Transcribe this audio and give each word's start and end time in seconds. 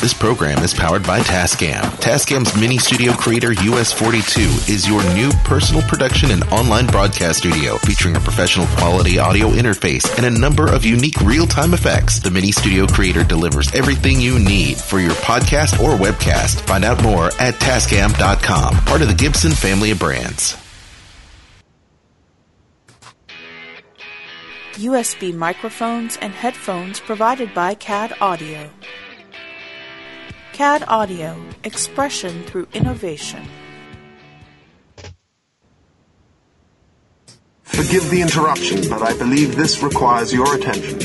This 0.00 0.12
program 0.14 0.62
is 0.62 0.72
powered 0.72 1.04
by 1.04 1.20
Tascam. 1.20 1.80
Tascam's 2.00 2.54
Mini 2.60 2.78
Studio 2.78 3.12
Creator 3.12 3.54
US42 3.54 4.68
is 4.68 4.86
your 4.86 5.02
new 5.14 5.30
personal 5.42 5.82
production 5.82 6.30
and 6.30 6.44
online 6.44 6.86
broadcast 6.86 7.38
studio 7.38 7.76
featuring 7.78 8.14
a 8.14 8.20
professional 8.20 8.66
quality 8.76 9.18
audio 9.18 9.48
interface 9.48 10.06
and 10.16 10.26
a 10.26 10.38
number 10.38 10.72
of 10.72 10.84
unique 10.84 11.20
real-time 11.22 11.74
effects. 11.74 12.20
The 12.20 12.30
Mini 12.30 12.52
Studio 12.52 12.86
Creator 12.86 13.24
delivers 13.24 13.74
everything 13.74 14.20
you 14.20 14.38
need 14.38 14.76
for 14.76 15.00
your 15.00 15.14
podcast 15.14 15.80
or 15.80 15.96
webcast. 15.98 16.60
Find 16.66 16.84
out 16.84 17.02
more 17.02 17.26
at 17.40 17.54
Tascam.com, 17.54 18.76
part 18.84 19.02
of 19.02 19.08
the 19.08 19.14
Gibson 19.14 19.52
family 19.52 19.90
of 19.90 19.98
brands. 19.98 20.56
USB 24.74 25.34
microphones 25.34 26.18
and 26.18 26.32
headphones 26.34 27.00
provided 27.00 27.54
by 27.54 27.74
CAD 27.74 28.14
Audio. 28.20 28.70
CAD 30.56 30.84
Audio, 30.88 31.36
expression 31.64 32.42
through 32.44 32.66
innovation. 32.72 33.46
Forgive 37.62 38.08
the 38.08 38.22
interruption, 38.22 38.88
but 38.88 39.02
I 39.02 39.14
believe 39.18 39.54
this 39.54 39.82
requires 39.82 40.32
your 40.32 40.56
attention. 40.56 40.96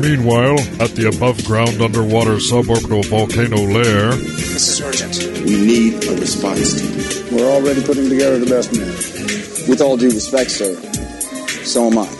Meanwhile, 0.00 0.58
at 0.80 0.90
the 0.96 1.12
above 1.14 1.44
ground 1.44 1.80
underwater 1.80 2.38
suborbital 2.38 3.04
volcano 3.04 3.58
lair, 3.58 4.10
This 4.16 4.66
is 4.66 4.80
urgent. 4.80 5.46
We 5.46 5.54
need 5.54 6.04
a 6.08 6.16
response 6.18 6.74
team. 6.74 7.36
We're 7.36 7.48
already 7.48 7.84
putting 7.84 8.08
together 8.08 8.40
the 8.40 8.50
best 8.50 8.72
men. 8.72 8.88
With 9.68 9.80
all 9.80 9.96
due 9.96 10.10
respect, 10.10 10.50
sir, 10.50 10.74
so 11.62 11.86
am 11.86 11.98
I. 11.98 12.19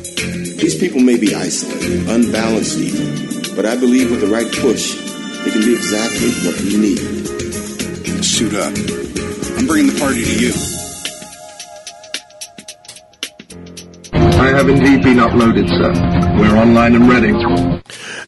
These 0.61 0.77
people 0.77 1.01
may 1.01 1.17
be 1.17 1.33
isolated, 1.33 2.07
unbalanced 2.07 2.77
even, 2.77 3.55
but 3.55 3.65
I 3.65 3.75
believe 3.75 4.11
with 4.11 4.21
the 4.21 4.27
right 4.27 4.45
push, 4.45 4.93
they 5.43 5.49
can 5.49 5.61
be 5.61 5.73
exactly 5.73 6.29
what 6.45 6.61
we 6.61 6.77
need. 6.77 8.23
Suit 8.23 8.53
up. 8.53 8.71
I'm 9.57 9.65
bringing 9.65 9.91
the 9.91 9.99
party 9.99 10.23
to 10.23 10.35
you. 10.39 10.53
I 14.13 14.49
have 14.49 14.69
indeed 14.69 15.01
been 15.01 15.17
uploaded, 15.17 15.67
sir. 15.67 15.93
We're 16.39 16.55
online 16.55 16.93
and 16.93 17.09
ready. 17.09 17.33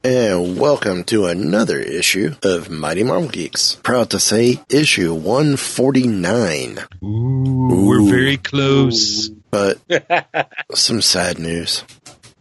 And 0.04 0.60
welcome 0.60 1.04
to 1.06 1.28
another 1.28 1.78
issue 1.78 2.34
of 2.42 2.72
Mighty 2.72 3.04
Marvel 3.04 3.30
Geeks. 3.30 3.76
Proud 3.84 4.10
to 4.10 4.20
say, 4.20 4.60
issue 4.70 5.14
149. 5.14 6.80
Ooh, 7.04 7.86
we're 7.88 8.10
very 8.10 8.38
close. 8.38 9.30
But 9.30 9.78
some 10.74 11.02
sad 11.02 11.38
news. 11.38 11.84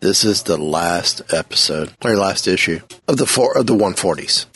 This 0.03 0.25
is 0.25 0.43
the 0.43 0.57
last 0.57 1.23
episode, 1.33 1.95
or 2.05 2.17
last 2.17 2.49
issue 2.49 2.81
of 3.07 3.19
the 3.19 3.25
four 3.25 3.57
of 3.57 3.69
the 3.69 3.75
140s. 3.77 4.47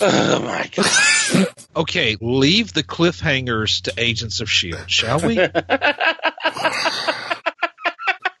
Oh 0.00 0.40
my 0.40 0.68
god. 0.74 1.46
okay, 1.76 2.16
leave 2.20 2.72
the 2.72 2.82
cliffhangers 2.82 3.82
to 3.82 3.92
Agents 3.98 4.40
of 4.40 4.50
Shield, 4.50 4.90
shall 4.90 5.20
we? 5.20 5.38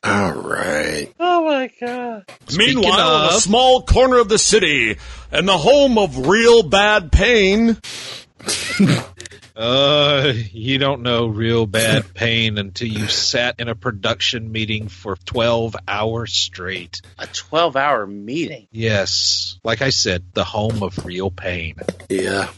All 0.02 0.32
right. 0.32 1.06
oh 1.20 1.44
my 1.44 1.70
god. 1.80 2.24
Meanwhile, 2.56 3.28
in 3.28 3.34
a 3.36 3.38
small 3.38 3.82
corner 3.82 4.18
of 4.18 4.28
the 4.28 4.36
city, 4.36 4.98
and 5.30 5.46
the 5.46 5.56
home 5.56 5.98
of 5.98 6.26
real 6.26 6.64
bad 6.64 7.12
pain, 7.12 7.78
Uh, 9.56 10.34
you 10.52 10.76
don't 10.78 11.00
know 11.02 11.26
real 11.28 11.66
bad 11.66 12.12
pain 12.14 12.58
until 12.58 12.88
you 12.88 13.06
sat 13.08 13.58
in 13.58 13.68
a 13.68 13.74
production 13.74 14.52
meeting 14.52 14.88
for 14.88 15.16
12 15.16 15.74
hours 15.88 16.34
straight. 16.34 17.00
A 17.18 17.26
12 17.26 17.74
hour 17.74 18.06
meeting. 18.06 18.68
Yes. 18.70 19.58
Like 19.64 19.80
I 19.80 19.90
said, 19.90 20.24
the 20.34 20.44
home 20.44 20.82
of 20.82 21.06
real 21.06 21.30
pain. 21.30 21.76
Yeah. 22.10 22.50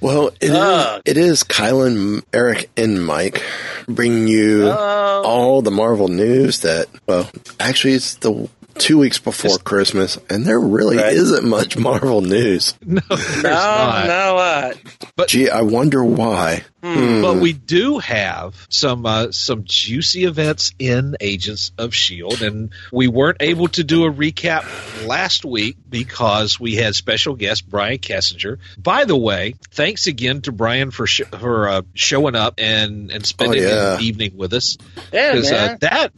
Well, 0.00 0.28
it 0.28 0.42
is, 0.42 0.50
Ugh. 0.50 1.02
it 1.06 1.16
is 1.16 1.44
Kylan, 1.44 2.22
Eric, 2.32 2.68
and 2.76 3.04
Mike 3.04 3.42
bringing 3.86 4.28
you 4.28 4.62
Hello. 4.62 5.22
all 5.24 5.62
the 5.62 5.70
Marvel 5.70 6.08
news 6.08 6.60
that, 6.60 6.88
well, 7.06 7.30
actually, 7.58 7.94
it's 7.94 8.16
the 8.16 8.48
two 8.78 8.98
weeks 8.98 9.18
before 9.18 9.58
Christmas, 9.58 10.18
and 10.28 10.44
there 10.44 10.60
really 10.60 10.96
Right. 10.96 11.12
isn't 11.12 11.44
much 11.48 11.76
Marvel 11.78 12.20
news. 12.20 12.74
No, 12.86 13.00
there's 13.08 13.42
No, 13.42 13.50
not. 13.50 14.06
no, 14.06 14.34
what? 14.34 14.76
But 15.16 15.28
Gee, 15.28 15.48
I 15.50 15.62
wonder 15.62 16.04
why. 16.04 16.64
Hmm. 16.84 17.22
But 17.22 17.36
we 17.38 17.54
do 17.54 17.98
have 17.98 18.54
some 18.68 19.06
uh, 19.06 19.30
some 19.32 19.64
juicy 19.64 20.24
events 20.24 20.74
in 20.78 21.16
Agents 21.18 21.72
of 21.78 21.94
Shield, 21.94 22.42
and 22.42 22.72
we 22.92 23.08
weren't 23.08 23.38
able 23.40 23.68
to 23.68 23.82
do 23.82 24.04
a 24.04 24.12
recap 24.12 25.06
last 25.06 25.46
week 25.46 25.78
because 25.88 26.60
we 26.60 26.74
had 26.74 26.94
special 26.94 27.36
guest 27.36 27.66
Brian 27.70 27.98
Kesinger. 27.98 28.58
By 28.76 29.06
the 29.06 29.16
way, 29.16 29.54
thanks 29.70 30.06
again 30.08 30.42
to 30.42 30.52
Brian 30.52 30.90
for 30.90 31.06
sh- 31.06 31.22
for 31.40 31.68
uh, 31.68 31.82
showing 31.94 32.34
up 32.34 32.56
and 32.58 33.10
and 33.10 33.24
spending 33.24 33.64
Oh, 33.64 33.66
yeah. 33.66 33.96
an 33.96 34.02
evening 34.02 34.36
with 34.36 34.52
us. 34.52 34.76
Yeah, 35.10 35.32
Because 35.32 35.52
uh, 35.52 35.54
man. 35.54 35.78
that 35.80 36.12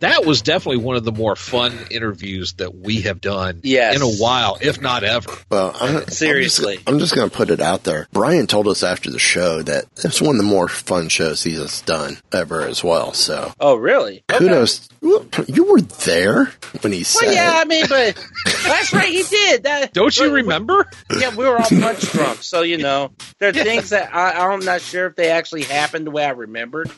that 0.00 0.24
was 0.26 0.42
definitely 0.42 0.82
one 0.82 0.96
of 0.96 1.04
the 1.04 1.12
more 1.12 1.36
fun 1.36 1.72
interviews 1.90 2.54
that 2.54 2.74
we 2.74 3.02
have 3.02 3.20
done 3.20 3.60
Yes. 3.62 3.94
in 3.96 4.02
a 4.02 4.08
while, 4.10 4.58
if 4.60 4.80
not 4.80 5.04
ever. 5.04 5.30
Well, 5.50 5.74
I'm, 5.80 6.08
Seriously. 6.08 6.74
I'm 6.74 6.78
just, 6.78 6.88
I'm 6.88 6.98
just 6.98 7.14
going 7.14 7.30
to 7.30 7.34
put 7.36 7.50
it 7.50 7.60
out 7.60 7.84
there. 7.84 8.08
Brian 8.12 8.46
told 8.46 8.66
us 8.66 8.82
after 8.82 9.10
the 9.10 9.18
show 9.20 9.62
that 9.62 9.83
it's 9.96 10.20
one 10.20 10.36
of 10.36 10.38
the 10.38 10.48
more 10.48 10.68
fun 10.68 11.08
shows 11.08 11.42
he's 11.42 11.80
done 11.82 12.18
ever 12.32 12.62
as 12.62 12.82
well. 12.84 13.12
So 13.12 13.52
Oh, 13.60 13.76
really? 13.76 14.24
Okay. 14.30 14.38
kudos. 14.38 14.88
You 15.02 15.64
were 15.64 15.80
there 15.80 16.50
when 16.80 16.92
he 16.92 17.04
said. 17.04 17.26
Well, 17.26 17.34
yeah, 17.34 17.52
I 17.56 17.64
mean, 17.64 17.84
but 17.88 18.26
that's 18.64 18.92
right, 18.92 19.08
he 19.08 19.22
did. 19.22 19.64
That, 19.64 19.92
Don't 19.92 20.16
you 20.16 20.30
remember? 20.30 20.88
Yeah, 21.18 21.34
we 21.36 21.44
were 21.44 21.58
all 21.58 21.68
punch 21.68 22.00
drunk, 22.12 22.42
so 22.42 22.62
you 22.62 22.78
know 22.78 23.12
there 23.38 23.50
are 23.50 23.52
things 23.52 23.90
that 23.90 24.14
I, 24.14 24.32
I'm 24.50 24.60
not 24.60 24.80
sure 24.80 25.06
if 25.06 25.16
they 25.16 25.30
actually 25.30 25.62
happened 25.64 26.06
the 26.06 26.10
way 26.10 26.24
I 26.24 26.30
remembered. 26.30 26.90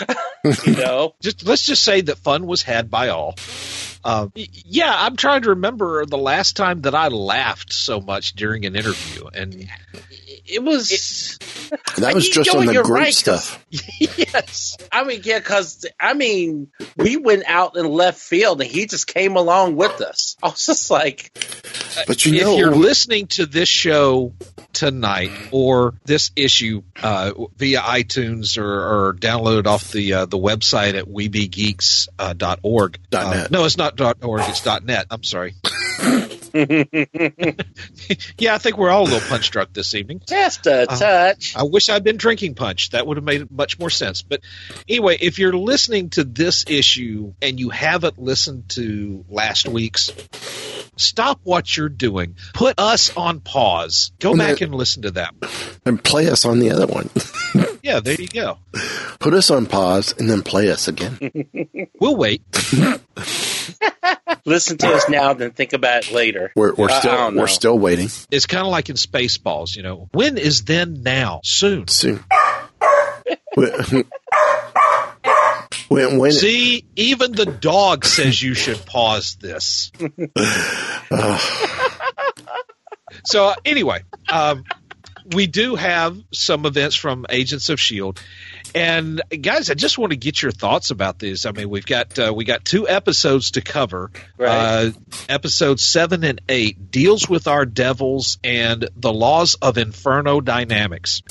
you 0.66 0.72
know, 0.74 1.14
just 1.20 1.46
let's 1.46 1.64
just 1.64 1.84
say 1.84 2.00
that 2.00 2.18
fun 2.18 2.46
was 2.46 2.62
had 2.62 2.90
by 2.90 3.08
all. 3.10 3.36
Uh, 4.04 4.28
yeah, 4.34 4.92
I'm 4.94 5.16
trying 5.16 5.42
to 5.42 5.50
remember 5.50 6.04
the 6.04 6.18
last 6.18 6.56
time 6.56 6.82
that 6.82 6.94
I 6.94 7.08
laughed 7.08 7.72
so 7.72 8.00
much 8.00 8.34
during 8.34 8.66
an 8.66 8.76
interview, 8.76 9.26
and 9.32 9.66
it 10.46 10.62
was. 10.62 10.88
that 11.96 12.14
was 12.14 12.28
just 12.28 12.54
on 12.54 12.66
the 12.66 12.72
you're 12.74 12.82
group 12.84 12.98
right, 12.98 13.04
'cause- 13.06 13.18
stuff. 13.48 13.64
yes, 13.70 14.76
I 14.92 15.04
mean, 15.04 15.20
yeah, 15.24 15.38
because 15.38 15.86
I 15.98 16.14
mean, 16.14 16.68
we 16.96 17.16
went 17.16 17.44
out 17.46 17.76
in 17.76 17.86
left 17.86 18.18
field, 18.20 18.60
and 18.60 18.70
he 18.70 18.86
just 18.86 19.06
came 19.06 19.36
along 19.36 19.76
with 19.76 20.00
us. 20.00 20.36
I 20.42 20.48
was 20.48 20.66
just 20.66 20.90
like, 20.90 21.30
But 22.06 22.24
you 22.26 22.34
if 22.34 22.42
know, 22.42 22.56
you're 22.56 22.74
listening 22.74 23.26
to 23.28 23.46
this 23.46 23.68
show 23.68 24.32
tonight 24.72 25.30
or 25.52 25.94
this 26.04 26.30
issue 26.36 26.82
uh, 27.02 27.32
via 27.56 27.80
iTunes 27.80 28.58
or, 28.58 29.08
or 29.08 29.14
download 29.14 29.66
off 29.66 29.92
the 29.92 30.12
uh, 30.14 30.26
the 30.26 30.38
website 30.38 30.94
at 30.98 31.06
weebgeeks.org. 31.06 32.08
Uh, 32.18 32.32
dot 32.34 32.58
org. 32.62 32.98
Dot 33.10 33.24
Uh, 33.26 33.30
net. 33.34 33.50
no, 33.50 33.64
it's 33.64 33.76
not 33.76 33.96
dot 33.96 34.18
.org. 34.22 34.42
It's 34.46 34.62
dot 34.62 34.84
.net. 34.84 35.06
I'm 35.10 35.22
sorry. 35.22 35.54
yeah, 38.38 38.54
I 38.54 38.58
think 38.58 38.78
we're 38.78 38.90
all 38.90 39.02
a 39.02 39.10
little 39.10 39.28
punch 39.28 39.50
drunk 39.50 39.72
this 39.72 39.94
evening. 39.94 40.20
just 40.26 40.66
a 40.66 40.82
Uh, 40.90 40.96
touch. 40.96 41.54
I 41.56 41.64
wish 41.64 41.88
I'd 41.88 42.04
been 42.04 42.16
drinking 42.16 42.54
punch. 42.54 42.90
That 42.90 43.06
would 43.06 43.16
have 43.16 43.24
made 43.24 43.50
much 43.50 43.78
more 43.78 43.90
sense. 43.90 44.22
But 44.22 44.40
anyway, 44.88 45.18
if 45.20 45.38
you're 45.38 45.52
listening 45.56 46.10
to 46.10 46.22
this 46.24 46.64
issue 46.68 47.34
and 47.42 47.58
you 47.58 47.70
haven't 47.70 48.18
listened 48.18 48.68
to 48.70 49.24
last 49.28 49.66
week's, 49.66 50.10
stop 50.96 51.40
what 51.42 51.76
you're 51.76 51.88
doing. 51.88 52.36
Put 52.52 52.78
us 52.78 53.14
on 53.16 53.40
pause. 53.40 54.12
Go 54.20 54.30
And 54.30 54.38
back 54.38 54.58
that- 54.58 54.62
and 54.66 54.74
listen 54.74 55.02
to 55.02 55.10
that. 55.12 55.34
one. 55.40 55.50
and 55.84 56.02
play 56.04 56.28
us 56.30 56.44
on 56.44 56.60
the 56.60 56.70
other 56.70 56.86
one. 56.86 57.10
Yeah, 57.84 58.00
there 58.00 58.14
you 58.18 58.28
go. 58.28 58.56
Put 59.18 59.34
us 59.34 59.50
on 59.50 59.66
pause 59.66 60.14
and 60.18 60.30
then 60.30 60.40
play 60.40 60.70
us 60.70 60.88
again. 60.88 61.18
We'll 62.00 62.16
wait. 62.16 62.40
Listen 64.46 64.76
to 64.78 64.88
us 64.88 65.08
now, 65.08 65.32
then 65.32 65.52
think 65.52 65.72
about 65.72 66.06
it 66.06 66.12
later. 66.12 66.52
We're, 66.54 66.74
we're 66.74 66.90
I- 66.90 66.96
I 66.96 66.98
still 67.00 67.12
don't 67.12 67.36
we're 67.36 67.46
still 67.46 67.78
waiting. 67.78 68.08
It's 68.30 68.46
kind 68.46 68.66
of 68.66 68.70
like 68.70 68.90
in 68.90 68.96
Spaceballs, 68.96 69.76
you 69.76 69.82
know. 69.82 70.08
When 70.12 70.36
is 70.38 70.64
then 70.64 71.02
now? 71.02 71.40
Soon. 71.44 71.88
Soon. 71.88 72.22
when, 73.54 74.04
when, 75.88 76.18
when 76.18 76.32
See, 76.32 76.84
even 76.96 77.32
the 77.32 77.46
dog 77.46 78.04
says 78.04 78.42
you 78.42 78.54
should 78.54 78.84
pause 78.84 79.36
this. 79.40 79.90
so 83.24 83.46
uh, 83.46 83.54
anyway, 83.64 84.02
um, 84.28 84.64
we 85.34 85.46
do 85.46 85.74
have 85.74 86.18
some 86.32 86.66
events 86.66 86.96
from 86.96 87.24
Agents 87.30 87.68
of 87.70 87.80
Shield, 87.80 88.20
and 88.74 89.22
guys, 89.42 89.70
I 89.70 89.74
just 89.74 89.98
want 89.98 90.10
to 90.10 90.16
get 90.16 90.40
your 90.42 90.52
thoughts 90.52 90.90
about 90.90 91.18
this. 91.18 91.46
I 91.46 91.52
mean, 91.52 91.68
we've 91.68 91.86
got 91.86 92.18
uh, 92.18 92.32
we 92.34 92.44
got 92.44 92.64
two 92.64 92.88
episodes 92.88 93.52
to 93.52 93.60
cover. 93.60 94.10
Right. 94.36 94.48
Uh, 94.48 94.90
episode 95.28 95.80
seven 95.80 96.24
and 96.24 96.40
eight 96.48 96.90
deals 96.90 97.28
with 97.28 97.46
our 97.46 97.66
devils 97.66 98.38
and 98.42 98.88
the 98.96 99.12
laws 99.12 99.54
of 99.54 99.78
inferno 99.78 100.40
dynamics. 100.40 101.22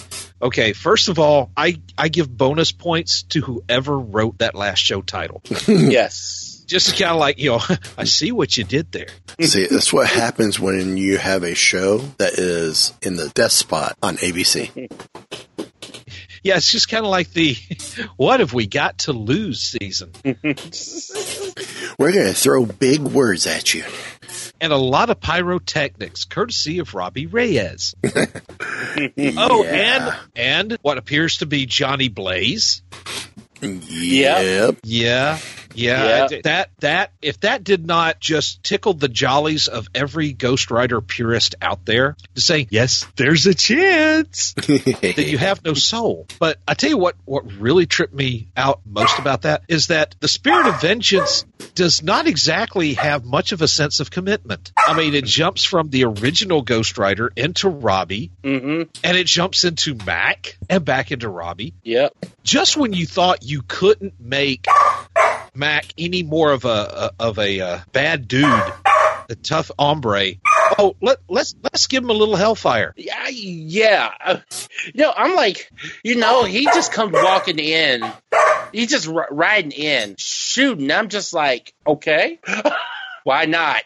Okay, 0.42 0.74
first 0.74 1.10
of 1.10 1.20
all, 1.20 1.52
I 1.56 1.80
I 1.98 2.10
give 2.10 2.36
bonus 2.36 2.72
points 2.72 3.24
to 3.24 3.42
whoever 3.42 3.98
wrote 3.98 4.40
that 4.40 4.56
last 4.56 4.80
show 4.80 5.02
title. 5.02 5.42
yes. 5.68 6.64
Just 6.66 6.98
kind 6.98 7.12
of 7.12 7.18
like 7.18 7.40
you 7.40 7.52
know, 7.52 7.62
I 7.98 8.06
see 8.06 8.32
what 8.32 8.58
you 8.58 8.64
did 8.64 8.92
there. 8.92 9.08
See, 9.42 9.68
that's 9.68 9.92
what 9.92 10.08
happens 10.08 10.60
when 10.60 10.98
you 10.98 11.18
have 11.18 11.44
a 11.44 11.56
show 11.56 11.98
that 12.18 12.34
is 12.40 12.94
in 13.02 13.16
the 13.16 13.30
death 13.30 13.52
spot 13.52 13.98
on 14.02 14.18
ABC. 14.18 14.90
Yeah, 16.44 16.58
it's 16.58 16.70
just 16.72 16.90
kind 16.90 17.06
of 17.06 17.10
like 17.12 17.32
the 17.32 17.56
what 18.18 18.40
have 18.42 18.54
we 18.54 18.68
got 18.68 19.00
to 19.00 19.14
lose 19.14 19.62
season. 19.62 20.12
We're 21.98 22.12
going 22.12 22.28
to 22.28 22.34
throw 22.34 22.66
big 22.66 23.00
words 23.02 23.48
at 23.48 23.74
you. 23.74 23.86
and 24.60 24.74
a 24.74 24.78
lot 24.78 25.10
of 25.10 25.20
pyrotechnics, 25.22 26.26
courtesy 26.26 26.80
of 26.80 26.94
Robbie 26.94 27.28
Reyes. 27.28 27.96
Oh, 29.36 29.64
and 29.64 30.14
and 30.36 30.78
what 30.84 31.00
appears 31.00 31.38
to 31.38 31.48
be 31.48 31.66
Johnny 31.66 32.10
Blaze. 32.10 32.84
Yep. 33.62 34.78
Yeah. 34.84 35.40
Yeah, 35.76 36.28
Yep. 36.32 36.44
that 36.44 36.70
that 36.80 37.12
if 37.22 37.40
that 37.42 37.64
did 37.64 37.86
not 37.86 38.20
just 38.20 38.64
tickle 38.64 38.94
the 38.94 39.08
jollies 39.08 39.68
of 39.68 39.88
every 39.96 40.34
Ghost 40.34 40.72
Rider 40.72 41.02
purist 41.02 41.56
out 41.62 41.86
there 41.86 42.16
to 42.36 42.42
say 42.42 42.68
yes, 42.70 43.06
there's 43.16 43.46
a 43.46 43.54
chance 43.54 44.54
that 44.54 45.26
you 45.28 45.38
have 45.38 45.64
no 45.64 45.74
soul. 45.74 46.28
But 46.40 46.58
I 46.68 46.74
tell 46.74 46.90
you 46.90 46.98
what, 46.98 47.16
what 47.26 47.52
really 47.54 47.86
tripped 47.86 48.14
me 48.14 48.50
out 48.56 48.82
most 48.86 49.18
about 49.20 49.44
that 49.44 49.64
is 49.68 49.88
that 49.88 50.16
the 50.20 50.28
spirit 50.28 50.68
of 50.68 50.82
vengeance 50.82 51.46
does 51.76 52.04
not 52.04 52.28
exactly 52.28 52.94
have 52.94 53.26
much 53.26 53.52
of 53.52 53.62
a 53.62 53.68
sense 53.68 54.00
of 54.00 54.12
commitment. 54.12 54.72
I 54.78 54.96
mean, 54.96 55.14
it 55.16 55.26
jumps 55.26 55.64
from 55.64 55.90
the 55.90 56.06
original 56.06 56.62
Ghost 56.62 56.98
Rider 56.98 57.32
into 57.36 57.70
Robbie, 57.70 58.32
Mm-hmm. 58.44 58.84
and 59.04 59.18
it 59.18 59.26
jumps 59.28 59.64
into 59.64 59.96
Mac 60.06 60.58
and 60.70 60.84
back 60.86 61.12
into 61.12 61.30
Robbie 61.30 61.74
Yep. 61.84 62.14
just 62.44 62.78
when 62.78 62.94
you 62.94 63.06
thought 63.08 63.44
you 63.44 63.62
couldn't 63.62 64.14
make 64.20 64.68
Mac 65.56 65.86
any 65.98 66.24
more 66.24 66.52
of 66.52 66.66
a, 66.66 66.68
a 66.68 67.12
of 67.20 67.40
a 67.40 67.62
uh, 67.62 67.80
bad 67.92 68.28
dude, 68.28 68.44
a 69.30 69.36
tough 69.42 69.72
hombre. 69.78 70.34
Oh, 70.80 70.96
let 71.02 71.18
let's 71.28 71.56
let's 71.62 71.88
give 71.88 72.04
him 72.04 72.10
a 72.10 72.14
little 72.14 72.36
hellfire. 72.36 72.94
Yeah, 72.98 73.28
yeah. 73.30 74.42
Know, 74.96 75.14
I'm 75.16 75.36
like, 75.36 75.72
you 76.04 76.18
know, 76.18 76.44
he 76.44 76.66
just 76.66 76.92
comes 76.92 77.14
walking 77.14 77.58
in. 77.58 78.04
He 78.74 78.86
just 78.86 79.08
r- 79.08 79.30
riding 79.32 79.72
in, 79.72 80.16
shooting. 80.18 80.92
I'm 80.92 81.08
just 81.08 81.34
like, 81.34 81.74
okay, 81.88 82.40
why 83.24 83.46
not? 83.46 83.82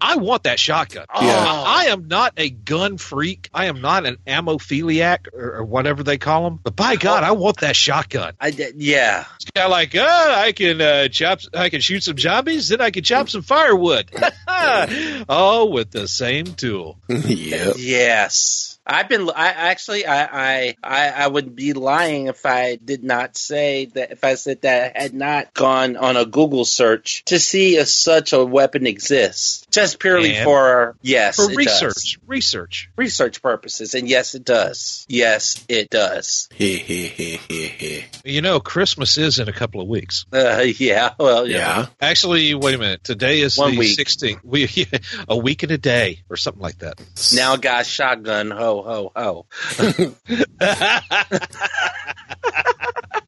I 0.00 0.16
want 0.16 0.44
that 0.44 0.60
shotgun. 0.60 1.06
Oh. 1.12 1.26
I, 1.26 1.86
I 1.86 1.90
am 1.90 2.08
not 2.08 2.34
a 2.36 2.50
gun 2.50 2.98
freak. 2.98 3.48
I 3.52 3.66
am 3.66 3.80
not 3.80 4.06
an 4.06 4.18
ammophiliac 4.26 5.28
or, 5.32 5.56
or 5.56 5.64
whatever 5.64 6.02
they 6.02 6.18
call 6.18 6.44
them. 6.44 6.60
But 6.62 6.76
by 6.76 6.96
God, 6.96 7.24
I 7.24 7.32
want 7.32 7.58
that 7.58 7.76
shotgun. 7.76 8.34
I 8.40 8.50
d- 8.50 8.72
yeah. 8.76 9.24
It's 9.36 9.50
kind 9.50 9.64
of 9.64 9.70
like, 9.70 9.94
uh, 9.94 10.34
I 10.36 10.52
can 10.52 10.80
uh, 10.80 11.08
chop, 11.08 11.40
I 11.54 11.70
can 11.70 11.80
shoot 11.80 12.02
some 12.02 12.18
zombies, 12.18 12.68
then 12.68 12.80
I 12.80 12.90
can 12.90 13.04
chop 13.04 13.28
some 13.28 13.42
firewood. 13.42 14.10
All 15.28 15.72
with 15.72 15.90
the 15.90 16.06
same 16.06 16.46
tool. 16.46 16.98
yep. 17.08 17.76
Yes. 17.78 18.75
I've 18.86 19.08
been. 19.08 19.28
I 19.30 19.48
actually, 19.48 20.06
I, 20.06 20.24
I, 20.24 20.76
I, 20.82 21.08
I 21.08 21.26
would 21.26 21.56
be 21.56 21.72
lying 21.72 22.28
if 22.28 22.46
I 22.46 22.76
did 22.76 23.02
not 23.02 23.36
say 23.36 23.86
that. 23.94 24.12
If 24.12 24.22
I 24.24 24.34
said 24.36 24.62
that 24.62 24.96
I 24.96 25.02
had 25.02 25.14
not 25.14 25.52
gone 25.54 25.96
on 25.96 26.16
a 26.16 26.24
Google 26.24 26.64
search 26.64 27.24
to 27.26 27.38
see 27.38 27.76
if 27.76 27.88
such 27.88 28.32
a 28.32 28.44
weapon 28.44 28.86
exists, 28.86 29.66
just 29.70 29.98
purely 29.98 30.34
And? 30.36 30.44
for 30.44 30.96
yes, 31.02 31.36
For 31.36 31.50
it 31.50 31.56
research, 31.56 31.94
does. 31.94 32.18
research. 32.26 32.90
research 32.96 33.42
purposes, 33.42 33.94
and 33.94 34.08
yes, 34.08 34.34
it 34.34 34.44
does. 34.44 35.04
Yes, 35.08 35.64
it 35.68 35.90
does. 35.90 36.48
He, 36.54 36.76
he, 36.76 37.06
he, 37.06 37.36
he, 37.48 37.66
he. 37.66 38.04
You 38.24 38.40
know, 38.42 38.60
Christmas 38.60 39.18
is 39.18 39.38
in 39.38 39.48
a 39.48 39.52
couple 39.52 39.80
of 39.80 39.88
weeks. 39.88 40.26
Uh, 40.32 40.64
yeah. 40.78 41.14
Well, 41.18 41.46
yeah. 41.46 41.56
Yeah. 41.56 41.86
Actually, 42.00 42.54
wait 42.54 42.74
a 42.74 42.78
minute. 42.78 43.02
Today 43.04 43.40
is 43.40 43.58
One 43.58 43.72
the 43.72 43.78
week. 43.78 43.98
16th. 43.98 44.40
We 44.44 44.86
a 45.28 45.36
week 45.36 45.62
and 45.62 45.72
a 45.72 45.78
day, 45.78 46.20
or 46.30 46.36
something 46.36 46.62
like 46.62 46.78
that. 46.78 47.00
Now, 47.34 47.56
guys, 47.56 47.86
shotgun. 47.88 48.50
Ho, 48.50 48.75
ho, 48.82 49.12
ho. 49.16 49.46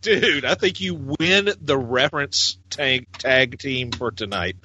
Dude, 0.00 0.44
I 0.44 0.54
think 0.54 0.80
you 0.80 0.94
win 1.18 1.50
the 1.60 1.76
reference 1.76 2.58
tag 2.70 3.06
tag 3.18 3.58
team 3.58 3.90
for 3.90 4.10
tonight. 4.10 4.56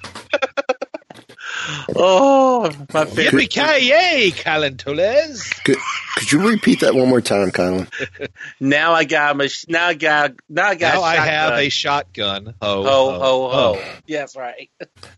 Oh, 1.96 2.70
my 2.92 3.04
favorite. 3.04 3.50
Yippee-ki-yay, 3.50 4.30
Calentoles. 4.32 5.64
Could, 5.64 5.76
could 5.76 6.03
you 6.34 6.48
repeat 6.48 6.80
that 6.80 6.94
one 6.94 7.08
more 7.08 7.20
time, 7.20 7.50
Kylan? 7.50 7.88
Now 8.60 8.92
I 8.92 9.04
got 9.04 9.36
my 9.36 9.44
mach- 9.44 9.68
Now 9.68 9.86
I 9.86 9.94
got. 9.94 10.32
Now 10.48 10.68
I 10.68 10.74
got. 10.74 10.94
Now 10.94 11.02
I 11.02 11.16
have 11.16 11.58
a 11.58 11.68
shotgun. 11.68 12.54
Ho, 12.60 12.82
Ho, 12.82 12.82
ho, 12.84 13.18
ho. 13.18 13.48
ho. 13.74 13.82
Yes, 14.06 14.36
right. 14.36 14.70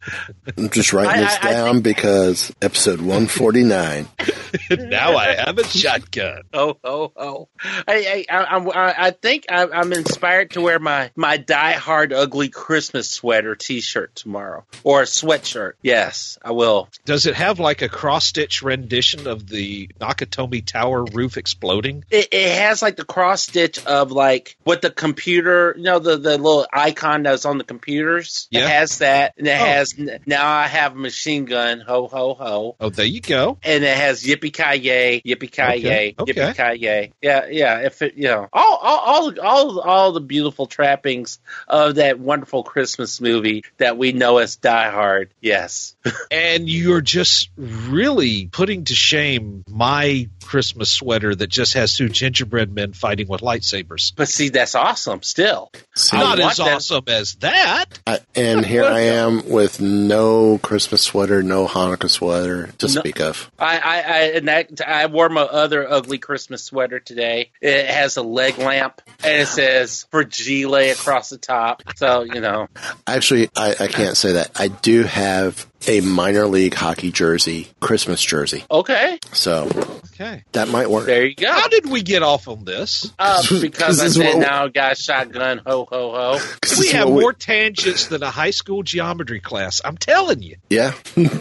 I'm 0.56 0.70
just 0.70 0.92
writing 0.92 1.10
I- 1.12 1.20
this 1.24 1.38
I- 1.42 1.48
I 1.48 1.52
down 1.52 1.80
because 1.80 2.52
episode 2.62 3.00
149. 3.00 4.08
now 4.70 5.16
I 5.16 5.34
have 5.34 5.58
a 5.58 5.64
shotgun. 5.64 6.42
Oh, 6.52 6.76
oh, 6.82 7.12
oh! 7.16 7.48
I, 7.86 8.24
I, 8.30 8.36
I, 8.38 8.56
I, 8.58 9.06
I 9.06 9.10
think 9.10 9.46
I, 9.50 9.66
I'm 9.66 9.92
inspired 9.92 10.52
to 10.52 10.60
wear 10.60 10.78
my 10.78 11.10
my 11.16 11.36
Die 11.36 11.72
Hard 11.72 12.12
Ugly 12.12 12.48
Christmas 12.50 13.10
sweater 13.10 13.54
T-shirt 13.54 14.14
tomorrow, 14.14 14.64
or 14.84 15.02
a 15.02 15.04
sweatshirt. 15.04 15.72
Yes, 15.82 16.38
I 16.42 16.52
will. 16.52 16.88
Does 17.04 17.26
it 17.26 17.34
have 17.34 17.58
like 17.60 17.82
a 17.82 17.88
cross 17.88 18.24
stitch 18.26 18.62
rendition 18.62 19.26
of 19.26 19.46
the 19.48 19.88
Nakatomi 20.00 20.64
Tower 20.64 21.04
roof 21.06 21.36
exploding? 21.36 22.04
It, 22.10 22.28
it 22.32 22.58
has 22.58 22.82
like 22.82 22.96
the 22.96 23.04
cross 23.04 23.42
stitch 23.42 23.84
of 23.86 24.12
like 24.12 24.56
what 24.64 24.82
the 24.82 24.90
computer, 24.90 25.74
you 25.76 25.84
know, 25.84 25.98
the 25.98 26.16
the 26.16 26.38
little 26.38 26.66
icon 26.72 27.22
that's 27.22 27.44
on 27.44 27.58
the 27.58 27.64
computers. 27.64 28.48
Yeah. 28.50 28.64
It 28.64 28.68
has 28.70 28.98
that, 28.98 29.34
and 29.38 29.46
it 29.46 29.50
Oh. 29.60 29.64
has. 29.64 29.94
Now 30.26 30.46
I 30.48 30.66
have 30.66 30.92
a 30.92 30.98
machine 30.98 31.44
gun. 31.44 31.80
Ho, 31.80 32.06
ho, 32.08 32.34
ho! 32.34 32.76
Oh, 32.80 32.90
there 32.90 33.06
you 33.06 33.20
go. 33.20 33.58
And 33.62 33.84
it 33.84 33.96
has 33.96 34.22
yippee 34.22 34.52
ki 34.52 34.80
yay, 34.80 35.20
yippee 35.24 35.50
ki 35.50 35.82
yay, 35.82 36.14
Okay, 36.18 36.32
yippee 36.32 36.74
ki 36.76 36.82
yay. 36.84 37.12
Yeah, 37.22 37.46
yeah. 37.50 37.80
If 37.80 38.02
it, 38.02 38.14
you 38.16 38.24
know, 38.24 38.48
all, 38.52 38.76
all, 38.76 39.00
all, 39.00 39.40
all, 39.40 39.80
all 39.80 40.12
the 40.12 40.20
beautiful 40.20 40.66
trappings 40.66 41.38
of 41.68 41.96
that 41.96 42.18
wonderful 42.18 42.62
Christmas 42.62 43.20
movie 43.20 43.64
that 43.78 43.96
we 43.96 44.12
know 44.12 44.38
as 44.38 44.56
Die 44.56 44.90
Hard. 44.90 45.32
Yes. 45.40 45.94
And 46.30 46.68
you're 46.68 47.00
just 47.00 47.50
really 47.56 48.46
putting 48.46 48.84
to 48.84 48.94
shame 48.94 49.64
my 49.68 50.28
Christmas 50.44 50.85
sweater 50.90 51.34
that 51.34 51.48
just 51.48 51.74
has 51.74 51.94
two 51.94 52.08
gingerbread 52.08 52.72
men 52.72 52.92
fighting 52.92 53.28
with 53.28 53.40
lightsabers. 53.40 54.12
But 54.16 54.28
see, 54.28 54.48
that's 54.50 54.74
awesome. 54.74 55.22
Still, 55.22 55.70
See, 55.94 56.16
Not 56.16 56.38
as 56.40 56.56
that. 56.56 56.74
awesome 56.76 57.04
as 57.08 57.34
that. 57.36 57.86
I, 58.06 58.20
and 58.34 58.64
here 58.64 58.84
I 58.84 59.00
am 59.00 59.48
with 59.48 59.80
no 59.80 60.58
Christmas 60.58 61.02
sweater, 61.02 61.42
no 61.42 61.66
Hanukkah 61.66 62.10
sweater 62.10 62.68
to 62.78 62.86
No. 62.86 63.00
speak 63.00 63.20
of. 63.20 63.50
I, 63.58 63.78
I, 63.78 63.94
I, 63.96 64.18
and 64.34 64.48
that, 64.48 64.80
I 64.86 65.06
wore 65.06 65.28
my 65.28 65.42
other 65.42 65.90
ugly 65.90 66.18
Christmas 66.18 66.64
sweater 66.64 67.00
today. 67.00 67.50
It 67.60 67.86
has 67.86 68.16
a 68.16 68.22
leg 68.22 68.58
lamp 68.58 69.00
and 69.24 69.42
it 69.42 69.48
says 69.48 70.06
Fragile 70.10 70.74
across 70.92 71.30
the 71.30 71.38
top. 71.38 71.82
So, 71.96 72.22
you 72.22 72.40
know, 72.40 72.68
Actually, 73.06 73.48
I, 73.56 73.74
I 73.80 73.86
can't 73.88 74.16
say 74.16 74.32
that. 74.32 74.50
I 74.56 74.68
do 74.68 75.02
have 75.04 75.66
a 75.88 76.00
minor 76.00 76.46
league 76.46 76.74
hockey 76.74 77.10
jersey, 77.10 77.68
Christmas 77.80 78.22
jersey. 78.22 78.64
okay, 78.70 79.18
So 79.32 79.68
Okay. 80.14 80.44
that 80.52 80.68
might 80.68 80.88
work. 80.90 81.06
there 81.06 81.26
you 81.26 81.34
go. 81.34 81.52
How 81.52 81.68
did 81.68 81.88
we 81.90 82.02
get 82.02 82.22
off 82.22 82.48
on 82.48 82.64
this? 82.64 83.12
Uh, 83.18 83.42
because 83.60 84.00
I 84.00 84.04
This 84.04 84.16
is 84.16 84.22
said 84.22 84.38
now 84.38 84.68
guys, 84.68 84.98
shotgun. 84.98 85.60
Ho, 85.66 85.86
ho, 85.90 86.12
ho. 86.12 86.38
We 86.80 86.88
have 86.88 87.08
what 87.08 87.20
more 87.20 87.32
tangents 87.32 88.06
than 88.08 88.22
a 88.22 88.30
high 88.30 88.50
school 88.50 88.82
geometry 88.82 89.40
class. 89.40 89.80
I'm 89.84 89.96
telling 89.96 90.42
you. 90.42 90.56
Yeah. 90.70 90.92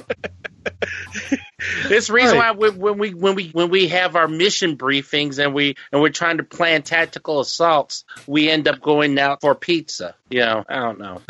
It's 1.89 2.07
the 2.07 2.13
reason 2.13 2.37
Right. 2.37 2.55
why 2.55 2.69
when, 2.69 2.77
when 2.77 2.97
we 2.97 3.13
when 3.13 3.35
we 3.35 3.49
when 3.49 3.69
we 3.69 3.87
have 3.87 4.15
our 4.15 4.27
mission 4.27 4.77
briefings 4.77 5.43
and 5.43 5.53
we 5.53 5.75
and 5.91 6.01
we're 6.01 6.09
trying 6.09 6.37
to 6.37 6.43
plan 6.43 6.81
tactical 6.83 7.39
assaults, 7.39 8.03
we 8.27 8.49
end 8.49 8.67
up 8.67 8.81
going 8.81 9.17
out 9.19 9.41
for 9.41 9.55
pizza. 9.55 10.15
You 10.29 10.41
know, 10.41 10.63
I 10.67 10.75
don't 10.75 10.99
know. 10.99 11.21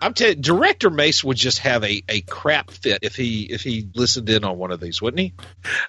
I'm 0.00 0.14
telling 0.14 0.40
Director 0.40 0.90
Mace 0.90 1.22
would 1.24 1.36
just 1.36 1.58
have 1.58 1.84
a, 1.84 2.02
a 2.08 2.20
crap 2.22 2.70
fit 2.70 3.00
if 3.02 3.16
he 3.16 3.44
if 3.44 3.62
he 3.62 3.88
listened 3.94 4.28
in 4.28 4.44
on 4.44 4.58
one 4.58 4.70
of 4.70 4.80
these, 4.80 5.00
wouldn't 5.00 5.20
he? 5.20 5.32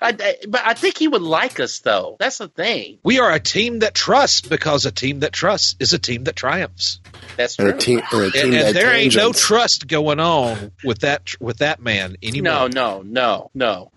I, 0.02 0.16
I- 0.20 0.36
but 0.48 0.62
I 0.66 0.74
think 0.74 0.98
he 0.98 1.08
would 1.08 1.22
like 1.22 1.60
us 1.60 1.80
though. 1.80 2.16
That's 2.20 2.38
the 2.38 2.48
thing. 2.48 3.00
We 3.04 3.20
are 3.20 3.32
a 3.32 3.40
team 3.40 3.80
that 3.80 3.94
trusts 3.96 4.42
because 4.42 4.86
a 4.86 4.92
team 4.92 5.20
that 5.22 5.34
trusts 5.34 5.76
is 5.80 5.94
a 5.94 6.00
team 6.00 6.24
that 6.26 6.36
triumphs. 6.36 7.00
That's 7.38 7.58
And 7.60 7.70
true. 7.70 7.78
a 7.78 7.82
team, 7.82 8.02
and 8.12 8.22
a 8.24 8.32
team 8.32 8.44
And, 8.46 8.54
and 8.54 8.64
that 8.68 8.74
there 8.74 8.94
ain't 8.94 9.16
no 9.16 9.32
trust 9.34 9.88
going 9.88 10.20
on 10.20 10.72
with 10.84 11.00
that 11.00 11.34
with 11.40 11.58
that 11.58 11.82
man 11.82 12.16
anymore. 12.24 12.44
No, 12.44 12.68
no, 12.68 13.02
no, 13.04 13.52
no. 13.54 13.92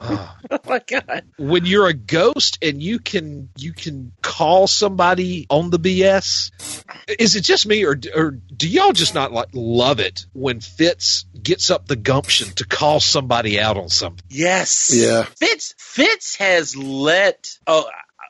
oh 0.50 0.58
my 0.66 0.80
god! 0.86 1.24
When 1.36 1.66
you're 1.66 1.86
a 1.86 1.94
ghost 1.94 2.58
and 2.62 2.82
you 2.82 2.98
can 2.98 3.48
you 3.56 3.72
can 3.72 4.12
call 4.22 4.66
somebody 4.66 5.46
on 5.50 5.70
the 5.70 5.78
BS, 5.78 6.52
is 7.18 7.36
it 7.36 7.42
just 7.42 7.66
me 7.66 7.84
or 7.84 7.98
or 8.14 8.30
do 8.30 8.68
y'all 8.68 8.92
just 8.92 9.14
not 9.14 9.32
like 9.32 9.48
love 9.52 9.98
it 10.00 10.26
when 10.32 10.60
Fitz 10.60 11.24
gets 11.42 11.70
up 11.70 11.86
the 11.86 11.96
gumption 11.96 12.50
to 12.56 12.66
call 12.66 13.00
somebody 13.00 13.58
out 13.58 13.76
on 13.76 13.88
something? 13.88 14.24
Yes. 14.28 14.92
Yeah. 14.94 15.24
Fitz 15.24 15.74
Fitz 15.78 16.36
has 16.36 16.76
let. 16.76 17.58
Oh, 17.66 17.88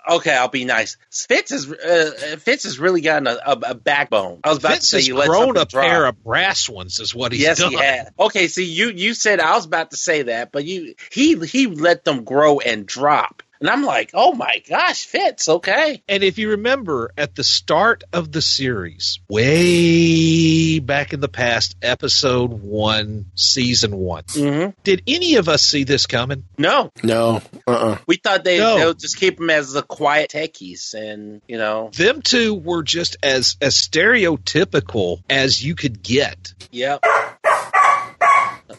okay. 0.09 0.37
I'll 0.37 0.49
be 0.49 0.65
nice. 0.65 0.97
Fitz 1.11 1.50
has 1.50 1.71
uh, 1.71 2.37
Fitz 2.38 2.65
has 2.65 2.79
really 2.79 3.00
gotten 3.00 3.27
a, 3.27 3.38
a, 3.45 3.53
a 3.71 3.75
backbone. 3.75 4.41
I 4.45 4.49
was 4.49 4.59
about 4.59 4.73
Fitz 4.73 4.91
to 4.91 5.03
say 5.03 5.12
let 5.12 5.29
grown 5.29 5.57
a 5.57 5.65
drop. 5.65 5.85
pair 5.85 6.07
of 6.07 6.23
brass 6.23 6.69
ones, 6.69 7.00
is 7.00 7.15
what 7.15 7.33
he's 7.33 7.43
yes, 7.43 7.59
done. 7.59 7.71
he 7.71 7.77
had. 7.77 8.12
Okay, 8.19 8.49
see, 8.49 8.65
you 8.65 8.91
you 8.91 9.15
said 9.15 9.41
I 9.41 9.55
was 9.55 9.67
about 9.67 9.91
to 9.91 9.97
say 9.97 10.23
that, 10.23 10.53
but 10.53 10.65
you 10.65 10.95
he 11.11 11.38
he 11.38 11.67
let 11.67 12.05
them 12.05 12.25
grow 12.25 12.61
and 12.61 12.87
drop, 12.87 13.43
and 13.61 13.69
I'm 13.69 13.83
like, 13.85 14.11
oh 14.15 14.33
my 14.35 14.62
gosh, 14.69 15.05
Fitz. 15.07 15.49
Okay, 15.49 16.03
And 16.09 16.23
if 16.23 16.38
you 16.38 16.50
remember 16.50 17.11
at 17.17 17.35
the 17.35 17.45
start 17.45 18.05
of 18.12 18.31
the 18.33 18.43
series, 18.43 19.21
way 19.29 20.79
back 20.79 21.12
in 21.12 21.21
the 21.21 21.29
past, 21.29 21.77
episode 21.83 22.53
one, 22.53 23.27
season 23.35 23.97
one, 23.97 24.25
mm-hmm. 24.25 24.71
did 24.85 25.03
any 25.07 25.37
of 25.37 25.49
us 25.49 25.62
see 25.62 25.85
this 25.85 26.07
coming? 26.07 26.45
no, 26.57 26.91
No. 27.03 27.43
Uh. 27.67 27.73
uh 27.73 27.99
we 28.07 28.17
thought 28.17 28.45
they 28.45 28.59
No. 28.59 28.77
they'll 28.79 28.95
just 28.95 29.19
keep 29.19 29.38
them 29.38 29.50
as 29.50 29.73
the 29.73 29.83
quiet 29.83 30.31
techies, 30.31 30.95
and 30.95 31.43
you 31.49 31.59
know, 31.59 31.91
Them 31.95 32.23
two 32.23 32.55
were 32.55 32.83
just 32.83 33.17
as 33.23 33.57
as 33.61 33.75
stereotypical 33.75 35.23
as 35.29 35.62
you 35.65 35.75
could 35.75 36.03
get. 36.03 36.55
yep. 36.71 37.05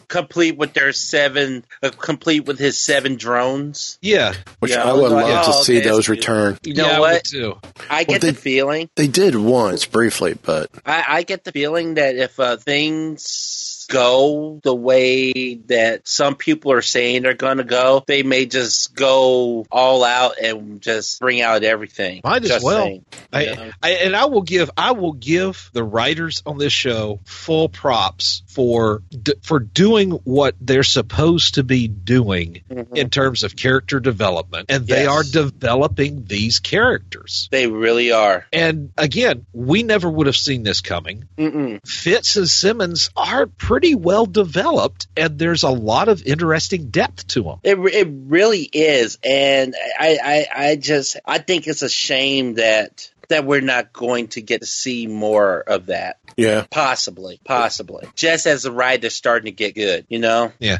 Complete 0.08 0.56
with 0.56 0.72
their 0.72 0.92
seven, 0.92 1.64
uh, 1.82 1.90
complete 1.90 2.46
with 2.46 2.58
his 2.58 2.78
seven 2.78 3.16
drones. 3.16 3.98
Yeah, 4.00 4.34
Which 4.60 4.72
Yeah, 4.72 4.84
I 4.84 4.92
would 4.92 5.10
like, 5.12 5.24
love 5.26 5.44
to 5.46 5.52
oh, 5.52 5.62
see 5.62 5.80
those 5.80 6.06
so- 6.06 6.12
return. 6.12 6.58
You 6.64 6.74
know 6.74 6.86
yeah, 6.86 6.96
I 6.96 7.00
what? 7.00 7.24
too. 7.24 7.58
I 7.88 8.04
get 8.04 8.20
they- 8.20 8.30
the 8.30 8.36
feeling. 8.36 8.88
They 8.96 9.08
did 9.08 9.34
once 9.36 9.86
briefly, 9.86 10.34
but 10.40 10.70
I, 10.86 11.04
I 11.08 11.22
get 11.22 11.44
the 11.44 11.52
feeling 11.52 11.94
that 11.94 12.16
if 12.16 12.38
uh, 12.40 12.56
things 12.56 13.69
go 13.90 14.60
the 14.62 14.74
way 14.74 15.54
that 15.66 16.06
some 16.08 16.36
people 16.36 16.72
are 16.72 16.80
saying 16.82 17.22
they're 17.22 17.34
going 17.34 17.58
to 17.58 17.64
go, 17.64 18.02
they 18.06 18.22
may 18.22 18.46
just 18.46 18.94
go 18.94 19.66
all 19.70 20.04
out 20.04 20.38
and 20.38 20.80
just 20.80 21.20
bring 21.20 21.42
out 21.42 21.64
everything. 21.64 22.20
Might 22.24 22.44
as 22.44 22.62
well. 22.62 22.84
saying. 22.84 23.04
I, 23.32 23.72
I, 23.82 23.90
and 24.04 24.16
I 24.16 24.24
will 24.26 24.42
give 24.42 24.70
I 24.76 24.92
will 24.92 25.12
give 25.12 25.70
the 25.72 25.82
writers 25.84 26.42
on 26.46 26.56
this 26.58 26.72
show 26.72 27.20
full 27.24 27.68
props 27.68 28.42
for 28.48 29.02
d- 29.10 29.34
for 29.42 29.58
doing 29.58 30.12
what 30.24 30.54
they're 30.60 30.82
supposed 30.82 31.54
to 31.54 31.64
be 31.64 31.88
doing 31.88 32.62
Mhm. 32.70 32.96
in 32.96 33.10
terms 33.10 33.42
of 33.42 33.56
character 33.56 33.98
development, 34.00 34.66
and 34.70 34.86
they 34.86 35.04
Yes. 35.04 35.08
are 35.08 35.22
developing 35.24 36.24
these 36.26 36.60
characters. 36.60 37.48
They 37.50 37.66
really 37.66 38.12
are. 38.12 38.46
And 38.52 38.90
again, 38.96 39.46
we 39.52 39.82
never 39.82 40.08
would 40.08 40.26
have 40.26 40.36
seen 40.36 40.62
this 40.62 40.80
coming. 40.80 41.24
Mm-mm. 41.36 41.80
Fitz 41.86 42.36
and 42.36 42.48
Simmons 42.48 43.10
are 43.16 43.46
pretty 43.46 43.79
well 43.94 44.26
developed, 44.26 45.08
and 45.16 45.38
there's 45.38 45.62
a 45.62 45.70
lot 45.70 46.08
of 46.08 46.22
interesting 46.24 46.90
depth 46.90 47.26
to 47.28 47.42
them. 47.42 47.60
It, 47.62 47.78
it 47.78 48.08
really 48.10 48.62
is, 48.62 49.18
and 49.24 49.74
I, 49.98 50.18
I, 50.22 50.66
I 50.68 50.76
just 50.76 51.18
I 51.24 51.38
think 51.38 51.66
it's 51.66 51.82
a 51.82 51.88
shame 51.88 52.54
that 52.54 53.10
that 53.30 53.44
we're 53.44 53.60
not 53.60 53.92
going 53.92 54.28
to 54.28 54.42
get 54.42 54.60
to 54.60 54.66
see 54.66 55.06
more 55.06 55.60
of 55.60 55.86
that. 55.86 56.18
yeah. 56.36 56.66
Possibly, 56.70 57.40
possibly. 57.44 58.08
Just 58.16 58.46
as 58.46 58.64
the 58.64 58.72
ride 58.72 59.04
is 59.04 59.14
starting 59.14 59.46
to 59.46 59.52
get 59.52 59.74
good, 59.74 60.04
you 60.08 60.18
know. 60.18 60.52
Yeah. 60.58 60.78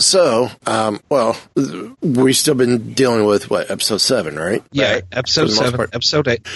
So, 0.00 0.48
um, 0.64 1.00
well, 1.08 1.36
we've 2.00 2.36
still 2.36 2.54
been 2.54 2.92
dealing 2.94 3.24
with 3.24 3.50
what 3.50 3.68
episode 3.70 3.96
seven, 3.98 4.36
right? 4.38 4.62
Yeah, 4.70 4.92
Right. 4.94 5.02
episode 5.10 5.40
For 5.42 5.46
the 5.46 5.54
most 5.54 5.58
seven, 5.58 5.76
part. 5.76 5.90
episode 5.94 6.28
eight. 6.28 6.46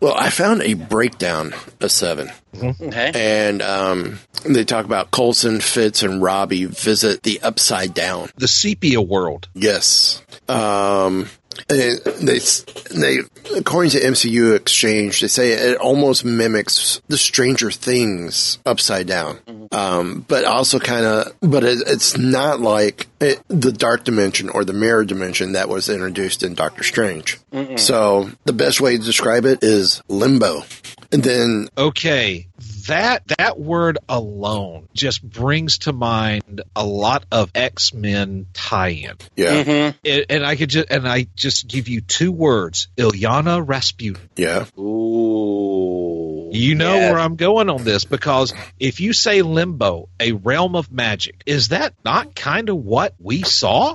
Well, 0.00 0.14
I 0.14 0.28
found 0.28 0.60
a 0.62 0.74
breakdown 0.74 1.54
of 1.80 1.90
seven, 1.90 2.30
Okay. 2.62 3.10
and 3.14 3.62
um, 3.62 4.18
they 4.44 4.64
talk 4.64 4.84
about 4.84 5.10
Coulson, 5.10 5.60
Fitz, 5.60 6.02
and 6.02 6.22
Robbie 6.22 6.66
visit 6.66 7.22
the 7.22 7.40
Upside 7.40 7.94
Down. 7.94 8.28
The 8.36 8.48
sepia 8.48 9.00
world. 9.00 9.48
Yes. 9.54 10.22
Um, 10.46 11.30
and 11.68 11.98
they 12.26 12.38
they 12.94 13.18
according 13.56 13.90
to 13.90 14.00
MCU 14.00 14.54
Exchange, 14.56 15.20
they 15.20 15.28
say 15.28 15.52
it 15.52 15.76
almost 15.78 16.24
mimics 16.24 17.00
the 17.08 17.18
Stranger 17.18 17.70
Things 17.70 18.58
Upside 18.66 19.06
Down, 19.06 19.38
um, 19.72 20.24
but 20.28 20.44
also 20.44 20.78
kind 20.78 21.06
of, 21.06 21.32
but 21.40 21.64
it, 21.64 21.82
it's 21.86 22.16
not 22.16 22.60
like 22.60 23.06
it, 23.20 23.42
the 23.48 23.72
Dark 23.72 24.04
Dimension 24.04 24.48
or 24.48 24.64
the 24.64 24.72
Mirror 24.72 25.04
Dimension 25.06 25.52
that 25.52 25.68
was 25.68 25.88
introduced 25.88 26.42
in 26.42 26.54
Doctor 26.54 26.82
Strange. 26.82 27.38
So 27.76 28.30
the 28.44 28.52
best 28.52 28.80
way 28.80 28.96
to 28.96 29.02
describe 29.02 29.44
it 29.44 29.62
is 29.62 30.02
limbo, 30.08 30.62
and 31.10 31.22
then 31.22 31.68
Okay, 31.76 32.46
that 32.86 33.22
that 33.38 33.58
word 33.58 33.98
alone 34.08 34.88
just 34.94 35.22
brings 35.22 35.78
to 35.78 35.92
mind 35.92 36.62
a 36.76 36.84
lot 36.86 37.24
of 37.30 37.50
X 37.54 37.92
Men 37.94 38.46
tie-in, 38.52 39.16
yeah, 39.36 39.62
Mm-hmm. 39.64 39.98
It- 40.04 40.26
and 40.30 40.44
I 40.46 40.56
could 40.56 40.70
just 40.70 40.90
and 40.90 41.06
I 41.08 41.26
just 41.36 41.66
give 41.68 41.88
you 41.88 42.00
two 42.00 42.32
words: 42.32 42.88
Illyana 42.96 43.62
Rasputin. 43.66 44.28
yeah, 44.36 44.64
Ooh. 44.78 46.50
You 46.52 46.74
know 46.74 46.94
Yeah. 46.96 47.10
where 47.12 47.18
I'm 47.20 47.36
going 47.36 47.70
on 47.70 47.82
this 47.84 48.04
because 48.04 48.52
if 48.78 49.00
you 49.00 49.12
say 49.14 49.40
limbo, 49.42 50.08
a 50.20 50.32
realm 50.32 50.76
of 50.76 50.92
magic, 50.92 51.42
is 51.46 51.68
that 51.68 51.94
not 52.04 52.34
kind 52.34 52.68
of 52.68 52.76
what 52.76 53.14
we 53.18 53.42
saw? 53.42 53.94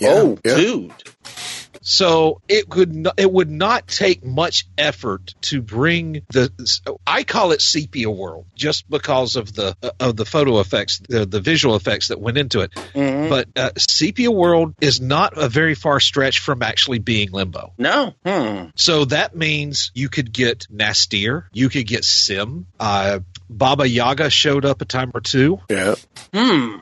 yeah, 0.00 0.08
oh, 0.10 0.38
yeah. 0.44 0.56
dude. 0.56 0.92
So 1.88 2.42
it 2.48 2.68
could 2.68 2.94
no, 2.94 3.12
it 3.16 3.32
would 3.32 3.50
not 3.50 3.88
take 3.88 4.22
much 4.22 4.66
effort 4.76 5.34
to 5.42 5.62
bring 5.62 6.20
the 6.30 6.52
I 7.06 7.24
call 7.24 7.52
it 7.52 7.62
sepia 7.62 8.10
world 8.10 8.44
just 8.54 8.88
because 8.90 9.36
of 9.36 9.54
the 9.54 9.74
of 9.98 10.14
the 10.14 10.26
photo 10.26 10.60
effects 10.60 11.00
the, 11.08 11.24
the 11.24 11.40
visual 11.40 11.76
effects 11.76 12.08
that 12.08 12.20
went 12.20 12.36
into 12.36 12.60
it. 12.60 12.72
Mhm. 12.94 13.30
But 13.30 13.48
uh, 13.56 13.70
sepia 13.78 14.30
world 14.30 14.74
is 14.82 15.00
not 15.00 15.38
a 15.38 15.48
very 15.48 15.74
far 15.74 15.98
stretch 15.98 16.40
from 16.40 16.62
actually 16.62 16.98
being 16.98 17.30
limbo. 17.30 17.72
No. 17.78 18.14
Hmm. 18.22 18.66
So 18.76 19.06
that 19.06 19.34
means 19.34 19.90
you 19.94 20.10
could 20.10 20.30
get 20.30 20.66
nastier. 20.68 21.48
you 21.54 21.70
could 21.70 21.86
get 21.86 22.02
S'ym. 22.02 22.66
Uh, 22.78 23.20
Baba 23.50 23.88
Yaga 23.88 24.30
showed 24.30 24.64
up 24.64 24.80
a 24.82 24.84
time 24.84 25.10
or 25.14 25.20
two. 25.20 25.60
yeah. 25.68 25.94
Hmm. 26.34 26.76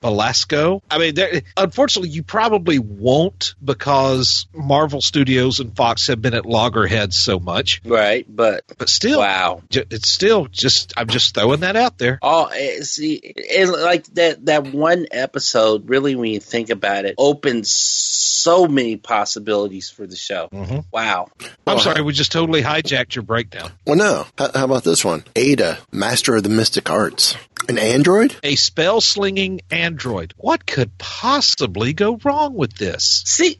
Belasco. 0.00 0.82
I 0.90 0.98
mean, 0.98 1.14
there, 1.14 1.42
unfortunately, 1.56 2.08
you 2.10 2.22
probably 2.22 2.78
won't 2.78 3.54
because 3.62 4.46
Marvel 4.54 5.00
Studios 5.02 5.60
and 5.60 5.76
Fox 5.76 6.06
have 6.06 6.22
been 6.22 6.32
at 6.34 6.46
loggerheads 6.46 7.16
so 7.18 7.38
much. 7.38 7.82
Right, 7.84 8.24
but 8.28 8.64
But 8.78 8.88
still, 8.88 9.20
wow. 9.20 9.62
it's 9.70 10.08
still 10.08 10.46
just 10.46 10.94
I'm 10.96 11.08
just 11.08 11.34
throwing 11.34 11.60
that 11.60 11.76
out 11.76 11.98
there. 11.98 12.18
Oh, 12.22 12.46
eh, 12.46 12.80
see, 12.80 13.14
it, 13.22 13.68
like 13.68 14.06
that 14.14 14.46
that 14.46 14.66
one 14.68 15.06
episode. 15.10 15.88
Really, 15.90 16.14
when 16.14 16.30
you 16.30 16.40
think 16.40 16.70
about 16.70 17.04
it, 17.04 17.14
opens 17.18 17.70
so 17.70 18.66
many 18.66 18.96
possibilities 18.96 19.90
for 19.90 20.06
the 20.06 20.16
show. 20.16 20.48
Mhm. 20.52 20.84
Wow. 20.92 21.28
I'm 21.40 21.48
Well, 21.66 21.78
sorry, 21.78 22.02
we 22.02 22.12
just 22.14 22.32
totally 22.32 22.62
hijacked 22.62 23.14
your 23.14 23.22
breakdown. 23.22 23.70
Well, 23.86 23.96
no. 23.96 24.26
How, 24.38 24.50
how 24.54 24.64
about 24.64 24.84
this 24.84 25.04
one? 25.04 25.24
Ada, 25.36 25.78
Master 26.10 26.34
of 26.34 26.42
the 26.42 26.48
Mystic 26.48 26.90
Arts, 26.90 27.36
an 27.68 27.78
android. 27.78 28.34
A 28.42 28.56
spell 28.56 29.00
slinging 29.00 29.60
android. 29.70 30.34
What 30.36 30.66
could 30.66 30.98
possibly 30.98 31.92
go 31.92 32.18
wrong 32.24 32.54
with 32.54 32.74
this? 32.74 33.22
See. 33.26 33.58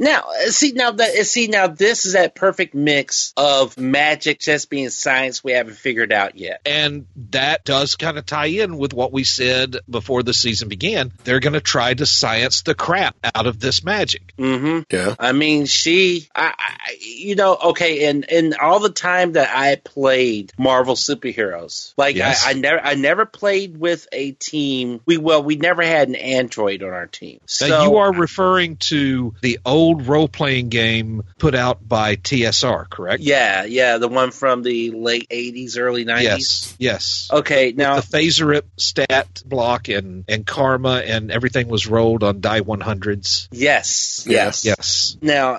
Now, 0.00 0.30
uh, 0.30 0.50
see 0.50 0.72
now 0.72 0.92
that 0.92 1.10
uh, 1.10 1.24
see 1.24 1.48
now 1.48 1.66
this 1.66 2.06
is 2.06 2.14
that 2.14 2.34
perfect 2.34 2.74
mix 2.74 3.34
of 3.36 3.76
magic 3.78 4.40
just 4.40 4.70
being 4.70 4.88
science 4.88 5.44
we 5.44 5.52
haven't 5.52 5.76
figured 5.76 6.12
out 6.12 6.36
yet. 6.36 6.62
And 6.64 7.06
that 7.30 7.64
does 7.64 7.96
kind 7.96 8.16
of 8.16 8.24
tie 8.24 8.46
in 8.46 8.78
with 8.78 8.94
what 8.94 9.12
we 9.12 9.24
said 9.24 9.76
before 9.88 10.22
the 10.22 10.32
season 10.32 10.68
began. 10.68 11.12
They're 11.24 11.40
going 11.40 11.52
to 11.52 11.60
try 11.60 11.92
to 11.92 12.06
science 12.06 12.62
the 12.62 12.74
crap 12.74 13.14
out 13.34 13.46
of 13.46 13.60
this 13.60 13.84
magic. 13.84 14.34
Mm-hmm. 14.36 14.80
Yeah. 14.90 15.14
I 15.18 15.32
mean, 15.32 15.66
she, 15.66 16.28
I, 16.34 16.54
I, 16.56 16.96
you 16.98 17.34
know, 17.34 17.56
okay, 17.56 18.06
and 18.06 18.30
and 18.30 18.54
all 18.54 18.80
the 18.80 18.90
time 18.90 19.32
that 19.32 19.54
I 19.54 19.76
played 19.76 20.52
Marvel 20.56 20.94
superheroes, 20.94 21.92
like 21.96 22.16
Yes. 22.16 22.46
I, 22.46 22.50
I 22.50 22.52
never, 22.54 22.80
I 22.80 22.94
never 22.94 23.26
played 23.26 23.78
with 23.78 24.08
a 24.12 24.32
team. 24.32 25.00
We 25.04 25.16
well, 25.16 25.42
we 25.42 25.56
never 25.56 25.82
had 25.82 26.08
an 26.08 26.14
android 26.14 26.82
on 26.82 26.90
our 26.90 27.06
team. 27.06 27.40
So 27.46 27.68
now, 27.68 27.82
you 27.84 27.96
are 27.96 28.12
referring 28.12 28.76
to 28.76 29.34
the 29.42 29.58
old 29.64 29.89
role 29.94 30.28
playing 30.28 30.68
game 30.68 31.22
put 31.38 31.54
out 31.54 31.86
by 31.86 32.16
TSR, 32.16 32.88
correct? 32.88 33.22
yeah, 33.22 33.64
yeah, 33.64 33.98
the 33.98 34.08
one 34.08 34.30
from 34.30 34.62
the 34.62 34.90
late 34.90 35.28
'80s, 35.30 35.78
early 35.78 36.04
'90s. 36.04 36.22
Yes. 36.22 36.76
Yes. 36.78 37.28
Okay, 37.32 37.72
now 37.76 37.96
the 37.96 38.02
FASERIP 38.02 38.62
stat 38.78 39.42
block 39.44 39.88
and, 39.88 40.24
and 40.28 40.46
karma 40.46 41.02
and 41.04 41.30
everything 41.30 41.68
was 41.68 41.86
rolled 41.86 42.22
on 42.22 42.40
die 42.40 42.60
100s. 42.60 43.48
yes, 43.52 44.24
Yeah. 44.28 44.46
yes, 44.46 44.64
Yes. 44.64 45.16
Now, 45.20 45.58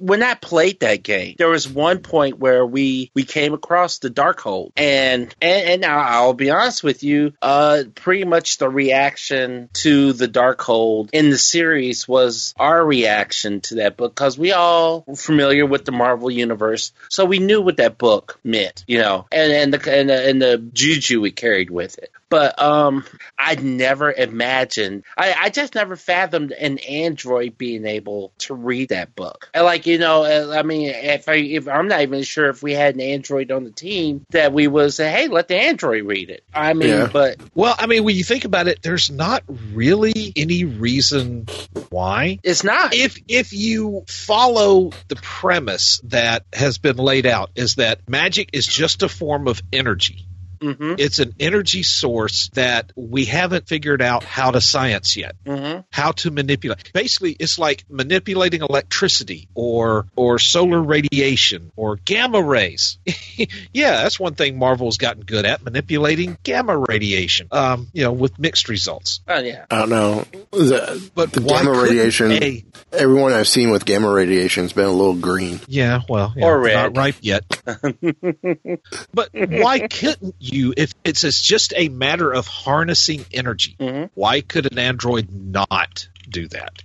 when 0.00 0.22
I 0.22 0.34
played 0.34 0.80
that 0.80 1.02
game, 1.02 1.36
there 1.38 1.48
was 1.48 1.68
one 1.68 1.98
point 1.98 2.38
where 2.38 2.64
we 2.64 3.10
we 3.14 3.24
came 3.24 3.54
across 3.54 3.98
the 3.98 4.10
Darkhold, 4.10 4.72
and 4.76 5.34
and, 5.40 5.84
and 5.84 5.84
I'll 5.84 6.34
be 6.34 6.50
honest 6.50 6.82
with 6.82 7.02
you, 7.02 7.32
uh, 7.42 7.84
pretty 7.94 8.24
much 8.24 8.58
the 8.58 8.68
reaction 8.68 9.68
to 9.74 10.12
the 10.12 10.28
Darkhold 10.28 11.10
in 11.12 11.30
the 11.30 11.38
series 11.38 12.06
was 12.06 12.54
our 12.58 12.84
reaction 12.84 13.60
to 13.62 13.76
that 13.76 13.96
book 13.96 14.14
because 14.14 14.38
we 14.38 14.52
all 14.52 15.04
were 15.06 15.16
familiar 15.16 15.66
with 15.66 15.84
the 15.84 15.92
Marvel 15.92 16.30
universe, 16.30 16.92
so 17.08 17.24
we 17.24 17.38
knew 17.38 17.60
what 17.60 17.78
that 17.78 17.98
book 17.98 18.38
meant, 18.44 18.84
you 18.86 18.98
know, 18.98 19.26
and 19.32 19.52
and 19.52 19.74
the 19.74 19.92
and 19.92 20.10
the, 20.10 20.28
and 20.28 20.42
the 20.42 20.58
juju 20.58 21.20
we 21.20 21.30
carried 21.30 21.70
with 21.70 21.98
it. 21.98 22.10
But 22.32 22.58
um, 22.58 23.04
I 23.38 23.56
never 23.56 24.10
imagined, 24.10 25.04
I, 25.18 25.34
I 25.38 25.50
just 25.50 25.74
never 25.74 25.96
fathomed 25.96 26.52
an 26.52 26.78
android 26.78 27.58
being 27.58 27.84
able 27.84 28.32
to 28.38 28.54
read 28.54 28.88
that 28.88 29.14
book. 29.14 29.50
And 29.52 29.66
like 29.66 29.84
you 29.84 29.98
know, 29.98 30.24
uh, 30.24 30.56
I 30.58 30.62
mean, 30.62 30.88
if 30.88 31.28
I 31.28 31.34
if 31.34 31.68
I'm 31.68 31.88
not 31.88 32.00
even 32.00 32.22
sure 32.22 32.48
if 32.48 32.62
we 32.62 32.72
had 32.72 32.94
an 32.94 33.02
android 33.02 33.52
on 33.52 33.64
the 33.64 33.70
team 33.70 34.24
that 34.30 34.54
we 34.54 34.66
would 34.66 34.94
say, 34.94 35.10
hey, 35.12 35.28
let 35.28 35.48
the 35.48 35.58
android 35.58 36.04
read 36.04 36.30
it. 36.30 36.42
I 36.54 36.72
mean, 36.72 36.88
Yeah. 36.88 37.10
but 37.12 37.36
Well, 37.54 37.74
I 37.78 37.86
mean, 37.86 38.02
when 38.02 38.16
you 38.16 38.24
think 38.24 38.46
about 38.46 38.66
it, 38.66 38.80
there's 38.80 39.10
not 39.10 39.44
really 39.74 40.32
any 40.34 40.64
reason 40.64 41.44
why. 41.90 42.38
It's 42.42 42.64
not. 42.64 42.94
If 42.94 43.20
if 43.28 43.52
you 43.52 44.06
follow 44.08 44.92
the 45.08 45.16
premise 45.16 46.00
that 46.04 46.46
has 46.54 46.78
been 46.78 46.96
laid 46.96 47.26
out, 47.26 47.50
is 47.56 47.74
that 47.74 48.08
magic 48.08 48.48
is 48.54 48.66
just 48.66 49.02
a 49.02 49.08
form 49.10 49.48
of 49.48 49.62
energy. 49.70 50.26
Mhm. 50.62 50.96
It's 51.00 51.18
an 51.18 51.34
energy 51.40 51.82
source 51.82 52.48
that 52.54 52.92
we 52.96 53.24
haven't 53.24 53.66
figured 53.66 54.00
out 54.00 54.22
how 54.24 54.52
to 54.52 54.60
science 54.60 55.16
yet. 55.16 55.34
Mhm. 55.44 55.84
How 55.90 56.12
to 56.12 56.30
manipulate. 56.30 56.92
Basically, 56.92 57.32
it's 57.38 57.58
like 57.58 57.84
manipulating 57.90 58.62
electricity 58.62 59.48
or 59.54 60.06
or 60.16 60.38
solar 60.38 60.80
radiation 60.80 61.72
or 61.76 61.96
gamma 61.96 62.40
rays. 62.40 62.98
yeah, 63.72 64.02
that's 64.02 64.20
one 64.20 64.34
thing 64.34 64.58
Marvel's 64.58 64.98
gotten 64.98 65.22
good 65.24 65.44
at 65.44 65.62
manipulating 65.64 66.38
gamma 66.42 66.76
radiation. 66.78 67.48
Um, 67.50 67.88
you 67.92 68.04
know, 68.04 68.12
with 68.12 68.38
mixed 68.38 68.68
results. 68.68 69.20
oh 69.28 69.40
yeah, 69.40 69.64
I 69.70 69.78
don't 69.80 69.90
know. 69.90 70.24
The, 70.52 71.10
But 71.14 71.32
the 71.32 71.40
gamma 71.40 71.72
radiation, 71.72 72.30
a- 72.32 72.64
everyone 72.92 73.32
I've 73.32 73.48
seen 73.48 73.70
with 73.70 73.84
gamma 73.84 74.10
radiation 74.10 74.64
has 74.64 74.72
been 74.72 74.84
a 74.86 74.90
little 74.92 75.14
green. 75.16 75.60
Yeah, 75.66 76.00
well, 76.08 76.32
yeah, 76.36 76.44
Or 76.44 76.60
red. 76.60 76.74
not 76.74 76.96
ripe 76.96 77.16
yet. 77.20 77.44
but 79.14 79.28
why 79.32 79.86
couldn't 79.88 80.34
you, 80.52 80.74
if 80.76 80.92
it's, 81.04 81.24
it's 81.24 81.40
just 81.40 81.72
a 81.76 81.88
matter 81.88 82.32
of 82.32 82.46
harnessing 82.46 83.24
energy, 83.32 83.76
Mm-hmm. 83.78 84.06
why 84.14 84.40
could 84.40 84.70
an 84.70 84.78
android 84.78 85.30
not 85.30 86.08
do 86.28 86.48
that? 86.48 86.82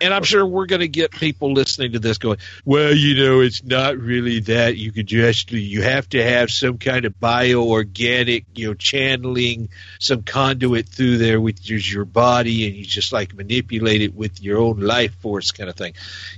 And 0.00 0.14
I'm 0.14 0.22
sure 0.22 0.46
we're 0.46 0.66
going 0.66 0.80
to 0.80 0.88
get 0.88 1.10
people 1.10 1.52
listening 1.52 1.92
to 1.92 1.98
this 1.98 2.18
going, 2.18 2.38
well, 2.64 2.94
you 2.94 3.22
know, 3.22 3.40
it's 3.40 3.62
not 3.62 3.98
really 3.98 4.40
that. 4.40 4.76
You 4.76 4.92
could 4.92 5.06
just, 5.06 5.52
you 5.52 5.82
have 5.82 6.08
to 6.10 6.22
have 6.22 6.50
some 6.50 6.78
kind 6.78 7.04
of 7.04 7.18
bioorganic, 7.20 8.46
you 8.54 8.68
know, 8.68 8.74
channeling 8.74 9.68
some 9.98 10.22
conduit 10.22 10.88
through 10.88 11.18
there 11.18 11.40
with 11.40 11.68
your, 11.68 11.78
your 11.78 12.04
body 12.04 12.66
and 12.66 12.76
you 12.76 12.84
just 12.84 13.12
like 13.12 13.34
manipulate 13.34 14.00
it 14.00 14.14
with 14.14 14.42
your 14.42 14.58
own 14.58 14.80
life 14.80 15.14
force 15.20 15.50
kind 15.50 15.68
of 15.68 15.76
thing. 15.76 15.92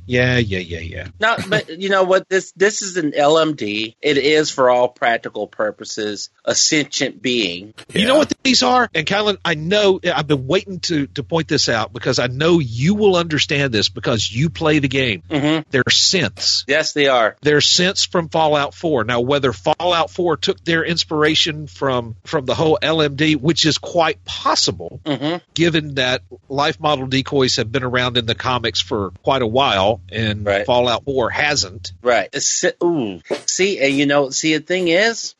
Yeah, 0.07 0.39
yeah, 0.39 0.59
yeah, 0.59 0.81
yeah. 0.81 1.09
No, 1.21 1.37
but 1.49 1.81
you 1.81 1.89
know 1.89 2.03
what? 2.03 2.29
This 2.29 2.53
this 2.53 2.83
is 2.83 2.97
an 2.97 3.13
LMD. 3.13 3.95
It 4.03 4.19
is, 4.19 4.51
for 4.51 4.71
all 4.71 4.89
practical 4.89 5.47
purposes, 5.47 6.31
a 6.45 6.55
sentient 6.55 7.23
being. 7.23 7.75
You 7.93 8.07
know 8.07 8.17
what 8.17 8.33
these 8.43 8.63
are? 8.63 8.89
And 8.95 9.07
Kylan, 9.07 9.39
I 9.45 9.55
know 9.55 10.01
I've 10.05 10.27
been 10.27 10.47
waiting 10.47 10.81
to, 10.81 11.07
to 11.09 11.23
point 11.23 11.49
this 11.49 11.69
out 11.69 11.93
because 11.93 12.19
I 12.19 12.27
know 12.27 12.59
you 12.59 12.95
will 12.95 13.17
understand 13.17 13.52
this 13.59 13.89
because 13.89 14.31
you 14.31 14.51
play 14.51 14.79
the 14.79 14.89
game. 14.89 15.23
Mm-hmm. 15.29 15.69
They're 15.71 15.83
synths. 15.85 16.65
Yes, 16.67 16.93
they 16.93 17.09
are. 17.09 17.37
They're 17.43 17.59
synths 17.59 18.09
from 18.09 18.29
Fallout 18.29 18.75
4. 18.75 19.05
Now, 19.05 19.21
whether 19.21 19.53
Fallout 19.53 20.11
4 20.11 20.37
took 20.37 20.65
their 20.65 20.85
inspiration 20.85 21.67
from 21.67 22.17
from 22.25 22.47
the 22.47 22.55
whole 22.55 22.79
LMD, 22.83 23.37
which 23.37 23.65
is 23.65 23.79
quite 23.79 24.25
possible, 24.25 25.01
Mm-hmm. 25.05 25.37
given 25.55 25.95
that 25.97 26.23
life 26.49 26.81
model 26.81 27.07
decoys 27.07 27.57
have 27.57 27.71
been 27.71 27.83
around 27.85 28.17
in 28.17 28.27
the 28.27 28.35
comics 28.35 28.81
for 28.81 29.11
quite 29.23 29.43
a 29.43 29.47
while, 29.47 30.01
and 30.11 30.45
Right. 30.47 30.67
Fallout 30.67 31.05
4 31.05 31.31
hasn't. 31.31 31.93
Right. 32.03 32.29
It's- 32.33 32.65
Ooh. 32.83 33.21
See, 33.47 33.81
and 33.81 33.95
you 33.97 34.07
know, 34.07 34.31
see, 34.31 34.57
the 34.57 34.63
thing 34.63 34.89
is, 34.89 35.35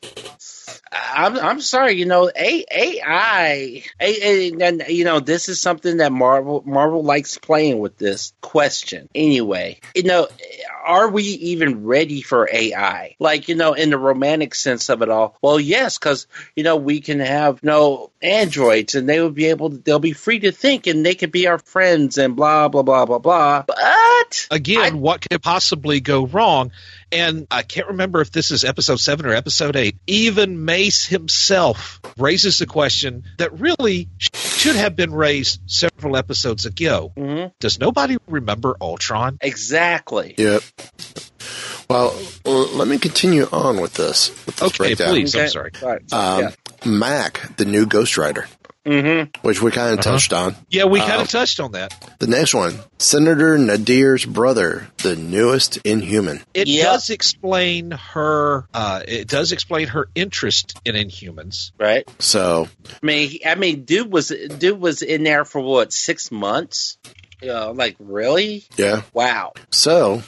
I'm 0.91 1.37
I'm 1.37 1.61
sorry, 1.61 1.93
you 1.93 2.05
know, 2.05 2.31
AI, 2.35 3.83
and 3.99 4.83
you 4.87 5.05
know, 5.05 5.19
this 5.19 5.49
is 5.49 5.59
something 5.59 5.97
that 5.97 6.11
Marvel 6.11 6.63
Marvel 6.65 7.03
likes 7.03 7.37
playing 7.37 7.79
with 7.79 7.97
this 7.97 8.33
question. 8.41 9.09
Anyway, 9.13 9.79
you 9.95 10.03
know, 10.03 10.27
are 10.83 11.09
we 11.09 11.23
even 11.23 11.85
ready 11.85 12.21
for 12.21 12.49
AI? 12.51 13.15
Like, 13.19 13.47
you 13.47 13.55
know, 13.55 13.73
in 13.73 13.89
the 13.89 13.97
romantic 13.97 14.55
sense 14.55 14.89
of 14.89 15.01
it 15.01 15.09
all. 15.09 15.37
Well, 15.41 15.59
yes, 15.59 15.97
because 15.97 16.27
you 16.55 16.63
know 16.63 16.75
we 16.75 17.01
can 17.01 17.19
have 17.19 17.59
you 17.63 17.67
know 17.67 18.11
androids, 18.21 18.95
and 18.95 19.07
they 19.07 19.19
will 19.19 19.31
be 19.31 19.47
able 19.47 19.71
to, 19.71 19.77
they'll 19.77 19.99
be 19.99 20.13
free 20.13 20.39
to 20.39 20.51
think, 20.51 20.87
and 20.87 21.05
they 21.05 21.15
could 21.15 21.31
be 21.31 21.47
our 21.47 21.59
friends, 21.59 22.17
and 22.17 22.35
blah 22.35 22.67
blah 22.67 22.83
blah 22.83 23.05
blah 23.05 23.19
blah. 23.19 23.63
But 23.67 24.47
again, 24.51 24.99
what 24.99 25.27
could 25.27 25.41
possibly 25.41 25.99
go 25.99 26.25
wrong? 26.25 26.71
And 27.11 27.45
I 27.51 27.61
can't 27.61 27.89
remember 27.89 28.21
if 28.21 28.31
this 28.31 28.51
is 28.51 28.63
episode 28.63 28.99
seven 28.99 29.27
or 29.27 29.33
episode 29.33 29.75
eight. 29.75 29.97
Even 30.07 30.65
Mace 30.65 31.05
himself 31.05 32.01
raises 32.17 32.57
the 32.57 32.65
question 32.65 33.23
that 33.37 33.59
really 33.59 34.09
sh- 34.17 34.29
should 34.63 34.75
have 34.77 34.95
been 34.95 35.13
raised 35.13 35.59
several 35.67 36.15
episodes 36.17 36.65
ago. 36.65 37.11
Mhm. 37.17 37.51
Does 37.59 37.79
nobody 37.79 38.17
remember 38.27 38.75
Ultron? 38.79 39.37
Exactly. 39.41 40.35
Yep. 40.37 40.63
Well, 41.89 42.15
let 42.45 42.87
me 42.87 42.97
continue 42.97 43.47
on 43.51 43.79
with 43.81 43.93
this. 43.93 44.29
With 44.45 44.55
this 44.55 44.67
Okay, 44.69 44.77
breakdown. 44.95 45.09
please. 45.09 45.35
I'm 45.35 45.49
sorry. 45.49 45.71
Right. 45.81 46.01
Um, 46.13 46.39
yeah. 46.41 46.51
Mac, 46.85 47.55
the 47.57 47.65
new 47.65 47.85
Ghost 47.85 48.17
Rider, 48.17 48.47
Mm-hmm. 48.85 49.47
which 49.47 49.61
we 49.61 49.71
kind 49.71 49.93
of 49.93 49.99
Uh-huh. 49.99 50.11
touched 50.11 50.33
on. 50.33 50.55
Yeah, 50.69 50.83
we 50.85 50.99
kind 50.99 51.13
Um, 51.13 51.21
of 51.21 51.29
touched 51.29 51.59
on 51.61 51.71
that. 51.71 51.93
The 52.19 52.27
next 52.27 52.53
one, 52.53 52.77
Senator 52.99 53.57
Nadeer's 53.57 54.25
brother, 54.25 54.87
the 54.97 55.15
newest 55.15 55.77
Inhuman. 55.85 56.41
It 56.53 56.67
Yep. 56.67 56.85
does 56.85 57.09
explain 57.09 57.91
her. 57.91 58.65
Uh, 58.73 59.01
it 59.07 59.29
does 59.29 59.53
explain 59.53 59.87
her 59.87 60.09
interest 60.15 60.77
in 60.83 60.95
Inhumans. 60.95 61.71
Right. 61.79 62.05
So, 62.19 62.67
I 63.01 63.05
mean, 63.05 63.39
I 63.45 63.55
mean, 63.55 63.85
dude 63.85 64.11
was 64.11 64.27
dude 64.57 64.79
was 64.81 65.01
in 65.01 65.23
there 65.23 65.45
for 65.45 65.61
what 65.61 65.93
six 65.93 66.29
months? 66.29 66.97
You 67.41 67.49
know, 67.49 67.71
like 67.71 67.95
really? 67.99 68.63
yeah. 68.77 69.01
Wow. 69.13 69.53
So, 69.71 70.23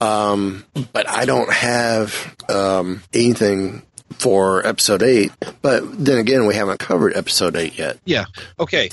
um, 0.00 0.64
but 0.92 1.08
I 1.08 1.24
don't 1.24 1.52
have 1.52 2.34
um, 2.48 3.02
anything 3.12 3.82
for 4.18 4.66
episode 4.66 5.02
eight. 5.02 5.30
But 5.62 6.04
then 6.04 6.18
again, 6.18 6.46
we 6.46 6.54
haven't 6.54 6.78
covered 6.78 7.16
episode 7.16 7.56
eight 7.56 7.78
yet. 7.78 7.98
Yeah. 8.04 8.24
Okay. 8.58 8.90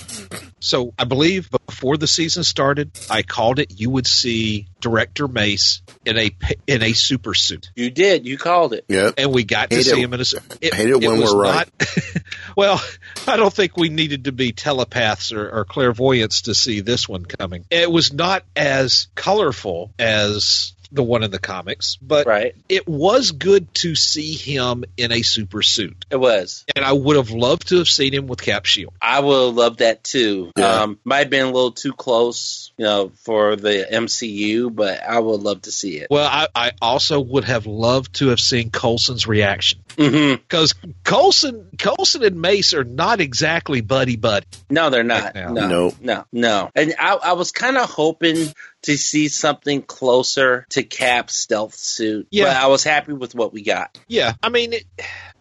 So 0.60 0.94
I 0.98 1.04
believe 1.06 1.50
before 1.68 1.98
the 1.98 2.08
season 2.08 2.44
started, 2.44 2.92
I 3.10 3.24
called 3.24 3.60
it. 3.60 3.80
You 3.80 3.90
would 3.90 4.08
see 4.08 4.68
Director 4.82 5.28
Mace 5.28 5.82
in 6.06 6.18
a 6.18 6.32
in 6.68 6.84
a 6.84 6.94
super 6.94 7.34
suit, 7.34 7.70
You 7.76 7.90
did. 7.90 8.26
You 8.26 8.38
called 8.38 8.74
it. 8.74 8.86
Yeah. 8.88 9.12
and 9.18 9.34
we 9.34 9.44
got 9.44 9.70
to 9.70 9.84
see 9.84 9.92
it- 10.00 10.04
him 10.04 10.14
in 10.14 10.22
a. 10.22 10.26
su- 10.26 10.40
It, 10.62 10.74
hate 10.74 10.90
it 10.90 11.00
when 11.02 11.20
was 11.20 11.34
we're 11.34 11.42
right. 11.42 11.70
not- 11.80 12.24
well, 12.58 12.82
I 13.28 13.38
don't 13.38 13.54
think 13.54 13.78
we 13.78 13.90
needed 13.90 14.26
to 14.26 14.32
be 14.32 14.52
telepaths 14.52 15.32
or, 15.32 15.50
or 15.50 15.66
clairvoyants 15.66 16.44
to 16.44 16.56
see 16.56 16.82
this 16.82 17.08
one 17.10 17.26
coming. 17.26 17.66
It 17.70 17.90
was 17.92 18.14
not 18.14 18.44
as 18.56 19.08
colorful 19.16 19.92
as 20.00 20.74
the 20.94 21.04
one 21.04 21.24
in 21.24 21.32
the 21.32 21.40
comics, 21.40 21.98
but 22.02 22.26
Right. 22.28 22.56
it 22.70 22.88
was 22.88 23.32
good 23.32 23.74
to 23.76 23.96
see 23.96 24.34
him 24.34 24.86
in 24.96 25.12
a 25.12 25.22
super 25.24 25.62
suit. 25.62 26.06
It 26.10 26.18
was. 26.18 26.64
And 26.76 26.86
I 26.86 26.94
would 26.94 27.16
have 27.16 27.32
loved 27.32 27.70
to 27.70 27.78
have 27.80 27.88
seen 27.90 28.14
him 28.14 28.28
with 28.28 28.42
Cap 28.42 28.66
Shield. 28.66 28.94
I 29.02 29.20
would 29.20 29.46
have 29.48 29.56
loved 29.56 29.80
that 29.80 30.04
too. 30.04 30.52
Yeah. 30.58 30.84
Um, 30.84 31.00
might 31.04 31.20
have 31.20 31.30
been 31.30 31.48
a 31.48 31.52
little 31.52 31.72
too 31.72 31.94
close, 31.94 32.72
you 32.78 32.86
know, 32.86 33.12
for 33.24 33.56
the 33.56 33.88
MCU, 33.92 34.74
but 34.74 35.02
I 35.04 35.20
would 35.20 35.42
love 35.42 35.64
to 35.64 35.72
see 35.72 35.98
it. 35.98 36.08
Well, 36.10 36.28
I, 36.32 36.48
I 36.54 36.72
also 36.82 37.20
would 37.20 37.46
have 37.46 37.66
loved 37.66 38.16
to 38.16 38.28
have 38.28 38.40
seen 38.40 38.70
Coulson's 38.70 39.28
reaction 39.28 39.80
hmm 39.98 40.34
because 40.36 40.74
Coulson, 41.04 41.70
Coulson 41.78 42.24
and 42.24 42.42
Mace 42.42 42.74
are 42.74 42.84
not 42.84 43.22
exactly 43.22 43.82
buddy 43.82 44.16
buddy. 44.16 44.46
No, 44.70 44.90
they're 44.90 45.04
not. 45.04 45.36
now. 45.36 45.52
No, 45.54 45.68
Nope. 45.68 45.96
no, 46.02 46.26
no. 46.32 46.70
And 46.76 46.94
I, 47.00 47.16
I 47.16 47.34
was 47.34 47.52
kind 47.52 47.78
of 47.78 47.90
hoping 47.90 48.54
to 48.84 48.98
see 48.98 49.28
something 49.30 49.82
closer 49.82 50.66
to 50.72 50.84
Cap's 50.84 51.36
stealth 51.36 51.76
suit. 51.76 52.28
Yeah. 52.32 52.46
But 52.46 52.58
I 52.58 52.68
was 52.68 52.84
happy 52.84 53.14
with 53.14 53.34
what 53.36 53.54
we 53.54 53.62
got. 53.64 53.98
Yeah, 54.08 54.34
I 54.42 54.50
mean, 54.50 54.74
it, 54.74 54.86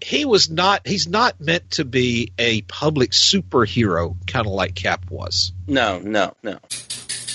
he 0.00 0.24
was 0.24 0.50
not. 0.50 0.86
He's 0.86 1.08
not 1.08 1.40
meant 1.40 1.72
to 1.72 1.84
be 1.84 2.32
a 2.38 2.62
public 2.62 3.10
superhero, 3.10 4.16
kind 4.26 4.46
of 4.46 4.52
like 4.52 4.74
Cap 4.74 5.10
was. 5.10 5.52
No, 5.66 5.98
no, 5.98 6.34
no. 6.42 6.58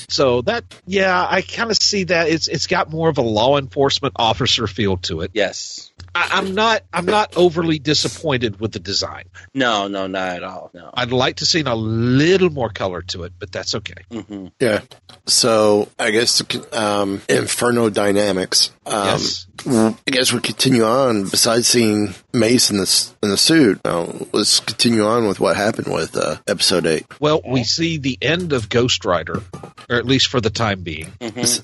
So 0.09 0.41
that, 0.43 0.63
yeah, 0.85 1.25
I 1.29 1.41
kind 1.41 1.69
of 1.69 1.77
see 1.81 2.05
that. 2.05 2.29
It's 2.29 2.47
it's 2.47 2.67
got 2.67 2.89
more 2.89 3.09
of 3.09 3.17
a 3.17 3.21
law 3.21 3.57
enforcement 3.57 4.13
officer 4.17 4.65
feel 4.67 4.97
to 4.97 5.21
it. 5.21 5.31
Yes. 5.33 5.86
I, 6.17 6.29
I'm 6.39 6.55
not 6.55 6.81
I'm 6.91 7.05
not 7.05 7.37
overly 7.37 7.79
disappointed 7.79 8.59
with 8.59 8.71
the 8.71 8.79
design. 8.79 9.25
No, 9.53 9.87
no, 9.87 10.07
not 10.07 10.37
at 10.37 10.43
all. 10.43 10.71
No. 10.73 10.89
I'd 10.93 11.11
like 11.11 11.37
to 11.37 11.45
see 11.45 11.61
a 11.61 11.75
little 11.75 12.49
more 12.49 12.69
color 12.69 13.01
to 13.03 13.23
it, 13.23 13.33
but 13.37 13.51
that's 13.51 13.75
okay. 13.75 14.03
Mm-hmm. 14.11 14.47
Yeah. 14.59 14.81
So 15.27 15.89
I 15.99 16.11
guess 16.11 16.41
um, 16.73 17.21
Inferno 17.29 17.89
Dynamics. 17.89 18.71
Um, 18.85 19.05
Yes. 19.07 19.47
I 19.65 19.95
guess 20.05 20.31
we 20.31 20.39
continue 20.39 20.83
on. 20.83 21.23
Besides 21.23 21.67
seeing 21.67 22.13
Mace 22.31 22.69
in 22.69 22.77
the 22.77 23.11
in 23.23 23.29
the 23.29 23.37
suit, 23.37 23.81
uh, 23.85 24.05
let's 24.31 24.59
continue 24.59 25.03
on 25.03 25.27
with 25.27 25.39
what 25.39 25.57
happened 25.57 25.91
with 25.91 26.15
uh, 26.15 26.37
episode 26.47 26.85
eight. 26.85 27.05
Well, 27.19 27.41
we 27.45 27.63
see 27.63 27.97
the 27.97 28.17
end 28.21 28.53
of 28.53 28.69
Ghost 28.69 29.03
Rider, 29.03 29.41
or 29.89 29.95
at 29.95 30.05
least 30.05 30.27
for 30.27 30.39
the 30.39 30.51
time 30.51 30.81
being. 30.81 31.11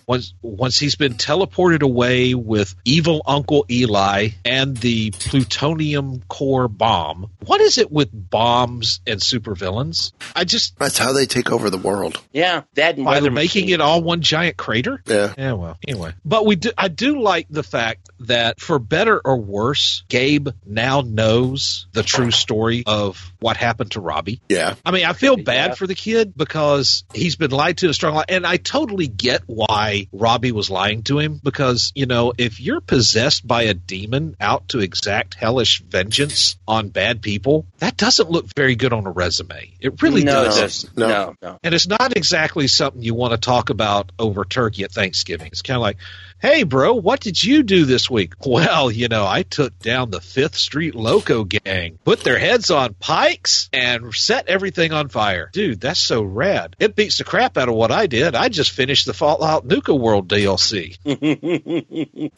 Once 0.07 0.33
once 0.41 0.79
he's 0.79 0.95
been 0.95 1.13
teleported 1.13 1.81
away 1.81 2.33
with 2.33 2.75
evil 2.83 3.21
Uncle 3.25 3.65
Eli 3.69 4.29
and 4.45 4.75
the 4.77 5.11
plutonium 5.11 6.21
core 6.27 6.67
bomb. 6.67 7.29
What 7.45 7.61
is 7.61 7.77
it 7.77 7.91
with 7.91 8.09
bombs 8.13 9.01
and 9.05 9.19
supervillains? 9.19 10.13
I 10.35 10.43
just 10.43 10.77
That's 10.77 10.97
how 10.97 11.13
they 11.13 11.25
take 11.25 11.51
over 11.51 11.69
the 11.69 11.77
world. 11.77 12.21
Yeah, 12.31 12.63
that 12.75 12.95
and 12.95 13.05
by 13.05 13.13
weather 13.13 13.31
making 13.31 13.65
machine. 13.65 13.75
it 13.75 13.81
all 13.81 14.01
one 14.01 14.21
giant 14.21 14.57
crater. 14.57 15.01
Yeah. 15.05 15.33
Yeah. 15.37 15.53
Well. 15.53 15.77
Anyway, 15.87 16.13
but 16.23 16.45
we 16.45 16.55
do. 16.55 16.71
I 16.77 16.87
do 16.87 17.21
like 17.21 17.47
the 17.49 17.63
fact 17.63 18.09
that, 18.21 18.59
for 18.59 18.79
better 18.79 19.19
or 19.23 19.37
worse, 19.37 20.03
Gabe 20.09 20.49
now 20.65 21.01
knows 21.01 21.87
the 21.91 22.03
true 22.03 22.31
story 22.31 22.83
of 22.85 23.33
what 23.39 23.57
happened 23.57 23.91
to 23.91 23.99
Robbie. 23.99 24.41
Yeah. 24.49 24.75
I 24.85 24.91
mean, 24.91 25.05
I 25.05 25.13
feel 25.13 25.37
bad 25.37 25.77
for 25.77 25.87
the 25.87 25.95
kid 25.95 26.33
because 26.35 27.03
he's 27.13 27.35
been 27.35 27.51
lied 27.51 27.77
to 27.79 27.89
a 27.89 27.93
strong 27.93 28.15
lie, 28.15 28.25
and 28.29 28.45
I 28.45 28.57
totally 28.57 29.07
get 29.07 29.43
why 29.45 30.07
Robbie 30.11 30.51
was 30.51 30.69
lying 30.69 31.03
to 31.03 31.19
him. 31.19 31.39
Because 31.43 31.91
you 31.95 32.05
know, 32.05 32.33
if 32.37 32.59
you're 32.59 32.81
possessed 32.81 33.45
by 33.45 33.63
a 33.63 33.73
demon 33.73 34.32
out 34.39 34.69
to 34.69 34.79
exact 34.79 35.35
hellish 35.35 35.81
vengeance 35.81 36.57
on 36.67 36.89
bad 36.89 37.21
people, 37.21 37.65
that 37.79 37.97
doesn't 37.97 38.29
look 38.29 38.47
very 38.55 38.75
good 38.75 38.93
on 38.93 39.05
a 39.05 39.11
resume. 39.11 39.71
It 39.79 40.01
really 40.01 40.23
no, 40.23 40.45
does. 40.45 40.59
doesn't. 40.59 40.97
No. 40.97 41.07
No, 41.07 41.35
no. 41.41 41.59
And 41.63 41.73
it's 41.73 41.87
not 41.87 42.15
exactly 42.15 42.67
something 42.67 43.01
you 43.01 43.13
want 43.13 43.31
to 43.31 43.37
talk 43.37 43.69
about 43.69 44.11
over 44.17 44.45
turkey 44.45 44.83
at 44.83 44.91
Thanksgiving. 44.91 45.47
It's 45.47 45.61
kind 45.61 45.75
of 45.75 45.81
like, 45.81 45.97
hey, 46.43 46.63
bro, 46.63 46.95
what 46.95 47.21
did 47.21 47.41
you 47.41 47.63
do 47.63 47.85
this 47.85 48.09
week? 48.09 48.33
Well, 48.53 48.91
you 48.91 49.07
know, 49.07 49.25
I 49.25 49.41
took 49.41 49.79
down 49.79 50.11
the 50.11 50.21
Fifth 50.21 50.55
Street 50.55 50.93
Loco 50.93 51.43
gang, 51.43 51.97
put 52.03 52.19
their 52.19 52.37
heads 52.37 52.69
on 52.69 52.93
pikes, 52.93 53.67
and 53.73 54.13
set 54.13 54.47
everything 54.47 54.93
on 54.93 55.09
fire. 55.09 55.49
Dude, 55.51 55.81
that's 55.81 55.99
so 55.99 56.21
rad. 56.21 56.75
It 56.77 56.95
beats 56.95 57.17
the 57.17 57.23
crap 57.23 57.57
out 57.57 57.67
of 57.67 57.73
what 57.73 57.91
I 57.91 58.05
did. 58.05 58.35
I 58.35 58.49
just 58.49 58.69
finished 58.69 59.07
the 59.07 59.13
Fallout 59.13 59.65
Nuka 59.65 59.95
World 59.95 60.27
DLC. 60.27 60.99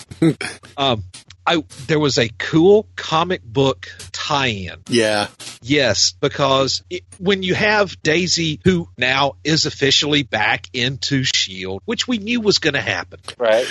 um, 0.78 1.04
I 1.46 1.64
there 1.88 2.00
was 2.00 2.18
a 2.18 2.30
cool 2.30 2.88
comic 2.96 3.44
book 3.44 3.90
tie-in. 4.12 4.82
Yeah. 4.90 5.28
Yes, 5.62 6.14
because 6.20 6.84
it, 6.90 7.04
when 7.20 7.44
you 7.44 7.54
have 7.56 8.02
Daisy, 8.02 8.60
who 8.64 8.90
now 8.98 9.34
is 9.44 9.66
officially 9.66 10.24
back 10.24 10.68
into 10.74 11.24
Shield, 11.24 11.82
which 11.86 12.08
we 12.08 12.18
knew 12.18 12.42
was 12.42 12.60
going 12.60 12.74
to 12.74 12.82
happen. 12.82 13.20
right. 13.38 13.68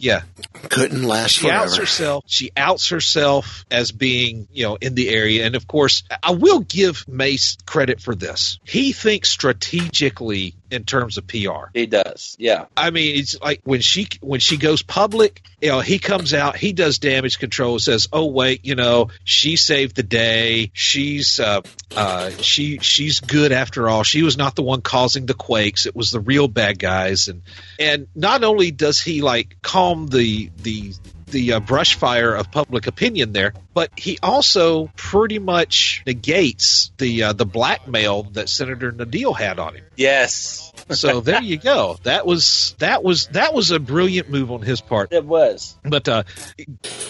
Yeah, 0.00 0.22
Couldn't 0.70 1.02
last 1.02 1.32
she 1.32 1.50
outs 1.50 1.76
herself. 1.76 2.24
She 2.28 2.52
outs 2.56 2.90
herself 2.90 3.64
as 3.68 3.90
being, 3.90 4.46
you 4.52 4.62
know, 4.62 4.78
in 4.80 4.94
the 4.94 5.08
area. 5.08 5.44
And 5.44 5.56
of 5.56 5.66
course, 5.66 6.04
I 6.22 6.32
will 6.32 6.60
give 6.60 7.06
Mace 7.08 7.56
credit 7.66 8.00
for 8.00 8.14
this. 8.14 8.60
He 8.64 8.92
thinks 8.92 9.28
strategically 9.28 10.54
in 10.70 10.84
terms 10.84 11.18
of 11.18 11.26
PR. 11.26 11.70
He 11.74 11.86
does. 11.86 12.36
Yeah. 12.38 12.66
I 12.76 12.90
mean, 12.90 13.18
it's 13.18 13.40
like 13.40 13.60
when 13.64 13.80
she 13.80 14.08
when 14.20 14.40
she 14.40 14.56
goes 14.56 14.82
public, 14.82 15.42
you 15.60 15.68
know, 15.68 15.80
he 15.80 15.98
comes 15.98 16.34
out, 16.34 16.56
he 16.56 16.72
does 16.72 16.98
damage 16.98 17.38
control, 17.38 17.78
says, 17.78 18.08
"Oh 18.12 18.26
wait, 18.26 18.64
you 18.64 18.74
know, 18.74 19.10
she 19.24 19.56
saved 19.56 19.96
the 19.96 20.02
day. 20.02 20.70
She's 20.74 21.40
uh, 21.40 21.62
uh, 21.96 22.30
she 22.30 22.78
she's 22.78 23.20
good 23.20 23.52
after 23.52 23.88
all. 23.88 24.02
She 24.02 24.22
was 24.22 24.36
not 24.36 24.56
the 24.56 24.62
one 24.62 24.80
causing 24.80 25.26
the 25.26 25.34
quakes. 25.34 25.86
It 25.86 25.96
was 25.96 26.10
the 26.10 26.20
real 26.20 26.48
bad 26.48 26.78
guys." 26.78 27.28
And 27.28 27.42
and 27.78 28.08
not 28.14 28.44
only 28.44 28.70
does 28.70 29.00
he 29.00 29.22
like 29.22 29.56
calm 29.62 30.06
the 30.06 30.50
the 30.56 30.94
the 31.30 31.54
uh, 31.54 31.60
brush 31.60 31.94
fire 31.94 32.34
of 32.34 32.50
public 32.50 32.86
opinion 32.86 33.32
there, 33.32 33.54
but 33.74 33.90
he 33.96 34.18
also 34.22 34.90
pretty 34.96 35.38
much 35.38 36.02
negates 36.06 36.90
the 36.98 37.24
uh, 37.24 37.32
the 37.32 37.46
blackmail 37.46 38.24
that 38.34 38.48
Senator 38.48 38.92
Nadeer 38.92 39.36
had 39.36 39.58
on 39.58 39.74
him. 39.76 39.84
Yes. 39.96 40.72
So 40.90 41.20
there 41.20 41.42
you 41.42 41.56
go. 41.56 41.98
That 42.02 42.26
was 42.26 42.74
that 42.78 43.02
was 43.02 43.26
that 43.28 43.54
was 43.54 43.70
a 43.70 43.78
brilliant 43.78 44.30
move 44.30 44.50
on 44.50 44.62
his 44.62 44.80
part. 44.80 45.12
It 45.12 45.24
was. 45.24 45.76
But 45.82 46.08
uh, 46.08 46.22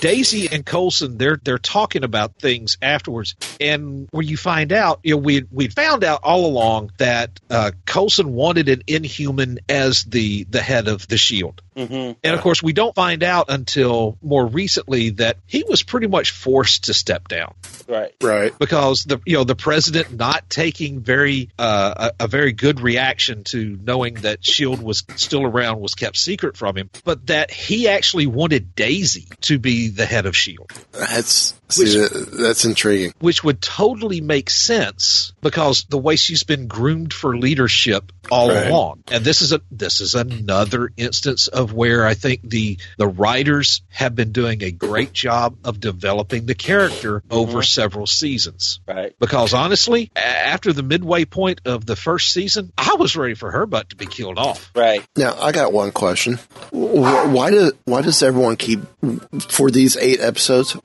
Daisy 0.01 0.49
and 0.51 0.64
Coulson, 0.64 1.19
they're 1.19 1.41
they're 1.43 1.59
talking 1.59 2.05
about 2.05 2.37
things 2.37 2.79
afterwards, 2.83 3.35
and 3.61 4.09
where 4.11 4.23
you 4.23 4.37
find 4.37 4.73
out, 4.73 5.01
you 5.03 5.14
know, 5.14 5.19
we 5.19 5.45
we 5.51 5.69
found 5.69 6.05
out 6.05 6.21
all 6.23 6.47
along 6.47 6.93
that 6.99 7.41
uh, 7.51 7.73
Coulson 7.87 8.33
wanted 8.33 8.69
an 8.69 8.83
Inhuman 8.87 9.61
as 9.69 10.05
the 10.05 10.45
the 10.45 10.61
head 10.61 10.88
of 10.88 11.07
the 11.09 11.19
Shield. 11.19 11.62
Mm-hmm. 11.77 12.19
And 12.25 12.35
of 12.35 12.41
course, 12.41 12.62
we 12.62 12.73
don't 12.73 12.95
find 12.95 13.23
out 13.23 13.47
until 13.49 14.19
more 14.21 14.47
recently 14.47 15.11
that 15.11 15.37
he 15.47 15.64
was 15.69 15.83
pretty 15.83 16.09
much 16.09 16.33
forced 16.33 16.85
to 16.85 16.95
step 16.95 17.29
down 17.29 17.55
Right. 17.87 18.14
Right. 18.23 18.59
because 18.59 19.05
the 19.05 19.21
you 19.25 19.37
know 19.37 19.45
the 19.45 19.55
president 19.55 20.12
not 20.12 20.51
taking 20.51 21.01
very 21.01 21.51
uh, 21.59 22.11
a, 22.19 22.25
a 22.25 22.29
very 22.29 22.53
good 22.53 22.81
reaction 22.81 23.45
to 23.45 23.67
knowing 23.68 24.14
that 24.14 24.44
Shield 24.44 24.83
was 24.83 25.04
still 25.16 25.44
around 25.44 25.81
was 25.81 25.94
kept 25.94 26.16
secret 26.16 26.57
from 26.57 26.76
him, 26.76 26.90
but 27.04 27.26
that 27.26 27.50
he 27.50 27.88
actually 27.88 28.26
wanted 28.26 28.74
Daisy 28.74 29.26
to 29.42 29.59
be 29.59 29.88
the 29.88 30.07
head 30.07 30.26
of 30.26 30.37
Shield, 30.37 30.70
That's 30.92 31.54
see, 31.68 31.85
that, 31.98 32.31
that's 32.33 32.64
intriguing. 32.64 33.12
which 33.18 33.44
would 33.44 33.61
totally 33.61 34.20
make 34.20 34.50
sense 34.50 35.33
because 35.40 35.85
the 35.88 35.98
way 35.98 36.16
she's 36.16 36.42
been 36.42 36.66
groomed 36.66 37.12
for 37.12 37.37
leadership 37.37 38.12
all 38.31 38.48
Right. 38.48 38.68
along, 38.68 39.02
and 39.11 39.24
this 39.24 39.42
is 39.42 39.52
a 39.52 39.61
this 39.70 40.00
is 40.00 40.14
another 40.14 40.90
instance 40.96 41.48
of 41.48 41.72
where 41.72 42.07
I 42.07 42.14
think 42.14 42.48
the 42.48 42.78
the 42.96 43.07
writers 43.07 43.83
have 43.88 44.14
been 44.14 44.33
doing 44.33 44.62
a 44.62 44.70
great 44.70 45.12
job 45.12 45.57
of 45.64 45.81
developing 45.81 46.46
the 46.46 46.54
character 46.54 47.22
over 47.31 47.52
mm-hmm. 47.59 47.62
several 47.62 48.07
seasons. 48.07 48.81
Right. 48.87 49.14
Because 49.18 49.54
honestly, 49.54 50.11
after 50.14 50.72
the 50.72 50.83
midway 50.83 51.24
point 51.24 51.62
of 51.64 51.87
the 51.87 51.96
first 51.96 52.33
season, 52.33 52.72
I 52.76 52.96
was 52.98 53.16
ready 53.16 53.35
for 53.35 53.50
her 53.50 53.58
butt 53.66 53.90
to 53.90 53.97
be 53.97 54.07
killed 54.07 54.38
off. 54.38 54.71
Right. 54.75 55.05
Now 55.16 55.35
I 55.38 55.53
got 55.53 55.73
one 55.73 55.92
question. 55.92 56.38
Why 56.71 57.51
do 57.51 57.73
why 57.85 58.03
does 58.03 58.23
everyone 58.23 58.57
keep 58.57 58.81
for 59.49 59.71
these 59.71 59.97
eight 59.97 60.21
episodes? 60.21 60.77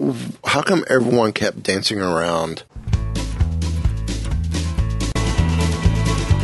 How 0.46 0.62
come 0.62 0.84
everyone 0.90 1.34
kept 1.34 1.64
dancing 1.64 2.00
around? 2.00 2.64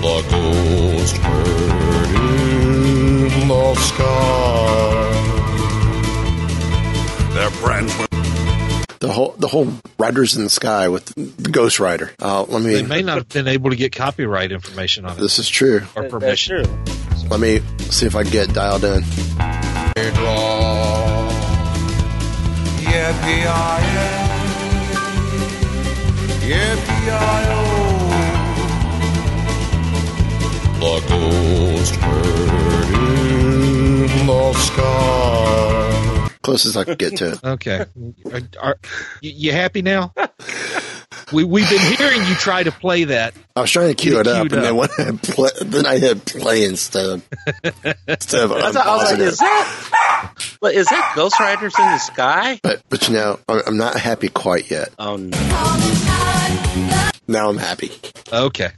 The 0.02 0.26
ghost 0.30 1.22
bird 1.22 2.10
in 2.16 3.48
the 3.48 3.76
sky. 3.76 5.16
They're 7.34 7.50
friends 7.52 7.98
with. 7.98 8.09
The 9.00 9.10
whole 9.14 9.34
the 9.38 9.48
whole 9.48 9.72
Riders 9.98 10.36
in 10.36 10.44
the 10.44 10.50
Sky 10.50 10.90
with 10.90 11.06
the 11.16 11.50
Ghost 11.50 11.80
Rider. 11.80 12.12
Uh, 12.22 12.44
let 12.44 12.64
They 12.64 12.82
me. 12.82 12.88
may 12.88 13.02
not 13.02 13.18
have 13.18 13.30
been 13.30 13.48
able 13.48 13.70
to 13.70 13.78
get 13.78 13.94
copyright 13.96 14.52
information 14.52 15.06
on 15.06 15.18
it 15.18 15.22
This 15.22 15.40
is 15.40 15.48
true. 15.48 15.84
or 15.96 16.04
That- 16.04 16.12
That's 16.20 16.48
permission. 16.48 16.66
true. 16.66 17.28
Let 17.30 17.40
me 17.40 17.62
see 17.90 18.08
if 18.08 18.16
I 18.16 18.24
can 18.24 18.32
get 18.32 18.54
dialed 18.54 18.84
in. 18.84 19.04
The 30.80 31.04
ghost 31.10 32.00
bird 32.00 32.94
in 32.94 34.26
the 34.26 34.54
sky. 34.54 35.99
Closest 36.50 36.78
I 36.78 36.84
could 36.84 36.98
get 36.98 37.18
to 37.18 37.34
it. 37.34 37.40
Okay. 37.50 37.86
Are, 38.32 38.42
are, 38.60 38.80
you, 39.22 39.32
you 39.32 39.52
happy 39.52 39.82
now? 39.84 40.14
we, 41.32 41.44
we've 41.44 41.70
been 41.70 41.96
hearing 41.96 42.26
you 42.26 42.34
try 42.36 42.64
to 42.64 42.72
play 42.72 43.04
that. 43.04 43.36
I 43.56 43.62
was 43.62 43.72
trying 43.72 43.90
to 43.90 43.94
cue 43.94 44.18
it 44.20 44.22
it 44.22 44.28
up, 44.28 44.42
queued 44.42 44.54
and 44.54 44.64
then 44.64 44.76
when 44.76 44.90
I 44.98 45.12
play, 45.22 45.50
then 45.62 45.86
I 45.86 46.00
hit 46.00 46.26
play 46.26 46.66
instead 46.66 47.22
instead 48.08 48.44
of 48.44 48.50
That's 48.50 48.76
what 48.76 48.88
I 48.88 48.96
was 48.96 49.12
like, 49.12 49.20
is 49.20 49.34
it. 49.34 49.40
that? 49.40 50.56
But 50.60 50.76
that 50.90 51.14
Ghost 51.16 51.40
Riders 51.40 51.78
in 51.78 51.86
the 51.86 51.98
sky? 52.00 52.60
But 52.64 52.82
but 52.90 53.08
you 53.08 53.14
know, 53.14 53.40
I'm 53.48 53.62
I'm 53.68 53.78
not 53.78 53.96
happy 53.96 54.30
quite 54.30 54.72
yet. 54.72 54.90
Oh 54.98 55.18
no. 55.18 56.39
Now 57.30 57.50
I'm 57.50 57.58
happy. 57.58 57.92
Okay. 58.34 58.72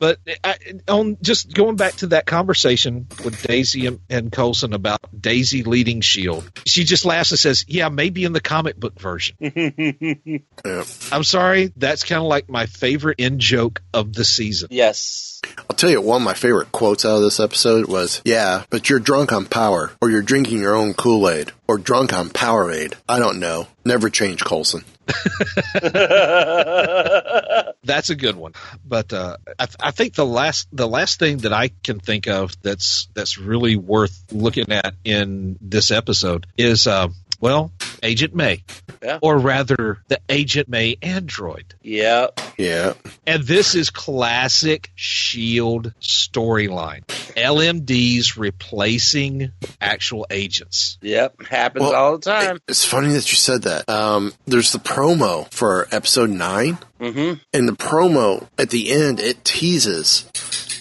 But 0.00 0.18
I, 0.42 0.56
on 0.88 1.18
just 1.20 1.52
going 1.52 1.76
back 1.76 1.92
to 1.96 2.06
that 2.08 2.24
conversation 2.24 3.06
with 3.22 3.42
Daisy 3.42 3.84
and, 3.86 4.00
and 4.08 4.32
Coulson 4.32 4.72
about 4.72 5.00
Daisy 5.18 5.62
leading 5.62 6.00
Shield, 6.00 6.50
she 6.66 6.84
just 6.84 7.04
laughs 7.04 7.32
and 7.32 7.38
says, 7.38 7.66
"Yeah, 7.68 7.90
maybe 7.90 8.24
in 8.24 8.32
the 8.32 8.40
comic 8.40 8.76
book 8.76 8.98
version." 8.98 9.36
Yeah. 10.62 10.84
I'm 11.10 11.24
sorry, 11.24 11.72
that's 11.76 12.04
kind 12.04 12.20
of 12.20 12.26
like 12.28 12.50
my 12.50 12.66
favorite 12.66 13.18
in 13.18 13.38
joke 13.38 13.80
of 13.94 14.12
the 14.12 14.24
season. 14.24 14.68
Yes. 14.70 15.40
I'll 15.58 15.76
tell 15.76 15.88
you, 15.90 16.00
one 16.02 16.20
of 16.20 16.24
my 16.24 16.34
favorite 16.34 16.70
quotes 16.70 17.04
out 17.06 17.16
of 17.16 17.22
this 17.22 17.40
episode 17.40 17.88
was, 17.88 18.20
Yeah, 18.24 18.64
but 18.68 18.90
you're 18.90 18.98
drunk 19.00 19.32
on 19.32 19.46
power, 19.46 19.90
or 20.02 20.10
you're 20.10 20.20
drinking 20.22 20.60
your 20.60 20.74
own 20.74 20.92
Kool 20.92 21.28
Aid, 21.30 21.52
or 21.66 21.78
drunk 21.78 22.12
on 22.12 22.28
Powerade. 22.28 22.94
I 23.08 23.18
don't 23.18 23.40
know. 23.40 23.68
Never 23.86 24.10
change, 24.10 24.44
Coulson. 24.44 24.84
That's 27.82 28.10
a 28.10 28.14
good 28.14 28.36
one. 28.36 28.52
But 28.84 29.12
uh, 29.12 29.36
I, 29.58 29.68
I 29.80 29.90
think 29.90 30.14
the 30.14 30.26
last 30.26 30.68
the 30.72 30.88
last 30.88 31.18
thing 31.18 31.38
that 31.38 31.52
I 31.52 31.70
can 31.82 32.00
think 32.00 32.28
of 32.28 32.60
that's 32.62 33.08
that's 33.14 33.38
really 33.38 33.76
worth 33.76 34.24
looking 34.32 34.72
at 34.72 34.94
in 35.04 35.58
this 35.60 35.90
episode 35.90 36.46
is 36.56 36.86
uh, 36.86 37.08
well, 37.40 37.72
Agent 38.02 38.34
May, 38.34 38.62
Yeah. 39.02 39.18
or 39.22 39.38
rather, 39.38 40.02
the 40.08 40.20
Agent 40.28 40.68
May 40.68 40.96
android. 41.02 41.74
Yeah. 41.82 42.28
Yeah. 42.56 42.94
And 43.26 43.42
this 43.44 43.74
is 43.74 43.90
classic 43.90 44.90
Shield 44.94 45.92
storyline. 46.00 47.04
LMDs 47.36 48.36
replacing 48.38 49.52
actual 49.80 50.26
agents. 50.30 50.98
Yep. 51.02 51.42
Happens 51.42 51.82
Well, 51.82 51.94
all 51.94 52.18
the 52.18 52.30
time. 52.30 52.58
It's 52.68 52.84
funny 52.84 53.08
that 53.14 53.30
you 53.30 53.36
said 53.36 53.62
that. 53.62 53.88
Um, 53.88 54.32
there's 54.46 54.72
the 54.72 54.78
promo 54.78 55.50
for 55.52 55.86
episode 55.90 56.30
9 56.30 56.78
Mm-hmm. 57.00 57.40
And 57.54 57.66
the 57.66 57.72
promo 57.72 58.46
at 58.58 58.68
the 58.68 58.90
end, 58.92 59.20
it 59.20 59.42
teases 59.42 60.26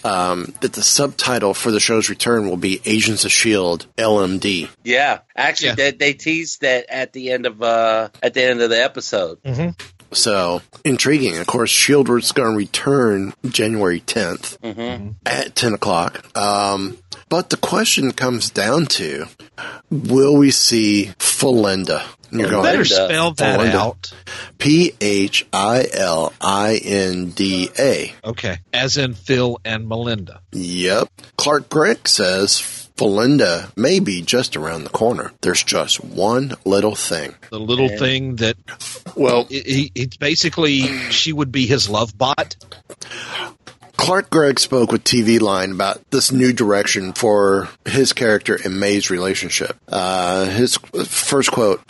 um, 0.04 0.54
that 0.62 0.74
the 0.74 0.82
subtitle 0.84 1.54
for 1.54 1.72
the 1.72 1.80
show's 1.80 2.10
return 2.10 2.50
will 2.50 2.58
be 2.58 2.82
Agents 2.86 3.26
of 3.26 3.32
Shield 3.32 3.86
LMD. 3.98 4.70
Yeah. 4.84 5.20
Actually, 5.36 5.74
They, 5.76 5.92
they 5.92 6.14
teased 6.14 6.62
that 6.62 6.86
at 6.90 7.14
the 7.14 7.32
end 7.32 7.46
of 7.46 7.62
uh 7.62 8.10
at 8.22 8.34
the 8.34 8.44
end 8.44 8.62
of 8.62 8.70
the 8.70 8.84
episode. 8.84 9.42
Mm-hmm. 9.44 9.70
So 10.12 10.62
intriguing. 10.84 11.38
Of 11.38 11.48
course, 11.48 11.70
Shield 11.70 12.10
was 12.10 12.32
going 12.32 12.52
to 12.52 12.58
return 12.58 13.34
January 13.48 14.02
10th 14.02 14.58
Mm-hmm. 14.60 15.12
at 15.26 15.56
10 15.56 15.74
o'clock. 15.76 16.26
Um, 16.38 16.98
but 17.30 17.52
the 17.52 17.58
question 17.58 18.12
comes 18.12 18.50
down 18.50 18.88
to: 18.88 19.26
Will 19.92 20.36
we 20.36 20.50
see 20.52 21.12
Philinda? 21.20 22.04
And 22.32 22.42
You 22.42 22.62
better 22.62 22.86
spell 22.86 23.32
that 23.34 23.60
Philinda. 23.60 23.74
out. 23.74 24.14
P 24.58 24.94
H 25.02 25.46
I 25.54 25.86
L 25.94 26.34
I 26.42 26.76
N 26.84 27.30
D 27.32 27.70
A. 27.78 28.14
Okay. 28.24 28.58
As 28.74 28.98
in 28.98 29.14
Phil 29.14 29.60
and 29.66 29.88
Melinda. 29.88 30.42
Yep. 30.52 31.10
Clark 31.38 31.70
Gregg 31.70 32.08
says 32.08 32.60
Philinda 32.98 33.72
may 33.78 34.00
be 34.00 34.22
just 34.22 34.56
around 34.58 34.84
the 34.84 34.90
corner. 34.90 35.32
There's 35.42 35.64
just 35.64 36.04
one 36.04 36.56
little 36.66 36.96
thing. 36.96 37.36
The 37.50 37.60
little 37.60 37.90
Yeah. 37.90 37.98
thing 37.98 38.36
that, 38.38 38.58
well, 39.16 39.48
it, 39.50 39.66
it, 39.66 39.92
it's 39.96 40.18
basically 40.18 40.82
she 41.10 41.32
would 41.32 41.52
be 41.52 41.66
his 41.66 41.90
love 41.90 42.18
bot. 42.18 42.56
Clark 43.98 44.30
Gregg 44.30 44.60
spoke 44.62 44.94
with 44.94 45.04
TV 45.04 45.42
Line 45.42 45.72
about 45.74 46.00
this 46.10 46.32
new 46.32 46.54
direction 46.54 47.12
for 47.12 47.68
his 47.86 48.14
character 48.14 48.58
and 48.64 48.80
May's 48.80 49.10
relationship. 49.10 49.76
Uh, 49.90 50.46
his 50.46 50.78
first 50.78 51.52
quote 51.52 51.82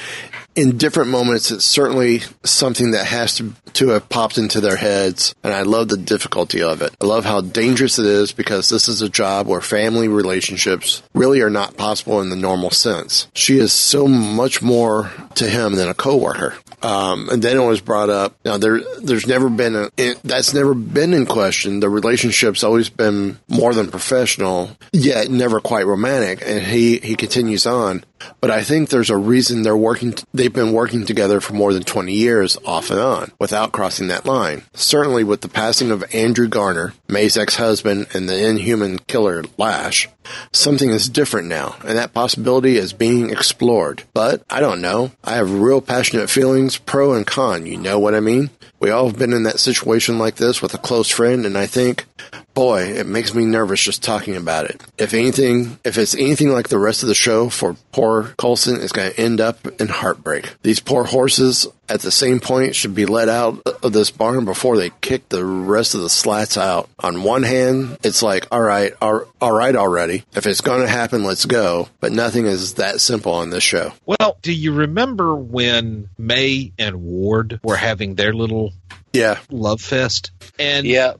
In 0.59 0.77
different 0.77 1.09
moments, 1.09 1.51
it's 1.51 1.63
certainly 1.63 2.21
something 2.43 2.91
that 2.91 3.05
has 3.05 3.35
to, 3.35 3.53
to 3.75 3.89
have 3.91 4.09
popped 4.09 4.37
into 4.37 4.59
their 4.59 4.75
heads, 4.75 5.33
and 5.41 5.53
I 5.53 5.61
love 5.61 5.87
the 5.87 5.95
difficulty 5.95 6.61
of 6.61 6.81
it. 6.81 6.93
I 6.99 7.05
love 7.05 7.23
how 7.23 7.39
dangerous 7.39 7.97
it 7.97 8.05
is 8.05 8.33
because 8.33 8.67
this 8.67 8.89
is 8.89 9.01
a 9.01 9.07
job 9.07 9.47
where 9.47 9.61
family 9.61 10.09
relationships 10.09 11.01
really 11.13 11.39
are 11.39 11.49
not 11.49 11.77
possible 11.77 12.19
in 12.19 12.29
the 12.29 12.35
normal 12.35 12.71
sense. 12.71 13.29
She 13.33 13.57
is 13.57 13.71
so 13.71 14.05
much 14.05 14.61
more 14.61 15.13
to 15.35 15.47
him 15.47 15.75
than 15.75 15.87
a 15.87 15.93
coworker. 15.93 16.55
Um, 16.81 17.29
and 17.29 17.41
then 17.41 17.57
it 17.57 17.65
was 17.65 17.81
brought 17.81 18.09
up. 18.09 18.35
Now 18.45 18.57
there, 18.57 18.79
there's 19.01 19.27
never 19.27 19.49
been 19.49 19.75
a 19.75 19.89
it, 19.97 20.21
that's 20.23 20.53
never 20.53 20.73
been 20.73 21.13
in 21.13 21.25
question. 21.25 21.79
The 21.79 21.89
relationship's 21.89 22.63
always 22.63 22.89
been 22.89 23.39
more 23.47 23.73
than 23.73 23.89
professional, 23.89 24.77
yet 24.91 25.29
never 25.29 25.59
quite 25.59 25.85
romantic. 25.85 26.41
And 26.45 26.63
he 26.63 26.97
he 26.99 27.15
continues 27.15 27.65
on. 27.65 28.03
But 28.41 28.51
I 28.51 28.63
think 28.63 28.89
there's 28.89 29.09
a 29.09 29.17
reason 29.17 29.61
they're 29.61 29.77
working. 29.77 30.13
They've 30.33 30.51
been 30.51 30.73
working 30.73 31.05
together 31.05 31.39
for 31.39 31.53
more 31.53 31.73
than 31.73 31.83
20 31.83 32.13
years, 32.13 32.57
off 32.65 32.89
and 32.89 32.99
on, 32.99 33.31
without 33.39 33.71
crossing 33.71 34.07
that 34.07 34.25
line. 34.25 34.63
Certainly, 34.73 35.23
with 35.23 35.41
the 35.41 35.47
passing 35.47 35.91
of 35.91 36.03
Andrew 36.13 36.47
Garner, 36.47 36.93
May's 37.07 37.37
ex-husband, 37.37 38.07
and 38.13 38.27
the 38.27 38.47
inhuman 38.47 38.99
killer 38.99 39.43
Lash, 39.57 40.09
something 40.51 40.89
is 40.89 41.09
different 41.09 41.47
now, 41.47 41.75
and 41.85 41.97
that 41.97 42.13
possibility 42.13 42.77
is 42.77 42.93
being 42.93 43.29
explored. 43.29 44.03
But 44.13 44.43
I 44.49 44.59
don't 44.59 44.81
know. 44.81 45.11
I 45.23 45.35
have 45.35 45.51
real 45.53 45.81
passionate 45.81 46.29
feelings, 46.29 46.68
pro 46.77 47.13
and 47.13 47.25
con. 47.25 47.65
You 47.65 47.77
know 47.77 47.99
what 47.99 48.15
I 48.15 48.19
mean? 48.19 48.49
We 48.79 48.91
all 48.91 49.07
have 49.07 49.19
been 49.19 49.33
in 49.33 49.43
that 49.43 49.59
situation 49.59 50.19
like 50.19 50.35
this 50.35 50.61
with 50.61 50.73
a 50.73 50.77
close 50.77 51.09
friend, 51.09 51.45
and 51.45 51.57
I 51.57 51.65
think, 51.65 52.05
boy, 52.53 52.83
it 52.83 53.05
makes 53.05 53.33
me 53.33 53.45
nervous 53.45 53.81
just 53.81 54.03
talking 54.03 54.35
about 54.35 54.65
it. 54.65 54.81
If 54.97 55.13
anything, 55.13 55.79
if 55.83 55.97
it's 55.97 56.15
anything 56.15 56.49
like 56.49 56.69
the 56.69 56.79
rest 56.79 57.03
of 57.03 57.09
the 57.09 57.15
show 57.15 57.49
for 57.49 57.75
poor 57.91 58.33
Coulson, 58.37 58.77
is 58.77 58.91
going 58.91 59.11
to 59.11 59.19
end 59.19 59.41
up 59.41 59.67
in 59.81 59.87
heartbreak. 59.87 60.55
These 60.61 60.79
poor 60.79 61.03
horses 61.05 61.67
at 61.87 62.01
the 62.01 62.11
same 62.11 62.39
point 62.39 62.75
should 62.75 62.93
be 62.93 63.05
let 63.05 63.29
out 63.29 63.61
of 63.81 63.93
this 63.93 64.11
barn 64.11 64.45
before 64.45 64.77
they 64.77 64.91
kick 65.01 65.27
the 65.29 65.43
rest 65.43 65.95
of 65.95 66.01
the 66.01 66.09
slats 66.09 66.57
out. 66.57 66.87
On 66.99 67.23
one 67.23 67.43
hand, 67.43 67.97
it's 68.03 68.21
like, 68.21 68.45
all 68.51 68.61
right, 68.61 68.93
all, 69.01 69.23
all 69.41 69.51
right 69.51 69.75
already. 69.75 70.23
If 70.35 70.45
it's 70.45 70.61
going 70.61 70.81
to 70.81 70.87
happen, 70.87 71.23
let's 71.23 71.45
go. 71.45 71.89
But 71.99 72.11
nothing 72.11 72.45
is 72.45 72.75
that 72.75 73.01
simple 73.01 73.33
on 73.33 73.49
this 73.49 73.63
show. 73.63 73.93
Well, 74.05 74.37
do 74.41 74.53
you 74.53 74.73
remember 74.73 75.35
when 75.35 76.09
May 76.17 76.71
and 76.77 77.01
Ward 77.03 77.59
were 77.63 77.75
having 77.77 78.13
their 78.15 78.33
little 78.33 78.71
Yeah. 79.11 79.39
love 79.49 79.81
fest? 79.81 80.29
And 80.59 80.85
Yeah. 80.85 81.13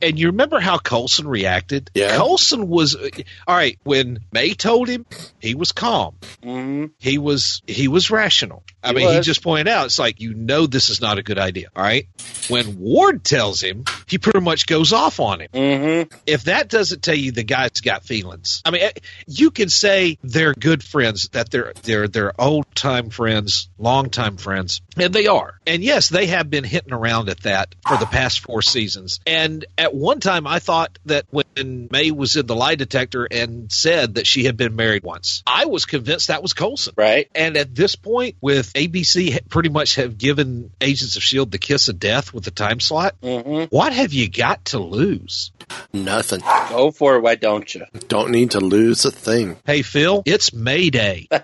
and 0.00 0.18
you 0.18 0.28
remember 0.28 0.58
how 0.60 0.78
Coulson 0.78 1.26
reacted? 1.28 1.90
Yeah. 1.94 2.16
Coulson 2.16 2.68
was 2.68 2.94
all 2.94 3.56
right 3.56 3.78
when 3.82 4.20
May 4.32 4.54
told 4.54 4.88
him. 4.88 5.04
He 5.40 5.54
was 5.54 5.72
calm. 5.82 6.16
Mm-hmm. 6.42 6.86
He 6.98 7.18
was 7.18 7.60
he 7.66 7.88
was 7.88 8.10
rational. 8.10 8.62
I 8.82 8.88
He 8.88 8.94
mean, 8.94 9.14
he 9.14 9.20
just 9.20 9.42
pointed 9.42 9.68
out 9.68 9.86
it's 9.86 9.98
like 9.98 10.20
you 10.20 10.34
know 10.34 10.66
this 10.66 10.88
is 10.88 11.00
not 11.00 11.18
a 11.18 11.22
good 11.22 11.38
idea. 11.38 11.68
All 11.74 11.82
right. 11.82 12.08
When 12.48 12.78
Ward 12.78 13.24
tells 13.24 13.60
him, 13.60 13.84
he 14.06 14.18
pretty 14.18 14.40
much 14.40 14.66
goes 14.66 14.92
off 14.92 15.20
on 15.20 15.40
him. 15.40 15.48
Mm-hmm. 15.52 16.16
If 16.26 16.44
that 16.44 16.68
doesn't 16.68 17.02
tell 17.02 17.14
you 17.14 17.32
the 17.32 17.44
guy's 17.44 17.80
got 17.80 18.04
feelings, 18.04 18.62
I 18.64 18.70
mean, 18.70 18.82
eh, 18.82 18.90
you 19.26 19.50
can 19.50 19.68
say 19.68 20.18
they're 20.22 20.54
good 20.54 20.82
friends, 20.82 21.28
that 21.30 21.50
they're 21.50 21.72
they're 21.82 22.08
they're 22.08 22.40
old 22.40 22.66
time 22.74 23.10
friends, 23.10 23.68
long 23.78 24.10
time 24.10 24.36
friends, 24.36 24.80
and 24.96 25.12
they 25.12 25.26
are. 25.26 25.58
And 25.66 25.82
yes, 25.82 26.08
they 26.08 26.26
have 26.26 26.50
been 26.50 26.64
hitting 26.64 26.92
around 26.92 27.28
at 27.28 27.40
that 27.40 27.74
for 27.86 27.96
the 27.96 28.06
past 28.06 28.40
four 28.40 28.62
seasons. 28.62 29.20
And 29.26 29.64
at 29.78 29.94
one 29.94 30.20
time, 30.20 30.46
I 30.46 30.58
thought 30.58 30.98
that 31.06 31.26
when 31.30 31.88
May 31.90 32.10
was 32.10 32.36
in 32.36 32.46
the 32.46 32.56
lie 32.56 32.74
detector 32.74 33.26
and 33.30 33.70
said 33.70 34.16
that 34.16 34.26
she 34.26 34.44
had 34.44 34.56
been 34.56 34.76
married 34.76 35.02
once, 35.04 35.42
I 35.46 35.66
was 35.66 35.84
convinced 35.84 36.28
that 36.28 36.42
was 36.42 36.52
Coulson. 36.52 36.94
Right. 36.96 37.28
And 37.34 37.56
at 37.56 37.74
this 37.74 37.96
point, 37.96 38.36
with 38.40 38.71
ABC 38.72 39.48
pretty 39.48 39.68
much 39.68 39.96
have 39.96 40.18
given 40.18 40.70
Agents 40.80 41.16
of 41.16 41.22
Shield 41.22 41.50
the 41.50 41.58
kiss 41.58 41.88
of 41.88 41.98
death 41.98 42.32
with 42.34 42.44
the 42.44 42.50
time 42.50 42.80
slot, 42.80 43.14
Mm-hmm. 43.22 43.74
what 43.74 43.92
have 43.92 44.12
you 44.12 44.28
got 44.28 44.64
to 44.66 44.78
lose? 44.78 45.52
Nothing. 45.92 46.40
Go 46.68 46.90
for 46.90 47.16
it. 47.16 47.20
Why 47.20 47.34
don't 47.34 47.72
you? 47.74 47.84
Don't 48.08 48.30
need 48.30 48.52
to 48.52 48.60
lose 48.60 49.04
a 49.04 49.10
thing. 49.10 49.56
Hey, 49.66 49.82
Phil, 49.82 50.22
it's 50.26 50.52
May 50.52 50.90
Day. 50.90 51.28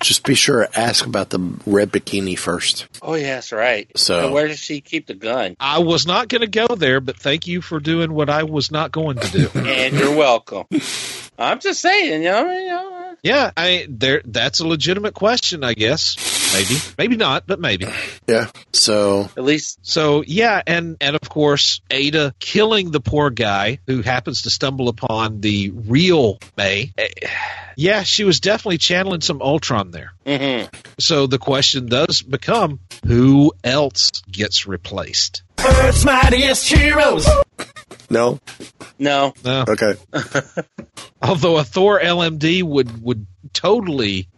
Just 0.00 0.24
be 0.24 0.34
sure 0.34 0.66
to 0.66 0.78
ask 0.78 1.06
about 1.06 1.30
the 1.30 1.38
red 1.64 1.90
bikini 1.90 2.38
first. 2.38 2.86
oh, 3.00 3.14
yes, 3.14 3.50
right. 3.50 3.88
So- 3.96 4.26
And 4.26 4.34
where 4.34 4.46
does 4.46 4.58
she 4.58 4.80
keep 4.82 5.06
the 5.06 5.14
gun? 5.14 5.56
I 5.58 5.78
was 5.78 6.06
not 6.06 6.28
going 6.28 6.42
to 6.42 6.46
go 6.46 6.66
there, 6.76 7.00
but 7.00 7.16
thank 7.16 7.46
you 7.46 7.62
for 7.62 7.80
doing 7.80 8.12
what 8.12 8.28
I 8.28 8.42
was 8.42 8.70
not 8.70 8.92
going 8.92 9.16
to 9.18 9.28
do. 9.30 9.48
And 9.58 9.96
you're 9.98 10.14
welcome. 10.14 10.66
I'm 11.38 11.60
just 11.60 11.80
saying, 11.80 12.22
you 12.22 12.28
know, 12.28 12.52
you 12.52 12.66
know. 12.68 12.95
Yeah, 13.22 13.50
I 13.56 13.86
there. 13.88 14.22
That's 14.24 14.60
a 14.60 14.66
legitimate 14.66 15.14
question, 15.14 15.64
I 15.64 15.74
guess. 15.74 16.16
Maybe, 16.54 16.80
maybe 16.96 17.16
not, 17.16 17.46
but 17.46 17.60
maybe. 17.60 17.86
Yeah. 18.26 18.46
So 18.72 19.28
At 19.36 19.44
least 19.44 19.78
So 19.82 20.22
yeah, 20.26 20.62
and 20.66 20.96
and 21.00 21.16
of 21.16 21.28
course 21.28 21.80
Ada 21.90 22.34
killing 22.38 22.90
the 22.92 23.00
poor 23.00 23.30
guy 23.30 23.80
who 23.86 24.02
happens 24.02 24.42
to 24.42 24.50
stumble 24.50 24.88
upon 24.88 25.40
the 25.40 25.70
real 25.70 26.38
May. 26.56 26.92
Eh, 26.96 27.08
Yeah, 27.76 28.04
she 28.04 28.24
was 28.24 28.40
definitely 28.40 28.78
channeling 28.78 29.20
some 29.20 29.42
Ultron 29.42 29.90
there. 29.90 30.14
Mhm. 30.24 30.72
So 30.98 31.26
the 31.26 31.38
question 31.38 31.86
does 31.86 32.22
become, 32.22 32.80
who 33.06 33.52
else 33.62 34.10
gets 34.30 34.66
replaced? 34.66 35.42
Earth's 35.58 36.04
mightiest 36.04 36.68
heroes. 36.68 37.26
No. 38.10 38.38
no. 38.98 39.34
No. 39.44 39.64
Okay. 39.68 39.94
Although 41.22 41.58
a 41.58 41.64
Thor 41.64 42.00
LMD 42.00 42.62
would 42.62 43.02
would 43.02 43.26
totally. 43.52 44.28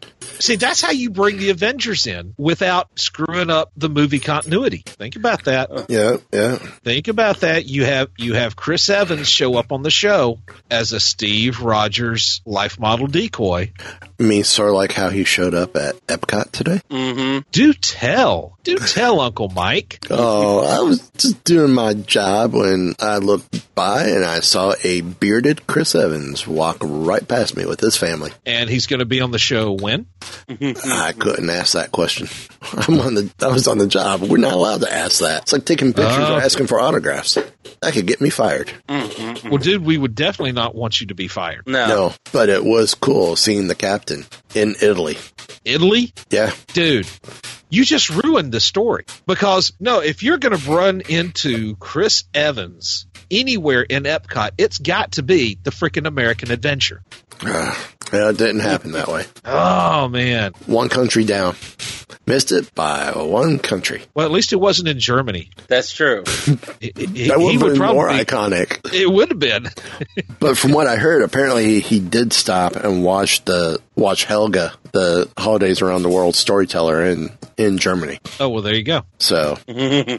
See, 0.40 0.56
that's 0.56 0.80
how 0.80 0.90
you 0.90 1.10
bring 1.10 1.38
the 1.38 1.50
Avengers 1.50 2.06
in 2.06 2.34
without 2.38 2.98
screwing 2.98 3.50
up 3.50 3.72
the 3.76 3.88
movie 3.88 4.20
continuity. 4.20 4.82
Think 4.84 5.16
about 5.16 5.44
that. 5.44 5.86
Yeah, 5.88 6.16
yeah. 6.32 6.56
Think 6.56 7.08
about 7.08 7.40
that. 7.40 7.66
You 7.66 7.84
have 7.84 8.10
you 8.16 8.34
have 8.34 8.56
Chris 8.56 8.88
Evans 8.88 9.28
show 9.28 9.56
up 9.56 9.72
on 9.72 9.82
the 9.82 9.90
show 9.90 10.38
as 10.70 10.92
a 10.92 11.00
Steve 11.00 11.60
Rogers 11.60 12.40
life 12.44 12.78
model 12.78 13.06
decoy. 13.06 13.72
I 14.20 14.22
mean, 14.22 14.44
sort 14.44 14.70
of 14.70 14.74
like 14.74 14.92
how 14.92 15.10
he 15.10 15.24
showed 15.24 15.54
up 15.54 15.76
at 15.76 15.94
Epcot 16.06 16.50
today. 16.50 16.80
Mm-hmm. 16.90 17.48
Do 17.52 17.72
tell, 17.72 18.58
do 18.64 18.76
tell, 18.76 19.20
Uncle 19.20 19.48
Mike. 19.48 20.04
Oh, 20.10 20.64
I 20.64 20.80
was 20.82 21.08
just 21.10 21.44
doing 21.44 21.72
my 21.72 21.94
job 21.94 22.52
when 22.52 22.94
I 22.98 23.18
looked 23.18 23.74
by 23.74 24.04
and 24.08 24.24
I 24.24 24.40
saw 24.40 24.74
a 24.82 25.02
bearded 25.02 25.66
Chris 25.66 25.94
Evans 25.94 26.46
walk 26.46 26.78
right 26.80 27.26
past 27.26 27.56
me 27.56 27.64
with 27.64 27.80
his 27.80 27.96
family. 27.96 28.32
And 28.44 28.68
he's 28.68 28.86
going 28.86 28.97
to 29.00 29.06
be 29.06 29.20
on 29.20 29.30
the 29.30 29.38
show 29.38 29.72
when? 29.72 30.06
I 30.48 31.12
couldn't 31.18 31.50
ask 31.50 31.72
that 31.74 31.92
question. 31.92 32.28
I'm 32.72 33.00
on 33.00 33.14
the. 33.14 33.32
I 33.42 33.48
was 33.48 33.68
on 33.68 33.78
the 33.78 33.86
job. 33.86 34.22
We're 34.22 34.38
not 34.38 34.52
allowed 34.54 34.80
to 34.82 34.92
ask 34.92 35.20
that. 35.20 35.42
It's 35.42 35.52
like 35.52 35.64
taking 35.64 35.92
pictures 35.92 36.16
Oh. 36.28 36.36
or 36.36 36.40
asking 36.40 36.66
for 36.66 36.80
autographs. 36.80 37.34
That 37.34 37.92
could 37.92 38.06
get 38.06 38.20
me 38.20 38.30
fired. 38.30 38.72
Mm-hmm. 38.88 39.48
Well, 39.50 39.58
dude, 39.58 39.84
we 39.84 39.96
would 39.98 40.14
definitely 40.14 40.52
not 40.52 40.74
want 40.74 41.00
you 41.00 41.08
to 41.08 41.14
be 41.14 41.28
fired. 41.28 41.62
No, 41.66 42.12
but 42.32 42.48
it 42.48 42.64
was 42.64 42.94
cool 42.94 43.36
seeing 43.36 43.68
the 43.68 43.74
captain 43.74 44.26
in 44.54 44.74
Italy. 44.82 45.16
Italy? 45.64 46.12
Yeah. 46.30 46.52
Dude, 46.72 47.06
you 47.70 47.84
just 47.84 48.08
ruined 48.10 48.52
the 48.52 48.60
story. 48.60 49.04
Because, 49.26 49.72
no, 49.78 50.00
if 50.00 50.22
you're 50.22 50.38
going 50.38 50.56
to 50.58 50.70
run 50.70 51.02
into 51.02 51.76
Chris 51.76 52.24
Evans 52.34 53.06
anywhere 53.30 53.82
in 53.82 54.04
Epcot, 54.04 54.52
it's 54.58 54.78
got 54.78 55.12
to 55.12 55.22
be 55.22 55.58
the 55.62 55.70
freaking 55.70 56.06
American 56.06 56.50
Adventure. 56.50 57.02
Uh, 57.44 57.74
yeah, 58.12 58.30
it 58.30 58.36
didn't 58.38 58.60
happen 58.60 58.92
that 58.92 59.08
way. 59.08 59.24
Oh, 59.44 60.08
man. 60.08 60.52
One 60.66 60.88
country 60.88 61.24
down. 61.24 61.56
Missed 62.26 62.52
it 62.52 62.74
by 62.74 63.12
one 63.12 63.58
country. 63.58 64.02
Well, 64.14 64.26
at 64.26 64.32
least 64.32 64.52
it 64.52 64.56
wasn't 64.60 64.88
in 64.88 64.98
Germany. 64.98 65.50
That's 65.68 65.90
true. 65.92 66.24
He- 66.80 66.92
he- 66.96 67.28
That 67.28 67.38
would 67.38 67.54
have 67.54 67.62
would 67.62 67.78
been 67.78 67.94
more 67.94 68.08
iconic. 68.08 68.92
It 68.94 69.10
would 69.10 69.30
have 69.30 69.38
been. 69.38 69.68
But 70.38 70.56
from 70.58 70.72
what 70.72 70.86
I 70.86 70.96
heard, 70.96 71.22
apparently 71.22 71.80
he 71.80 71.98
did 72.00 72.32
stop 72.32 72.76
and 72.76 73.02
watch 73.02 73.44
the 73.46 73.80
watch 73.96 74.24
Helga, 74.24 74.74
the 74.98 75.30
Holidays 75.38 75.80
Around 75.80 76.02
the 76.02 76.08
World 76.08 76.34
storyteller 76.34 77.04
in 77.04 77.30
in 77.56 77.78
Germany. 77.78 78.18
Oh, 78.40 78.48
well, 78.48 78.62
there 78.62 78.74
you 78.74 78.82
go. 78.82 79.02
So, 79.18 79.56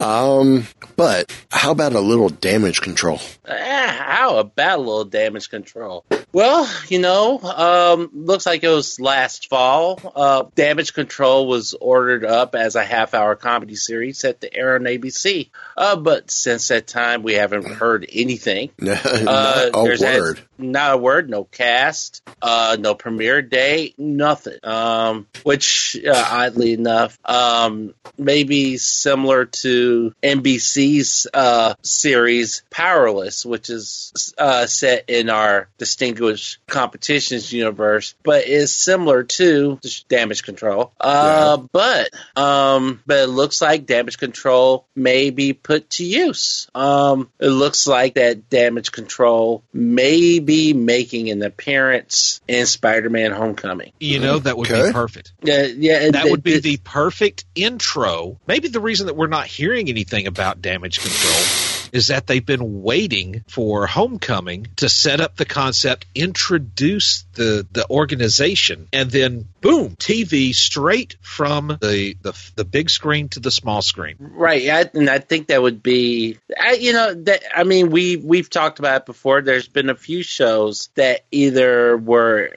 um, 0.00 0.66
but 0.96 1.32
how 1.50 1.72
about 1.72 1.92
a 1.92 2.00
little 2.00 2.28
damage 2.28 2.80
control? 2.80 3.20
Ah, 3.48 3.96
how 4.08 4.38
about 4.38 4.78
a 4.78 4.82
little 4.82 5.04
damage 5.04 5.50
control? 5.50 6.04
Well, 6.32 6.70
you 6.88 6.98
know, 6.98 7.40
um, 7.40 8.10
looks 8.12 8.44
like 8.46 8.62
it 8.62 8.68
was 8.68 9.00
last 9.00 9.48
fall. 9.48 10.00
Uh, 10.14 10.44
damage 10.54 10.92
control 10.92 11.46
was 11.48 11.74
ordered 11.80 12.24
up 12.24 12.54
as 12.54 12.76
a 12.76 12.84
half 12.84 13.14
hour 13.14 13.34
comedy 13.34 13.74
series 13.74 14.18
set 14.18 14.40
to 14.42 14.54
air 14.54 14.74
on 14.74 14.82
ABC. 14.82 15.50
Uh, 15.76 15.96
but 15.96 16.30
since 16.30 16.68
that 16.68 16.86
time, 16.86 17.22
we 17.22 17.34
haven't 17.34 17.66
heard 17.66 18.06
anything. 18.12 18.70
Not 18.78 19.04
Uh, 19.06 19.70
a 19.74 19.82
there's 19.84 20.02
had- 20.02 20.18
word. 20.20 20.40
not 20.58 20.94
a 20.94 20.98
word, 20.98 21.30
no 21.30 21.44
cast, 21.44 22.22
uh, 22.42 22.76
no 22.78 22.94
premiere 22.94 23.42
date, 23.42 23.94
nothing. 24.16 24.58
Um, 24.62 25.26
which, 25.42 25.98
uh, 26.06 26.24
oddly 26.30 26.72
enough, 26.72 27.18
um, 27.24 27.94
maybe 28.16 28.76
similar 28.76 29.46
to 29.46 30.14
NBC's 30.22 31.26
uh, 31.32 31.74
series 31.82 32.62
Powerless, 32.70 33.44
which 33.44 33.70
is 33.70 34.34
uh, 34.38 34.66
set 34.66 35.04
in 35.08 35.30
our 35.30 35.68
Distinguished 35.78 36.58
Competitions 36.66 37.52
universe, 37.52 38.14
but 38.22 38.46
is 38.46 38.74
similar 38.74 39.24
to 39.24 39.78
Damage 40.08 40.42
Control. 40.42 40.92
Uh, 41.00 41.58
But 41.72 42.10
um, 42.36 43.02
but 43.06 43.20
it 43.20 43.26
looks 43.28 43.60
like 43.60 43.86
Damage 43.86 44.18
Control 44.18 44.86
may 44.94 45.30
be 45.30 45.52
put 45.52 45.90
to 45.90 46.04
use. 46.04 46.68
Um, 46.74 47.30
it 47.38 47.48
looks 47.48 47.86
like 47.86 48.14
that 48.14 48.48
Damage 48.48 48.92
Control 48.92 49.62
may 49.72 50.38
be 50.38 50.72
making 50.72 51.30
an 51.30 51.42
appearance 51.42 52.40
in 52.48 52.66
Spider-Man: 52.66 53.32
Homecoming. 53.32 53.87
You 54.00 54.18
know, 54.20 54.38
that 54.38 54.56
would 54.56 54.70
Okay. 54.70 54.88
be 54.88 54.92
perfect. 54.92 55.32
Yeah, 55.42 55.62
yeah, 55.66 56.10
That 56.10 56.26
it- 56.26 56.30
would 56.30 56.42
be 56.42 56.54
it- 56.54 56.62
the 56.62 56.76
perfect 56.78 57.44
intro. 57.54 58.40
Maybe 58.46 58.68
the 58.68 58.80
reason 58.80 59.06
that 59.06 59.14
we're 59.16 59.26
not 59.26 59.46
hearing 59.46 59.88
anything 59.88 60.26
about 60.26 60.62
damage 60.62 61.00
control 61.00 61.42
is 61.90 62.08
that 62.08 62.26
they've 62.26 62.44
been 62.44 62.82
waiting 62.82 63.42
for 63.48 63.86
homecoming 63.86 64.66
to 64.76 64.90
set 64.90 65.22
up 65.22 65.36
the 65.36 65.46
concept, 65.46 66.04
introduce 66.14 67.24
the 67.34 67.66
the 67.72 67.88
organization, 67.88 68.88
and 68.92 69.10
then 69.10 69.48
boom, 69.62 69.96
TV 69.96 70.54
straight 70.54 71.16
from 71.22 71.68
the 71.80 72.14
the, 72.20 72.34
the 72.56 72.64
big 72.64 72.90
screen 72.90 73.28
to 73.30 73.40
the 73.40 73.50
small 73.50 73.80
screen. 73.80 74.16
Right, 74.18 74.68
I, 74.68 74.90
and 74.92 75.08
I 75.08 75.18
think 75.18 75.48
that 75.48 75.62
would 75.62 75.82
be, 75.82 76.38
I, 76.60 76.72
you 76.74 76.92
know, 76.92 77.14
that 77.24 77.42
I 77.56 77.64
mean, 77.64 77.90
we 77.90 78.16
we've 78.16 78.50
talked 78.50 78.78
about 78.78 79.02
it 79.02 79.06
before. 79.06 79.40
There's 79.40 79.68
been 79.68 79.88
a 79.88 79.94
few 79.94 80.22
shows 80.22 80.90
that 80.94 81.24
either 81.30 81.96
were 81.96 82.50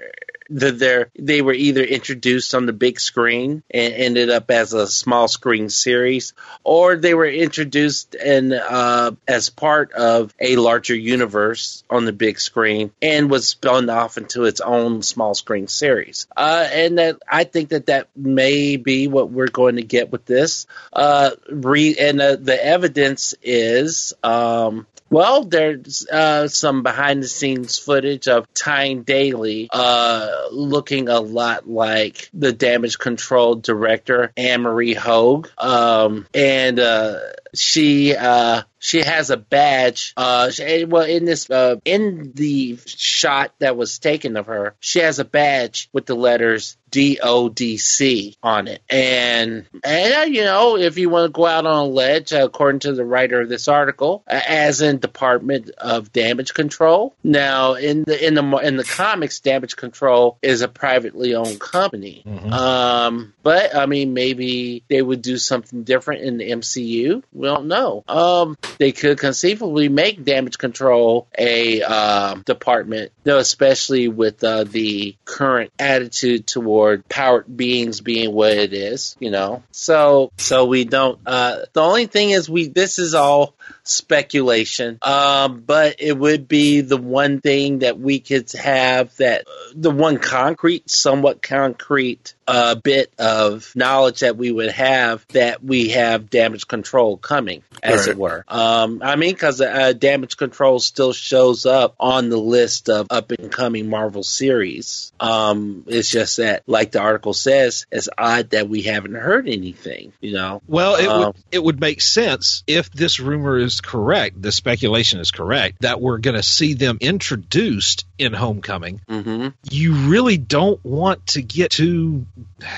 that 0.52 0.80
they're 0.80 1.10
they 1.18 1.42
were 1.42 1.54
either 1.54 1.84
introduced 1.84 2.54
on 2.54 2.66
the 2.66 2.74
big 2.74 3.00
screen 3.00 3.64
and 3.72 3.94
ended 3.94 4.30
up 4.30 4.52
as 4.52 4.74
a 4.74 4.88
small 4.88 5.28
screen 5.28 5.70
series, 5.70 6.34
or 6.64 6.96
they 6.96 7.14
were 7.14 7.26
introduced 7.26 8.16
uh, 8.16 9.12
as 9.28 9.50
part 9.50 9.92
of 9.94 10.34
a 10.40 10.56
larger 10.56 10.96
universe 10.96 11.84
on 11.90 12.06
the 12.06 12.14
big 12.14 12.40
screen 12.40 12.92
and 13.02 13.30
was 13.30 13.48
spun 13.48 13.90
off 13.90 14.18
into 14.18 14.44
its 14.46 14.62
own 14.62 15.02
small 15.02 15.34
screen 15.34 15.68
series. 15.68 16.28
Uh, 16.36 16.68
and 16.72 16.98
that 16.98 17.18
I 17.28 17.44
think 17.46 17.70
that 17.70 17.88
that 17.88 18.10
may 18.16 18.78
be 18.78 19.08
what 19.08 19.32
we're 19.32 19.48
going 19.48 19.78
to 19.78 19.84
get 19.84 20.12
with 20.12 20.26
this. 20.26 20.68
Uh, 20.92 21.32
re- 21.50 21.98
and 21.98 22.22
uh, 22.22 22.36
the 22.36 22.64
evidence 22.64 23.34
is. 23.42 24.14
Um, 24.24 24.88
well, 25.12 25.44
there's 25.44 26.08
uh, 26.08 26.48
some 26.48 26.84
behind 26.84 27.22
the 27.22 27.28
scenes 27.28 27.78
footage 27.78 28.30
of 28.30 28.52
Tyne 28.54 29.04
Daly 29.04 29.68
uh, 29.72 30.46
looking 30.52 31.10
a 31.10 31.20
lot 31.20 31.68
like 31.68 32.30
the 32.34 32.54
damage 32.54 32.98
control 32.98 33.56
director, 33.56 34.32
Anne 34.38 34.62
Marie 34.62 34.94
Hoag. 34.94 35.50
Um, 35.58 36.26
and 36.34 36.80
uh, 36.80 37.20
she 37.54 38.16
uh, 38.16 38.64
she 38.80 39.00
has 39.00 39.30
a 39.30 39.38
badge. 39.38 40.14
Uh, 40.18 40.50
she, 40.50 40.86
well, 40.86 41.04
in 41.04 41.26
this 41.26 41.50
uh, 41.50 41.78
in 41.86 42.32
the 42.34 42.78
shot 42.86 43.54
that 43.60 43.78
was 43.78 44.00
taken 44.00 44.38
of 44.38 44.48
her, 44.48 44.76
she 44.80 45.00
has 45.00 45.20
a 45.20 45.26
badge 45.26 45.90
with 45.94 46.06
the 46.06 46.16
letters 46.16 46.78
DODC 46.92 48.38
on 48.44 48.68
it. 48.68 48.82
And, 48.90 49.66
and 49.84 50.14
uh, 50.14 50.22
you 50.22 50.44
know, 50.44 50.78
if 50.78 50.98
you 50.98 51.10
want 51.10 51.26
to 51.26 51.32
go 51.32 51.46
out 51.46 51.66
on 51.66 51.78
a 51.78 51.86
ledge, 51.86 52.34
uh, 52.34 52.44
according 52.44 52.80
to 52.82 52.94
the 52.94 53.06
writer 53.06 53.42
of 53.42 53.50
this 53.50 53.68
article, 53.68 54.24
uh, 54.28 54.42
as 54.48 54.82
in 54.82 55.00
Department 55.00 55.72
of 55.78 56.12
Damage 56.12 56.54
Control. 56.54 57.16
Now, 57.24 57.74
in 57.74 58.04
the 58.04 58.26
in 58.26 58.36
the 58.36 58.44
in 58.58 58.78
the 58.78 58.84
comics, 58.84 59.40
Damage 59.40 59.76
Control 59.76 60.38
is 60.42 60.62
a 60.62 60.68
privately 60.68 61.34
owned 61.34 61.60
company. 61.60 62.24
Um, 62.52 63.34
but 63.42 63.76
I 63.76 63.86
mean, 63.86 64.14
maybe 64.14 64.84
they 64.90 65.02
would 65.02 65.22
do 65.22 65.38
something 65.38 65.84
different 65.84 66.24
in 66.24 66.38
the 66.38 66.52
MCU. 66.52 67.24
We 67.42 67.48
don't 67.48 67.66
know. 67.66 68.04
Um, 68.08 68.56
they 68.78 68.92
could 68.92 69.18
conceivably 69.18 69.90
make 69.90 70.24
Damage 70.24 70.60
Control 70.60 71.28
a 71.36 71.82
um, 71.82 72.44
department, 72.44 73.12
though, 73.24 73.40
especially 73.40 74.08
with 74.10 74.44
uh, 74.44 74.64
the 74.64 75.16
current 75.26 75.72
attitude 75.80 76.46
toward 76.46 77.10
powered 77.10 77.46
beings 77.58 78.00
being 78.00 78.32
what 78.32 78.52
it 78.52 78.74
is. 78.74 79.16
You 79.20 79.32
know, 79.32 79.64
so 79.72 80.32
so 80.38 80.66
we 80.66 80.84
don't. 80.86 81.20
Uh, 81.26 81.62
the 81.74 81.82
only 81.82 82.06
thing 82.06 82.30
is, 82.30 82.48
we 82.48 82.68
this 82.68 83.00
is 83.00 83.16
all 83.16 83.56
speculation. 83.84 84.98
Um, 85.02 85.62
but 85.62 85.96
it 86.00 86.18
would 86.18 86.48
be 86.48 86.82
the 86.82 86.98
one 86.98 87.42
thing 87.42 87.80
that 87.80 88.00
we 88.00 88.20
could 88.20 88.52
have 88.54 89.16
that 89.18 89.46
the 89.74 89.92
one 89.92 90.18
concrete, 90.18 90.90
somewhat 90.90 91.42
concrete 91.42 92.34
uh, 92.48 92.76
bit 92.76 93.14
of 93.18 93.72
knowledge 93.76 94.20
that 94.22 94.36
we 94.36 94.52
would 94.52 94.72
have 94.72 95.26
that 95.30 95.64
we 95.64 95.90
have 95.90 96.30
damage 96.30 96.68
control 96.68 97.16
coming, 97.16 97.64
as 97.82 98.02
Right. 98.02 98.10
it 98.10 98.18
were. 98.18 98.44
Um, 98.48 99.02
I 99.04 99.16
mean, 99.16 99.34
because 99.34 99.62
uh, 99.62 99.94
damage 99.94 100.36
control 100.36 100.80
still 100.80 101.14
shows 101.14 101.66
up 101.66 101.96
on 102.00 102.30
the 102.30 102.38
list 102.38 102.90
of 102.90 103.08
up 103.10 103.32
and 103.32 103.52
coming 103.52 103.90
Marvel 103.90 104.24
series. 104.24 105.14
Um, 105.20 105.86
it's 105.88 106.10
just 106.10 106.38
that, 106.38 106.64
like 106.68 106.92
the 106.92 107.00
article 107.00 107.34
says, 107.34 107.86
it's 107.92 108.10
odd 108.18 108.50
that 108.50 108.68
we 108.68 108.82
haven't 108.82 109.16
heard 109.16 109.48
anything. 109.48 110.12
You 110.20 110.34
know. 110.34 110.62
Well, 110.68 110.96
it 110.96 111.08
Um, 111.08 111.20
would 111.28 111.36
it 111.52 111.64
would 111.64 111.80
make 111.80 112.02
sense 112.02 112.64
if 112.68 112.92
this 112.92 113.20
rumor 113.20 113.58
is 113.58 113.71
correct, 113.80 114.42
the 114.42 114.52
speculation 114.52 115.20
is 115.20 115.30
correct, 115.32 115.82
that 115.82 116.02
we're 116.02 116.18
going 116.18 116.36
to 116.36 116.44
see 116.44 116.74
them 116.74 116.98
introduced 117.00 118.06
in 118.18 118.34
Homecoming. 118.34 119.00
Mm-hmm. 119.08 119.50
You 119.70 119.94
really 120.10 120.38
don't 120.38 120.84
want 120.84 121.28
to 121.28 121.42
get 121.44 121.72
too, 121.72 122.26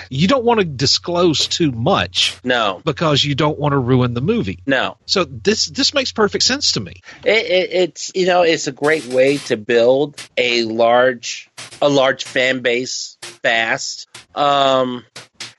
you 0.10 0.28
don't 0.28 0.44
want 0.44 0.60
to 0.60 0.66
disclose 0.66 1.48
too 1.48 1.72
much 1.72 2.38
No. 2.44 2.82
because 2.84 3.24
you 3.24 3.36
don't 3.36 3.58
want 3.58 3.72
to 3.72 3.78
ruin 3.78 4.14
the 4.14 4.20
movie. 4.22 4.34
movie. 4.34 4.58
No. 4.66 4.98
So 5.06 5.26
this 5.26 5.68
this 5.68 5.94
makes 5.94 6.12
perfect 6.12 6.44
sense 6.44 6.72
to 6.72 6.80
me. 6.80 7.02
It, 7.24 7.46
it, 7.46 7.70
it's 7.72 8.12
you 8.16 8.26
know 8.26 8.42
it's 8.42 8.66
a 8.66 8.72
great 8.72 9.06
way 9.06 9.38
to 9.50 9.58
build 9.58 10.20
a 10.36 10.64
large 10.64 11.52
a 11.84 11.88
large 11.88 12.24
fan 12.24 12.62
base 12.62 13.18
fast. 13.22 14.08
Um, 14.34 15.06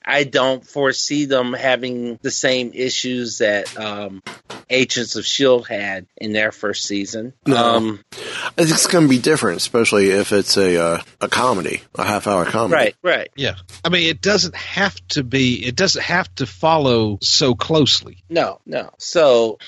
I 0.04 0.24
don't 0.24 0.66
foresee 0.66 1.26
them 1.26 1.52
having 1.52 2.18
the 2.20 2.32
same 2.32 2.72
issues 2.74 3.38
that 3.38 3.78
um, 3.78 4.24
Agents 4.70 5.16
of 5.16 5.26
Shield 5.26 5.66
had 5.66 6.06
in 6.16 6.32
their 6.32 6.52
first 6.52 6.84
season. 6.84 7.32
No. 7.46 7.56
Um, 7.56 8.04
I 8.12 8.62
think 8.62 8.70
it's 8.70 8.86
going 8.86 9.04
to 9.04 9.08
be 9.08 9.18
different, 9.18 9.58
especially 9.58 10.10
if 10.10 10.32
it's 10.32 10.56
a 10.56 10.80
uh, 10.80 11.02
a 11.20 11.28
comedy, 11.28 11.82
a 11.94 12.04
half 12.04 12.26
hour 12.26 12.44
comedy. 12.44 12.74
right, 12.74 12.96
right. 13.02 13.30
Yeah. 13.36 13.56
I 13.84 13.88
mean, 13.88 14.08
it 14.08 14.20
doesn't 14.20 14.54
have 14.54 14.94
to 15.08 15.22
be. 15.22 15.64
It 15.66 15.76
doesn't 15.76 16.02
have 16.02 16.32
to 16.36 16.46
follow 16.46 17.18
so 17.20 17.54
closely. 17.54 18.22
No, 18.28 18.60
no. 18.66 18.90
So, 18.98 19.58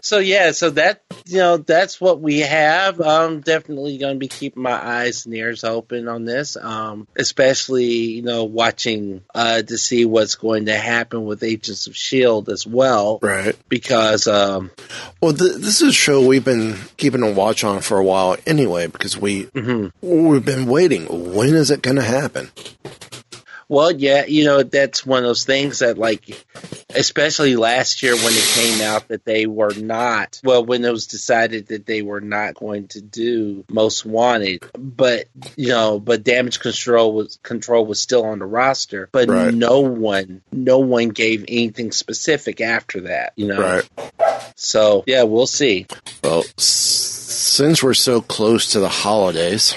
so 0.00 0.18
yeah. 0.18 0.52
So 0.52 0.70
that 0.70 1.02
you 1.26 1.38
know 1.38 1.56
that's 1.58 2.00
what 2.00 2.20
we 2.20 2.40
have. 2.40 3.00
I'm 3.00 3.40
definitely 3.40 3.98
going 3.98 4.14
to 4.14 4.18
be 4.18 4.28
keeping 4.28 4.62
my 4.62 4.72
eyes 4.72 5.26
and 5.26 5.34
ears 5.34 5.64
open 5.64 6.08
on 6.08 6.24
this. 6.24 6.56
Um, 6.56 7.06
especially 7.16 7.84
you 7.84 8.22
know 8.22 8.44
watching 8.44 9.22
uh 9.34 9.62
to 9.62 9.78
see 9.78 10.04
what's 10.04 10.34
going 10.36 10.66
to 10.66 10.76
happen 10.76 11.24
with 11.24 11.42
Agents 11.42 11.86
of 11.86 11.96
Shield 11.96 12.48
as 12.48 12.66
well. 12.66 13.18
Right. 13.22 13.56
Because 13.68 14.26
um, 14.34 14.70
Well, 15.20 15.32
th- 15.32 15.56
this 15.56 15.80
is 15.80 15.88
a 15.88 15.92
show 15.92 16.24
we've 16.26 16.44
been 16.44 16.76
keeping 16.96 17.22
a 17.22 17.30
watch 17.30 17.64
on 17.64 17.80
for 17.80 17.98
a 17.98 18.04
while 18.04 18.36
anyway, 18.46 18.86
because 18.88 19.16
we 19.16 19.44
Mm-hmm. 19.46 19.88
we've 20.28 20.44
been 20.44 20.66
waiting. 20.66 21.06
When 21.34 21.54
is 21.54 21.70
it 21.70 21.82
going 21.82 21.96
to 21.96 22.02
happen? 22.02 22.50
Well, 23.68 23.90
yeah, 23.92 24.26
you 24.26 24.44
know, 24.44 24.62
that's 24.62 25.06
one 25.06 25.18
of 25.20 25.24
those 25.24 25.44
things 25.44 25.80
that, 25.80 25.98
like, 25.98 26.44
especially 26.94 27.56
last 27.56 28.02
year 28.02 28.14
when 28.14 28.32
it 28.32 28.52
came 28.54 28.82
out 28.82 29.08
that 29.08 29.24
they 29.24 29.46
were 29.46 29.74
not, 29.74 30.40
well, 30.44 30.64
when 30.64 30.84
it 30.84 30.92
was 30.92 31.06
decided 31.06 31.68
that 31.68 31.86
they 31.86 32.02
were 32.02 32.20
not 32.20 32.54
going 32.54 32.88
to 32.88 33.00
do 33.00 33.64
Most 33.70 34.04
Wanted, 34.04 34.64
but, 34.78 35.26
you 35.56 35.68
know, 35.68 35.98
but 35.98 36.24
Damage 36.24 36.60
Control 36.60 37.12
was, 37.12 37.38
control 37.42 37.86
was 37.86 38.00
still 38.00 38.24
on 38.24 38.38
the 38.38 38.46
roster, 38.46 39.08
but 39.12 39.28
Right. 39.28 39.54
no 39.54 39.80
one, 39.80 40.42
no 40.52 40.78
one 40.78 41.08
gave 41.08 41.44
anything 41.48 41.92
specific 41.92 42.60
after 42.60 43.02
that, 43.02 43.32
you 43.36 43.48
know? 43.48 43.60
Right. 43.60 43.88
So, 44.56 45.04
yeah, 45.06 45.24
we'll 45.24 45.46
see. 45.46 45.86
Well, 46.22 46.44
since 46.56 47.82
we're 47.82 47.94
so 47.94 48.20
close 48.20 48.72
to 48.72 48.80
the 48.80 48.88
holidays, 48.88 49.74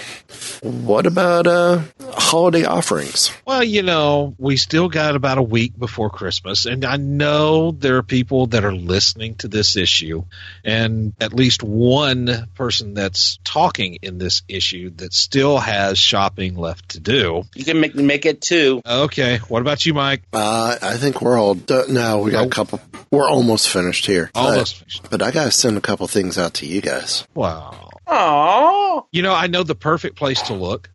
what 0.62 1.06
about 1.06 1.48
uh 1.48 1.82
holiday 2.00 2.66
offerings? 2.66 3.32
Well, 3.46 3.64
you 3.64 3.84
know, 3.84 4.36
we 4.38 4.58
still 4.58 4.90
got 4.90 5.16
about 5.16 5.38
a 5.38 5.44
week 5.44 5.78
before 5.78 6.10
Christmas, 6.10 6.66
and 6.66 6.84
I 6.84 6.98
know 6.98 7.72
there 7.72 7.98
are 7.98 8.04
people 8.04 8.48
that 8.48 8.66
are 8.66 8.74
listening 8.74 9.36
to 9.36 9.48
this 9.48 9.78
issue, 9.78 10.26
and 10.64 11.14
at 11.20 11.34
least 11.34 11.64
one 11.64 12.48
person 12.56 12.94
that's 12.94 13.40
talking 13.44 14.00
in 14.02 14.18
this 14.18 14.42
issue 14.48 14.92
that 14.98 15.14
still 15.14 15.58
has 15.58 15.98
shopping 15.98 16.56
left 16.56 16.90
to 16.90 17.00
do. 17.00 17.44
You 17.56 17.66
can 17.66 17.80
make, 17.80 17.96
make 17.96 18.26
it 18.26 18.42
two. 18.42 18.82
Okay, 18.86 19.38
what 19.48 19.62
about 19.62 19.86
you, 19.86 19.94
Mike? 19.94 20.24
Uh, 20.34 20.78
I 20.82 20.98
think 20.98 21.22
we're 21.22 21.40
all 21.40 21.56
done. 21.56 21.94
No, 21.94 22.20
we 22.20 22.32
got 22.32 22.48
a 22.48 22.50
couple. 22.50 22.82
We're 23.12 23.30
almost 23.30 23.70
finished 23.70 24.06
here. 24.06 24.30
Almost 24.36 25.02
But, 25.04 25.12
but 25.12 25.22
I 25.22 25.32
got 25.32 25.46
to 25.46 25.52
send 25.52 25.78
a 25.78 25.82
couple 25.82 26.08
things 26.08 26.38
out 26.38 26.56
to 26.56 26.66
you 26.66 26.82
guys. 26.82 27.26
Wow. 27.34 27.87
Aww. 28.08 29.05
You 29.12 29.22
know, 29.22 29.34
I 29.34 29.47
know 29.47 29.64
the 29.64 29.76
perfect 29.76 30.16
place 30.16 30.41
to 30.43 30.53
look, 30.53 30.89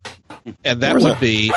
and 0.63 0.81
that 0.81 0.93
Where's 0.93 1.03
would 1.03 1.13
that? 1.13 1.21
be 1.21 1.51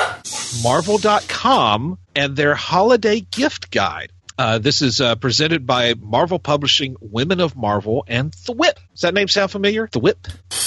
Marvel.com 0.63 1.97
and 2.15 2.35
their 2.35 2.55
holiday 2.55 3.19
gift 3.21 3.71
guide. 3.71 4.11
Uh, 4.37 4.59
this 4.59 4.83
is 4.83 5.01
uh, 5.01 5.15
presented 5.15 5.65
by 5.65 5.95
Marvel 5.95 6.37
Publishing, 6.37 6.95
Women 7.01 7.39
of 7.41 7.55
Marvel, 7.55 8.03
and 8.07 8.31
Thwip. 8.31 8.75
Does 8.91 9.01
that 9.01 9.15
name 9.15 9.27
sound 9.27 9.49
familiar? 9.49 9.87
Thwip? 9.87 10.15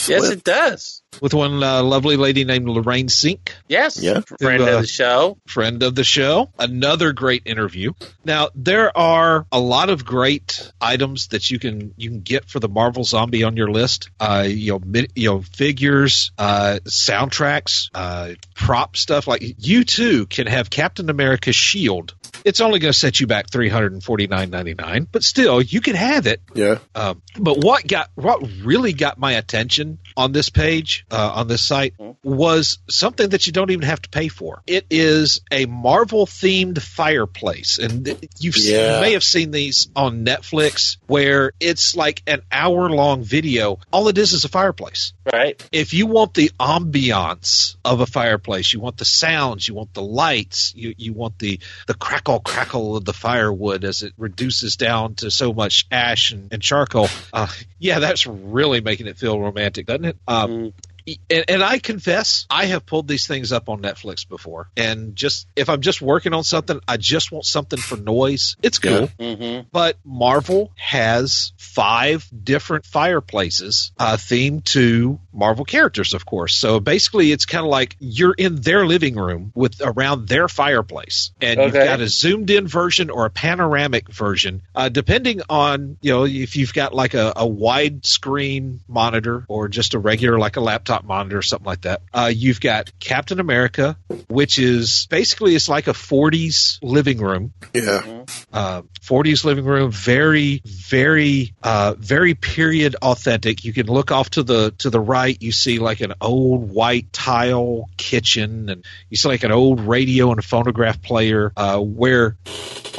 Yes, 0.08 0.28
it 0.30 0.42
does. 0.42 0.99
With 1.20 1.34
one 1.34 1.62
uh, 1.62 1.82
lovely 1.82 2.16
lady 2.16 2.44
named 2.44 2.68
Lorraine 2.68 3.08
Cink, 3.08 3.50
Yes. 3.68 4.02
Yeah. 4.02 4.20
Friend 4.40 4.62
Who, 4.62 4.68
uh, 4.68 4.72
of 4.76 4.80
the 4.82 4.86
show. 4.86 5.38
friend 5.46 5.82
of 5.82 5.94
the 5.94 6.04
show. 6.04 6.50
Another 6.58 7.12
great 7.12 7.42
interview. 7.46 7.92
Now 8.24 8.48
there 8.54 8.96
are 8.96 9.46
a 9.52 9.60
lot 9.60 9.90
of 9.90 10.04
great 10.04 10.72
items 10.80 11.28
that 11.28 11.50
you 11.50 11.58
can 11.58 11.94
you 11.96 12.10
can 12.10 12.20
get 12.20 12.46
for 12.48 12.60
the 12.60 12.68
Marvel 12.68 13.04
Zombie 13.04 13.44
on 13.44 13.56
your 13.56 13.70
list. 13.70 14.10
Uh, 14.18 14.46
you 14.48 14.72
know, 14.72 14.80
mi- 14.84 15.08
you 15.14 15.28
know, 15.30 15.40
figures, 15.42 16.32
uh, 16.38 16.78
soundtracks, 16.86 17.90
uh, 17.94 18.34
prop 18.54 18.96
stuff. 18.96 19.26
Like 19.26 19.42
you 19.58 19.84
too 19.84 20.26
can 20.26 20.46
have 20.46 20.70
Captain 20.70 21.10
America's 21.10 21.56
shield. 21.56 22.14
It's 22.44 22.60
only 22.60 22.78
going 22.78 22.92
to 22.92 22.98
set 22.98 23.20
you 23.20 23.26
back 23.26 23.50
three 23.50 23.68
hundred 23.68 23.92
and 23.92 24.02
forty 24.02 24.26
nine 24.26 24.50
ninety 24.50 24.74
nine, 24.74 25.06
but 25.10 25.22
still 25.22 25.60
you 25.60 25.80
can 25.80 25.94
have 25.96 26.26
it. 26.26 26.40
Yeah. 26.54 26.78
Um, 26.94 27.22
but 27.38 27.58
what 27.58 27.86
got 27.86 28.10
what 28.14 28.42
really 28.62 28.92
got 28.92 29.18
my 29.18 29.32
attention 29.32 29.98
on 30.16 30.32
this 30.32 30.48
page 30.50 31.06
uh, 31.10 31.32
on 31.36 31.48
this 31.48 31.62
site 31.62 31.94
was 32.22 32.78
something 32.88 33.30
that 33.30 33.46
you 33.46 33.52
don't 33.52 33.70
even 33.70 33.84
have 33.86 34.02
to 34.02 34.08
pay 34.08 34.28
for. 34.28 34.62
It 34.66 34.86
is 34.90 35.40
a 35.50 35.66
Marvel 35.66 36.26
themed 36.26 36.80
fireplace, 36.80 37.78
and 37.78 38.06
you've 38.38 38.54
seen, 38.54 38.74
Yeah. 38.74 38.96
you 38.96 39.00
may 39.02 39.12
have 39.12 39.24
seen 39.24 39.50
these 39.50 39.88
on 39.96 40.24
Netflix 40.24 40.96
where 41.06 41.52
it's 41.60 41.96
like 41.96 42.22
an 42.26 42.42
hour 42.52 42.88
long 42.90 43.22
video. 43.22 43.78
All 43.92 44.08
it 44.08 44.18
is 44.18 44.32
is 44.32 44.44
a 44.44 44.48
fireplace. 44.48 45.12
Right. 45.30 45.62
If 45.72 45.94
you 45.94 46.06
want 46.06 46.34
the 46.34 46.50
ambiance 46.58 47.76
of 47.84 48.00
a 48.00 48.06
fireplace, 48.06 48.72
you 48.72 48.80
want 48.80 48.96
the 48.96 49.04
sounds, 49.04 49.66
you 49.66 49.74
want 49.74 49.94
the 49.94 50.02
lights, 50.02 50.72
you 50.74 50.94
you 50.96 51.12
want 51.12 51.38
the 51.38 51.60
the 51.86 51.94
crackle 51.94 52.29
crackle 52.38 52.96
of 52.96 53.04
the 53.04 53.12
firewood 53.12 53.84
as 53.84 54.02
it 54.02 54.12
reduces 54.16 54.76
down 54.76 55.16
to 55.16 55.30
so 55.30 55.52
much 55.52 55.86
ash 55.90 56.32
and, 56.32 56.52
and 56.52 56.62
charcoal. 56.62 57.08
Uh, 57.32 57.48
yeah, 57.78 57.98
that's 57.98 58.26
really 58.26 58.80
making 58.80 59.06
it 59.08 59.18
feel 59.18 59.40
romantic, 59.40 59.86
doesn't 59.86 60.04
it? 60.04 60.16
Um, 60.28 60.72
and, 61.06 61.44
and 61.48 61.62
I 61.62 61.78
confess, 61.78 62.46
I 62.50 62.66
have 62.66 62.86
pulled 62.86 63.08
these 63.08 63.26
things 63.26 63.52
up 63.52 63.68
on 63.68 63.82
Netflix 63.82 64.28
before, 64.28 64.68
and 64.76 65.16
just 65.16 65.46
if 65.56 65.68
I'm 65.68 65.80
just 65.80 66.02
working 66.02 66.32
on 66.34 66.44
something, 66.44 66.80
I 66.86 66.96
just 66.96 67.32
want 67.32 67.44
something 67.44 67.78
for 67.78 67.96
noise. 67.96 68.56
It's 68.62 68.78
cool. 68.78 69.08
Mm-hmm. 69.18 69.68
But 69.72 69.98
Marvel 70.04 70.72
has 70.76 71.52
five 71.56 72.28
different 72.42 72.86
fireplaces 72.86 73.92
uh, 73.98 74.16
themed 74.16 74.64
to 74.64 75.20
Marvel 75.32 75.64
characters, 75.64 76.14
of 76.14 76.26
course. 76.26 76.54
So 76.54 76.80
basically, 76.80 77.32
it's 77.32 77.46
kind 77.46 77.64
of 77.64 77.70
like 77.70 77.96
you're 77.98 78.34
in 78.34 78.56
their 78.56 78.86
living 78.86 79.14
room 79.14 79.52
with 79.54 79.80
around 79.80 80.28
their 80.28 80.48
fireplace, 80.48 81.30
and 81.40 81.60
you've 81.60 81.72
got 81.72 82.00
a 82.00 82.08
zoomed 82.08 82.50
in 82.50 82.66
version 82.66 83.10
or 83.10 83.26
a 83.26 83.30
panoramic 83.30 84.08
version, 84.08 84.62
uh, 84.74 84.88
depending 84.88 85.42
on 85.48 85.96
you 86.00 86.12
know 86.12 86.24
if 86.24 86.56
you've 86.56 86.74
got 86.74 86.94
like 86.94 87.14
a, 87.14 87.32
a 87.36 87.46
wide 87.46 88.04
screen 88.04 88.80
monitor 88.88 89.44
or 89.48 89.68
just 89.68 89.94
a 89.94 89.98
regular 89.98 90.38
like 90.38 90.56
a 90.56 90.60
laptop 90.60 90.89
monitor 91.04 91.38
or 91.38 91.42
something 91.42 91.66
like 91.66 91.82
that. 91.82 92.02
Uh, 92.12 92.30
you've 92.34 92.60
got 92.60 92.90
Captain 92.98 93.40
America, 93.40 93.96
which 94.28 94.58
is 94.58 95.06
basically 95.10 95.54
it's 95.54 95.68
like 95.68 95.86
a 95.88 95.92
40s 95.92 96.78
living 96.82 97.18
room 97.18 97.52
Yeah. 97.72 98.24
uh, 98.52 98.82
40s 99.00 99.44
living 99.44 99.64
room 99.64 99.90
very 99.90 100.60
very 100.64 101.54
uh, 101.62 101.94
very 101.98 102.34
period 102.34 102.96
authentic 103.02 103.64
you 103.64 103.72
can 103.72 103.86
look 103.86 104.10
off 104.12 104.30
to 104.30 104.42
the 104.42 104.72
to 104.78 104.90
the 104.90 105.00
right 105.00 105.36
you 105.40 105.52
see 105.52 105.78
like 105.78 106.00
an 106.00 106.12
old 106.20 106.70
white 106.70 107.12
tile 107.12 107.88
kitchen 107.96 108.68
and 108.68 108.84
you 109.08 109.16
see 109.16 109.28
like 109.28 109.42
an 109.44 109.52
old 109.52 109.80
radio 109.80 110.30
and 110.30 110.38
a 110.38 110.42
phonograph 110.42 111.00
player 111.02 111.52
uh, 111.56 111.78
where 111.78 112.36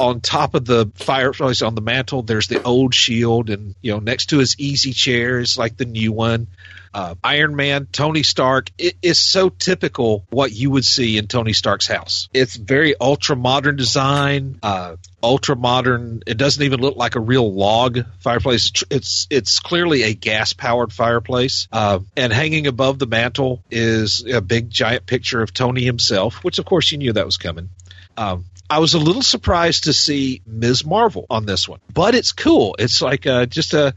on 0.00 0.20
top 0.20 0.54
of 0.54 0.64
the 0.64 0.90
fireplace 0.96 1.62
on 1.62 1.74
the 1.74 1.80
mantle 1.82 2.22
there's 2.22 2.48
the 2.48 2.62
old 2.62 2.94
shield 2.94 3.50
and 3.50 3.74
you 3.82 3.92
know 3.92 3.98
next 3.98 4.26
to 4.30 4.38
his 4.38 4.56
easy 4.58 4.92
chair 4.92 5.38
is 5.38 5.56
like 5.58 5.76
the 5.76 5.84
new 5.84 6.12
one 6.12 6.46
uh, 6.94 7.14
Iron 7.22 7.56
Man, 7.56 7.86
Tony 7.90 8.22
Stark. 8.22 8.70
It 8.78 8.96
is 9.02 9.18
so 9.18 9.48
typical 9.48 10.26
what 10.30 10.52
you 10.52 10.70
would 10.70 10.84
see 10.84 11.18
in 11.18 11.26
Tony 11.26 11.52
Stark's 11.52 11.86
house. 11.86 12.28
It's 12.32 12.56
very 12.56 12.94
ultra 13.00 13.36
modern 13.36 13.76
design, 13.76 14.58
uh, 14.62 14.96
ultra 15.22 15.56
modern. 15.56 16.22
It 16.26 16.36
doesn't 16.36 16.62
even 16.62 16.80
look 16.80 16.96
like 16.96 17.16
a 17.16 17.20
real 17.20 17.52
log 17.52 18.00
fireplace. 18.20 18.72
It's 18.90 19.26
it's 19.30 19.60
clearly 19.60 20.02
a 20.02 20.14
gas 20.14 20.52
powered 20.52 20.92
fireplace. 20.92 21.68
Uh, 21.72 22.00
and 22.16 22.32
hanging 22.32 22.66
above 22.66 22.98
the 22.98 23.06
mantle 23.06 23.62
is 23.70 24.24
a 24.26 24.40
big 24.40 24.70
giant 24.70 25.06
picture 25.06 25.42
of 25.42 25.54
Tony 25.54 25.82
himself, 25.82 26.42
which 26.44 26.58
of 26.58 26.64
course 26.64 26.92
you 26.92 26.98
knew 26.98 27.12
that 27.12 27.26
was 27.26 27.36
coming. 27.36 27.70
Um, 28.16 28.44
I 28.68 28.78
was 28.78 28.94
a 28.94 28.98
little 28.98 29.22
surprised 29.22 29.84
to 29.84 29.92
see 29.92 30.40
Ms. 30.46 30.86
Marvel 30.86 31.26
on 31.28 31.44
this 31.44 31.68
one, 31.68 31.80
but 31.92 32.14
it's 32.14 32.32
cool. 32.32 32.74
It's 32.78 33.02
like 33.02 33.26
uh, 33.26 33.44
just 33.44 33.74
a 33.74 33.94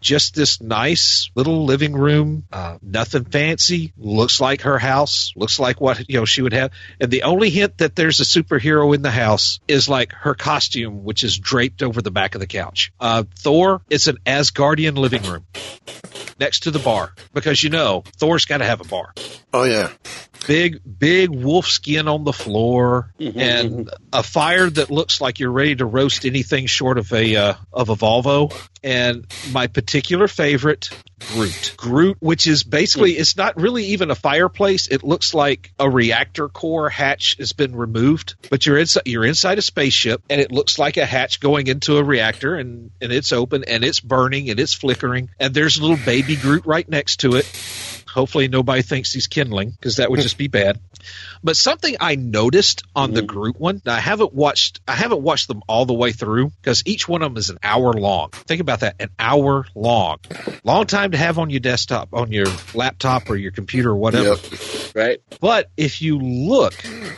just 0.00 0.34
this 0.34 0.60
nice 0.60 1.30
little 1.34 1.64
living 1.64 1.94
room, 1.94 2.44
uh, 2.52 2.78
nothing 2.82 3.24
fancy. 3.24 3.92
Looks 3.96 4.40
like 4.40 4.62
her 4.62 4.78
house. 4.78 5.32
Looks 5.36 5.58
like 5.58 5.80
what 5.80 6.08
you 6.08 6.18
know 6.18 6.24
she 6.24 6.42
would 6.42 6.52
have. 6.52 6.72
And 7.00 7.10
the 7.10 7.24
only 7.24 7.50
hint 7.50 7.78
that 7.78 7.96
there's 7.96 8.20
a 8.20 8.24
superhero 8.24 8.94
in 8.94 9.02
the 9.02 9.10
house 9.10 9.60
is 9.68 9.88
like 9.88 10.12
her 10.12 10.34
costume, 10.34 11.04
which 11.04 11.24
is 11.24 11.38
draped 11.38 11.82
over 11.82 12.02
the 12.02 12.10
back 12.10 12.34
of 12.34 12.40
the 12.40 12.46
couch. 12.46 12.92
Uh, 13.00 13.24
Thor, 13.38 13.82
it's 13.90 14.06
an 14.06 14.18
Asgardian 14.26 14.96
living 14.96 15.22
room 15.22 15.44
next 16.38 16.60
to 16.64 16.70
the 16.70 16.78
bar 16.78 17.12
because 17.34 17.62
you 17.62 17.70
know 17.70 18.04
Thor's 18.16 18.44
got 18.44 18.58
to 18.58 18.64
have 18.64 18.80
a 18.80 18.84
bar. 18.84 19.12
Oh 19.52 19.64
yeah. 19.64 19.90
big 20.46 20.80
big 20.98 21.30
wolf 21.30 21.66
skin 21.66 22.06
on 22.06 22.24
the 22.24 22.32
floor 22.32 23.12
and 23.18 23.90
a 24.12 24.22
fire 24.22 24.68
that 24.68 24.90
looks 24.90 25.20
like 25.20 25.40
you're 25.40 25.50
ready 25.50 25.76
to 25.76 25.86
roast 25.86 26.24
anything 26.24 26.66
short 26.66 26.98
of 26.98 27.12
a 27.12 27.36
uh, 27.36 27.54
of 27.72 27.88
a 27.88 27.96
Volvo. 27.96 28.54
And 28.82 29.26
my 29.50 29.66
particular 29.88 30.28
favorite, 30.28 30.90
Groot. 31.32 31.74
Groot, 31.78 32.16
which 32.20 32.46
is 32.46 32.62
basically 32.62 33.12
it's 33.12 33.38
not 33.38 33.56
really 33.56 33.86
even 33.86 34.10
a 34.10 34.14
fireplace. 34.14 34.86
It 34.86 35.02
looks 35.02 35.32
like 35.32 35.72
a 35.78 35.88
reactor 35.88 36.50
core 36.50 36.90
hatch 36.90 37.36
has 37.38 37.54
been 37.54 37.74
removed, 37.74 38.34
but 38.50 38.66
you're 38.66 38.76
inside 38.76 39.04
you're 39.06 39.24
inside 39.24 39.56
a 39.56 39.62
spaceship 39.62 40.22
and 40.28 40.42
it 40.42 40.52
looks 40.52 40.78
like 40.78 40.98
a 40.98 41.06
hatch 41.06 41.40
going 41.40 41.68
into 41.68 41.96
a 41.96 42.04
reactor 42.04 42.54
and 42.54 42.90
and 43.00 43.12
it's 43.12 43.32
open 43.32 43.64
and 43.64 43.82
it's 43.82 44.00
burning 44.00 44.50
and 44.50 44.60
it's 44.60 44.74
flickering 44.74 45.30
and 45.40 45.54
there's 45.54 45.78
a 45.78 45.80
little 45.80 46.04
baby 46.04 46.36
Groot 46.36 46.66
right 46.66 46.88
next 46.88 47.20
to 47.20 47.36
it. 47.36 47.46
Hopefully 48.12 48.48
nobody 48.48 48.82
thinks 48.82 49.12
he's 49.12 49.26
kindling 49.26 49.70
because 49.70 49.96
that 49.96 50.10
would 50.10 50.20
just 50.20 50.38
be 50.38 50.48
bad. 50.48 50.80
But 51.42 51.56
something 51.56 51.96
I 52.00 52.16
noticed 52.16 52.82
on 52.94 53.12
the 53.12 53.22
group 53.22 53.58
one, 53.58 53.80
I 53.86 54.00
haven't 54.00 54.32
watched 54.32 54.80
I 54.88 54.92
haven't 54.94 55.22
watched 55.22 55.48
them 55.48 55.62
all 55.68 55.86
the 55.86 55.94
way 55.94 56.12
through 56.12 56.50
because 56.60 56.82
each 56.86 57.08
one 57.08 57.22
of 57.22 57.32
them 57.32 57.36
is 57.36 57.50
an 57.50 57.58
hour 57.62 57.92
long. 57.92 58.30
Think 58.30 58.60
about 58.60 58.80
that, 58.80 58.96
an 59.00 59.10
hour 59.18 59.66
long. 59.74 60.18
Long 60.64 60.86
time 60.86 61.12
to 61.12 61.16
have 61.16 61.38
on 61.38 61.50
your 61.50 61.60
desktop, 61.60 62.08
on 62.12 62.32
your 62.32 62.46
laptop 62.74 63.30
or 63.30 63.36
your 63.36 63.52
computer 63.52 63.90
or 63.90 63.96
whatever. 63.96 64.36
Right. 64.94 65.20
But 65.40 65.70
if 65.76 66.02
you 66.02 66.18
look 66.18 66.74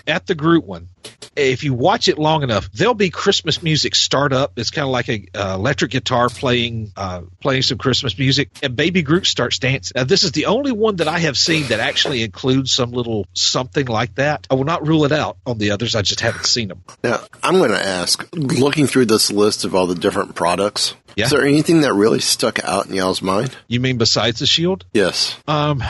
at 0.07 0.27
the 0.27 0.35
group 0.35 0.65
one, 0.65 0.89
if 1.37 1.65
you 1.65 1.75
watch 1.75 2.09
it 2.09 2.19
long 2.19 2.43
enough, 2.43 2.71
there'll 2.73 2.95
be 2.95 3.11
Christmas 3.11 3.63
music 3.63 3.95
start 3.95 4.33
up. 4.33 4.59
It's 4.59 4.71
kind 4.71 4.85
of 4.85 4.91
like 4.91 5.09
a 5.09 5.27
uh, 5.35 5.55
electric 5.55 5.93
guitar 5.93 6.29
playing 6.29 6.93
uh, 6.97 7.23
playing 7.41 7.63
some 7.63 7.79
Christmas 7.79 8.19
music, 8.19 8.51
and 8.63 8.77
Baby 8.77 9.03
Groot 9.03 9.27
starts 9.27 9.59
dancing. 9.59 9.93
Now, 9.97 10.05
this 10.05 10.25
is 10.25 10.33
the 10.33 10.47
only 10.47 10.73
one 10.81 10.97
that 10.97 11.07
I 11.09 11.21
have 11.21 11.39
seen 11.39 11.67
that 11.69 11.79
actually 11.81 12.23
includes 12.25 12.73
some 12.73 12.91
little 12.91 13.27
something 13.35 13.87
like 13.87 14.17
that. 14.17 14.47
I 14.51 14.55
will 14.55 14.65
not 14.65 14.87
rule 14.87 15.05
it 15.05 15.13
out 15.13 15.37
on 15.47 15.59
the 15.59 15.71
others. 15.71 15.95
I 15.95 16.03
just 16.03 16.21
haven't 16.21 16.47
seen 16.47 16.69
them. 16.69 16.83
Now, 17.05 17.21
I'm 17.43 17.55
going 17.59 17.71
to 17.71 17.87
ask, 17.87 18.27
looking 18.35 18.87
through 18.89 19.07
this 19.07 19.31
list 19.31 19.65
of 19.65 19.75
all 19.75 19.87
the 19.87 19.95
different 19.95 20.35
products, 20.35 20.95
Yeah. 21.15 21.27
is 21.27 21.31
there 21.31 21.45
anything 21.45 21.83
that 21.83 21.93
really 21.93 22.21
stuck 22.21 22.59
out 22.65 22.87
in 22.87 22.95
y'all's 22.95 23.23
mind? 23.23 23.57
You 23.69 23.79
mean 23.81 23.99
besides 23.99 24.41
the 24.41 24.47
shield? 24.47 24.85
Yes. 24.93 25.37
Um, 25.47 25.83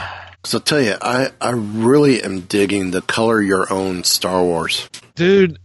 So 0.43 0.57
I'll 0.57 0.61
tell 0.63 0.81
you, 0.81 0.95
I, 1.01 1.29
I 1.39 1.51
really 1.51 2.21
am 2.23 2.41
digging 2.41 2.91
the 2.91 3.01
color 3.01 3.41
your 3.41 3.71
own 3.71 4.03
Star 4.03 4.43
Wars. 4.43 4.89
dude. 5.15 5.57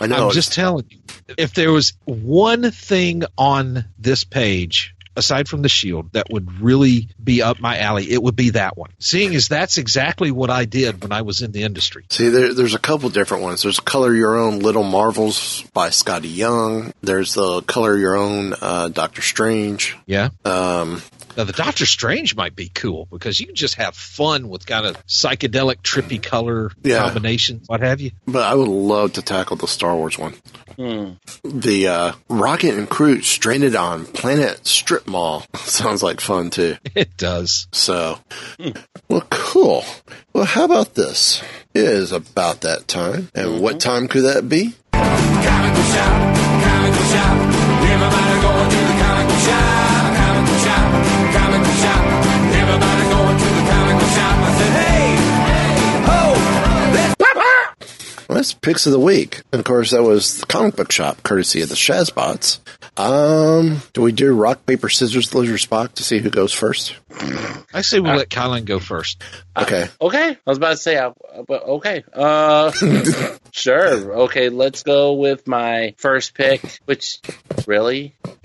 I 0.00 0.06
know. 0.06 0.28
I'm 0.28 0.32
just 0.32 0.52
telling 0.52 0.86
you. 0.88 0.98
If 1.38 1.54
there 1.54 1.70
was 1.70 1.92
one 2.04 2.70
thing 2.72 3.22
on 3.38 3.84
this 3.98 4.24
page 4.24 4.94
aside 5.16 5.48
from 5.48 5.62
the 5.62 5.68
shield 5.68 6.12
that 6.12 6.26
would 6.30 6.60
really 6.60 7.08
be 7.22 7.42
up 7.42 7.60
my 7.60 7.78
alley, 7.78 8.10
it 8.10 8.22
would 8.22 8.36
be 8.36 8.50
that 8.50 8.76
one. 8.76 8.90
Seeing 8.98 9.34
as 9.34 9.48
that's 9.48 9.78
exactly 9.78 10.30
what 10.30 10.50
I 10.50 10.64
did 10.64 11.02
when 11.02 11.12
I 11.12 11.22
was 11.22 11.42
in 11.42 11.52
the 11.52 11.62
industry. 11.62 12.04
See, 12.10 12.28
there, 12.28 12.54
there's 12.54 12.74
a 12.74 12.78
couple 12.78 13.08
different 13.10 13.42
ones. 13.42 13.62
There's 13.62 13.80
Color 13.80 14.14
Your 14.14 14.38
Own 14.38 14.60
Little 14.60 14.84
Marvels 14.84 15.62
by 15.72 15.90
Scotty 15.90 16.28
Young. 16.28 16.92
There's 17.02 17.34
the 17.34 17.62
Color 17.62 17.96
Your 17.96 18.16
Own 18.16 18.54
uh, 18.60 18.88
Doctor 18.88 19.22
Strange. 19.22 19.96
Yeah. 20.06 20.30
Um, 20.44 21.02
Now 21.36 21.44
the 21.44 21.52
Doctor 21.52 21.86
Strange 21.86 22.34
might 22.36 22.54
be 22.56 22.68
cool 22.68 23.06
because 23.10 23.38
you 23.40 23.46
can 23.46 23.54
just 23.54 23.74
have 23.76 23.94
fun 23.94 24.48
with 24.48 24.66
kind 24.66 24.84
of 24.86 24.96
psychedelic, 25.06 25.76
trippy 25.82 26.22
color 26.22 26.70
Yeah. 26.82 27.04
combinations, 27.04 27.68
what 27.68 27.80
have 27.80 28.00
you. 28.00 28.10
but 28.26 28.42
I 28.42 28.54
would 28.54 28.68
love 28.68 29.12
to 29.14 29.22
tackle 29.22 29.56
the 29.56 29.66
Star 29.68 29.94
Wars 29.96 30.18
one. 30.18 30.34
Hmm. 30.76 31.10
The 31.44 31.88
uh, 31.88 32.12
Rocket 32.28 32.74
and 32.74 32.88
Crew 32.88 33.20
stranded 33.22 33.76
on 33.76 34.06
Planet 34.06 34.66
Strip 34.66 35.06
Mall 35.06 35.44
sounds 35.56 36.02
like 36.02 36.20
fun 36.20 36.50
too. 36.50 36.76
It 36.94 37.16
does. 37.16 37.68
So, 37.72 38.18
well, 39.08 39.26
cool. 39.30 39.84
Well, 40.32 40.44
how 40.44 40.64
about 40.64 40.94
this? 40.94 41.42
It 41.74 41.84
is 41.84 42.12
about 42.12 42.62
that 42.62 42.88
time, 42.88 43.28
and 43.34 43.60
what 43.60 43.78
time 43.80 44.08
could 44.08 44.22
that 44.24 44.48
be? 44.48 44.74
Comic 44.92 45.74
book 45.74 45.86
shop, 45.86 46.36
comic 46.64 46.92
book 46.92 47.06
shop. 47.06 47.36
Everybody 47.90 48.40
going 48.40 48.70
to 48.70 48.76
the 48.76 48.96
comic 49.02 49.26
book 49.28 49.40
shop, 49.40 50.09
Well, 58.30 58.36
that's 58.36 58.52
picks 58.52 58.86
of 58.86 58.92
the 58.92 59.00
week. 59.00 59.42
And 59.52 59.58
of 59.58 59.64
course, 59.64 59.90
that 59.90 60.04
was 60.04 60.38
the 60.38 60.46
comic 60.46 60.76
book 60.76 60.92
shop, 60.92 61.20
courtesy 61.24 61.62
of 61.62 61.68
the 61.68 61.74
Shazbots. 61.74 62.60
Um, 62.96 63.82
do 63.92 64.02
we 64.02 64.12
do 64.12 64.32
rock, 64.32 64.64
paper, 64.66 64.88
scissors, 64.88 65.34
lizard, 65.34 65.58
Spock 65.58 65.94
to 65.94 66.04
see 66.04 66.20
who 66.20 66.30
goes 66.30 66.52
first? 66.52 66.94
I 67.74 67.80
say 67.80 67.98
we'll 67.98 68.14
let 68.14 68.30
Colin 68.30 68.66
go 68.66 68.78
first. 68.78 69.20
Okay. 69.56 69.88
Okay, 70.00 70.28
I 70.30 70.38
was 70.46 70.58
about 70.58 70.70
to 70.70 70.76
say, 70.76 70.96
uh, 70.96 71.10
but 71.48 71.64
okay, 71.64 72.04
uh, 72.12 72.70
sure. 73.50 74.12
Okay, 74.20 74.48
let's 74.48 74.84
go 74.84 75.14
with 75.14 75.48
my 75.48 75.96
first 75.98 76.34
pick. 76.34 76.62
Which 76.84 77.18
really, 77.66 78.14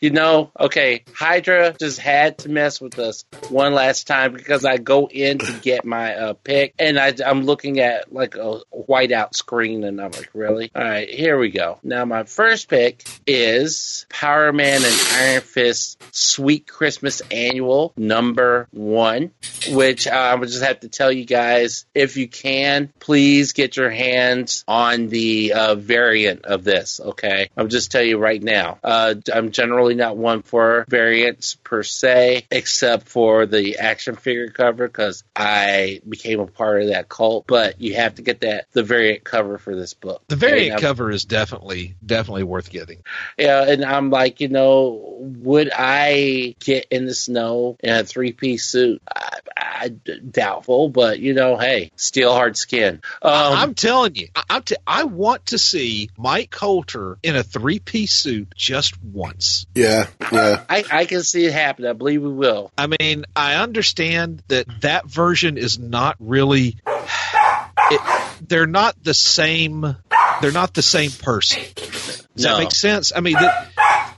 you 0.00 0.10
know, 0.10 0.50
okay, 0.58 1.04
Hydra 1.14 1.74
just 1.78 1.98
had 1.98 2.38
to 2.38 2.48
mess 2.48 2.80
with 2.80 2.98
us 2.98 3.24
one 3.48 3.74
last 3.74 4.06
time 4.06 4.32
because 4.32 4.64
I 4.64 4.76
go 4.76 5.08
in 5.08 5.38
to 5.38 5.52
get 5.60 5.84
my 5.84 6.14
uh, 6.14 6.32
pick, 6.34 6.74
and 6.78 6.98
I, 6.98 7.14
I'm 7.24 7.42
looking 7.44 7.80
at 7.80 8.12
like 8.12 8.36
a 8.36 8.60
whiteout 8.74 9.34
screen, 9.34 9.84
and 9.84 10.00
I'm 10.00 10.10
like, 10.10 10.30
really? 10.34 10.70
All 10.74 10.82
right, 10.82 11.08
here 11.08 11.38
we 11.38 11.50
go. 11.50 11.78
Now 11.82 12.04
my 12.04 12.24
first 12.24 12.68
pick 12.68 13.04
is 13.26 14.06
Power 14.08 14.52
Man 14.52 14.82
and 14.84 15.00
Iron 15.12 15.40
Fist 15.42 16.02
Sweet 16.14 16.66
Christmas 16.66 17.22
Annual 17.30 17.92
number 17.96 18.68
one, 18.70 19.30
which 19.70 20.06
uh, 20.06 20.10
I 20.10 20.34
would 20.34 20.48
just 20.48 20.62
have 20.62 20.80
to 20.80 20.88
tell 20.88 21.12
you 21.12 21.24
guys 21.24 21.86
if 21.94 22.16
you 22.16 22.28
can, 22.28 22.92
please 22.98 23.52
get 23.52 23.76
your 23.76 23.90
hands 23.90 24.64
on 24.68 25.08
the 25.08 25.52
uh, 25.52 25.74
variant 25.74 26.44
of 26.44 26.64
this. 26.64 27.00
Okay, 27.00 27.50
I'll 27.56 27.66
just 27.66 27.90
tell 27.90 28.02
you 28.02 28.18
right 28.18 28.42
now. 28.42 28.78
Uh, 28.82 29.14
I'm 29.32 29.50
generally 29.50 29.69
not 29.94 30.16
one 30.16 30.42
for 30.42 30.84
variants 30.88 31.54
per 31.54 31.82
se, 31.82 32.46
except 32.50 33.08
for 33.08 33.46
the 33.46 33.78
action 33.78 34.16
figure 34.16 34.48
cover 34.50 34.86
because 34.86 35.24
I 35.34 36.00
became 36.08 36.40
a 36.40 36.46
part 36.46 36.82
of 36.82 36.88
that 36.88 37.08
cult. 37.08 37.46
But 37.46 37.80
you 37.80 37.94
have 37.94 38.16
to 38.16 38.22
get 38.22 38.40
that 38.40 38.66
the 38.72 38.82
variant 38.82 39.24
cover 39.24 39.58
for 39.58 39.74
this 39.74 39.94
book. 39.94 40.22
The 40.28 40.36
variant 40.36 40.60
And 40.64 40.72
I'm- 40.74 40.80
cover 40.82 41.10
is 41.10 41.24
definitely 41.24 41.94
definitely 42.04 42.44
worth 42.44 42.70
getting. 42.70 42.98
yeah, 43.38 43.68
and 43.68 43.84
I'm 43.84 44.10
like, 44.10 44.40
you 44.40 44.48
know, 44.48 45.16
would 45.20 45.70
I 45.74 46.54
get 46.60 46.86
in 46.90 47.06
the 47.06 47.14
snow 47.14 47.76
in 47.80 47.90
a 47.94 48.04
three 48.04 48.32
piece 48.32 48.64
suit? 48.66 49.02
I, 49.14 49.38
I 49.56 49.88
doubtful, 49.88 50.88
but 50.88 51.20
you 51.20 51.32
know, 51.34 51.56
hey, 51.56 51.90
steel 51.96 52.32
hard 52.32 52.56
skin. 52.56 53.00
Um, 53.22 53.32
I'm 53.32 53.74
telling 53.74 54.14
you, 54.14 54.28
I, 54.34 54.42
I'm 54.50 54.62
t- 54.62 54.76
I 54.86 55.04
want 55.04 55.46
to 55.46 55.58
see 55.58 56.10
Mike 56.18 56.50
Colter 56.50 57.18
in 57.22 57.36
a 57.36 57.42
three 57.42 57.78
piece 57.78 58.12
suit 58.12 58.52
just 58.56 59.02
once. 59.02 59.59
Yeah, 59.74 60.06
yeah. 60.32 60.64
I, 60.68 60.84
I 60.90 61.04
can 61.06 61.22
see 61.22 61.44
it 61.46 61.52
happen. 61.52 61.86
I 61.86 61.92
believe 61.92 62.22
we 62.22 62.32
will. 62.32 62.70
I 62.78 62.86
mean, 62.86 63.24
I 63.34 63.54
understand 63.56 64.42
that 64.48 64.66
that 64.82 65.06
version 65.06 65.58
is 65.58 65.78
not 65.78 66.16
really. 66.18 66.76
It, 66.86 68.00
they're 68.48 68.66
not 68.66 69.02
the 69.02 69.14
same. 69.14 69.96
They're 70.40 70.52
not 70.52 70.74
the 70.74 70.82
same 70.82 71.10
person. 71.10 71.62
Does 71.74 72.26
No. 72.36 72.56
that 72.56 72.58
make 72.62 72.72
sense? 72.72 73.12
I 73.14 73.20
mean, 73.20 73.34
the, 73.34 73.66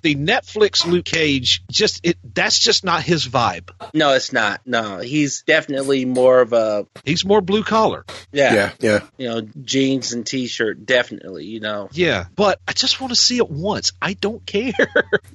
the 0.02 0.14
Netflix 0.14 0.86
Luke 0.86 1.04
Cage 1.04 1.62
just 1.70 2.00
it. 2.04 2.18
That's 2.34 2.58
just 2.58 2.84
not 2.84 3.02
his 3.02 3.26
vibe. 3.26 3.70
No, 3.94 4.12
it's 4.14 4.32
not. 4.32 4.60
No, 4.66 4.98
he's 4.98 5.42
definitely 5.42 6.04
more 6.04 6.40
of 6.40 6.52
a 6.52 6.86
He's 7.04 7.24
more 7.24 7.40
blue 7.40 7.62
collar. 7.64 8.04
yeah, 8.32 8.54
Yeah, 8.54 8.70
yeah. 8.80 9.00
you 9.18 9.28
know, 9.28 9.40
jeans 9.62 10.12
and 10.12 10.26
t 10.26 10.46
shirt. 10.46 10.84
Definitely, 10.86 11.44
you 11.46 11.60
know. 11.60 11.88
Yeah, 11.92 12.26
but 12.34 12.60
I 12.66 12.72
just 12.72 13.00
want 13.00 13.12
to 13.12 13.18
see 13.18 13.38
it 13.38 13.50
once. 13.50 13.92
I 14.00 14.14
don't 14.14 14.44
care. 14.46 14.72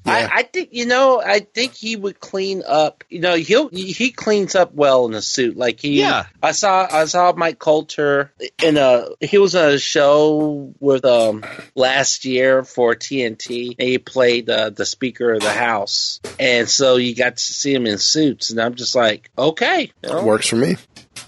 I, 0.05 0.30
I 0.32 0.43
think 0.43 0.70
you 0.72 0.86
know. 0.86 1.22
I 1.22 1.39
think 1.39 1.74
he 1.74 1.95
would 1.95 2.20
clean 2.20 2.63
up. 2.68 3.03
You 3.09 3.20
know, 3.22 3.36
he'll 3.36 3.70
he 3.70 4.11
cleans 4.11 4.55
up 4.55 4.74
well 4.74 5.05
in 5.05 5.13
a 5.13 5.22
suit. 5.22 5.55
Like 5.57 5.80
he, 5.80 5.99
Yeah. 5.99 6.26
I 6.41 6.51
saw 6.51 6.88
I 6.91 7.05
saw 7.05 7.34
Mike 7.34 7.59
Colter 7.59 8.32
in 8.63 8.78
a 8.78 9.07
he 9.22 9.38
was 9.38 9.55
on 9.55 9.70
a 9.72 9.80
show 9.80 10.74
with 10.80 11.05
um 11.05 11.45
last 11.76 12.26
year 12.26 12.63
for 12.63 12.95
TNT. 12.95 13.76
And 13.78 13.88
he 13.88 13.97
played 13.97 14.49
uh, 14.49 14.57
the 14.70 14.86
Speaker 14.86 15.34
of 15.34 15.41
the 15.41 15.51
House, 15.51 16.20
and 16.39 16.70
so 16.70 16.95
you 16.97 17.16
got 17.16 17.38
to 17.38 17.43
see 17.43 17.74
him 17.74 17.86
in 17.86 17.97
suits. 17.97 18.49
And 18.49 18.60
I'm 18.60 18.76
just 18.76 18.95
like, 18.95 19.30
okay, 19.38 19.91
you 20.03 20.10
know. 20.10 20.24
Works 20.24 20.47
for 20.47 20.58
me. 20.58 20.76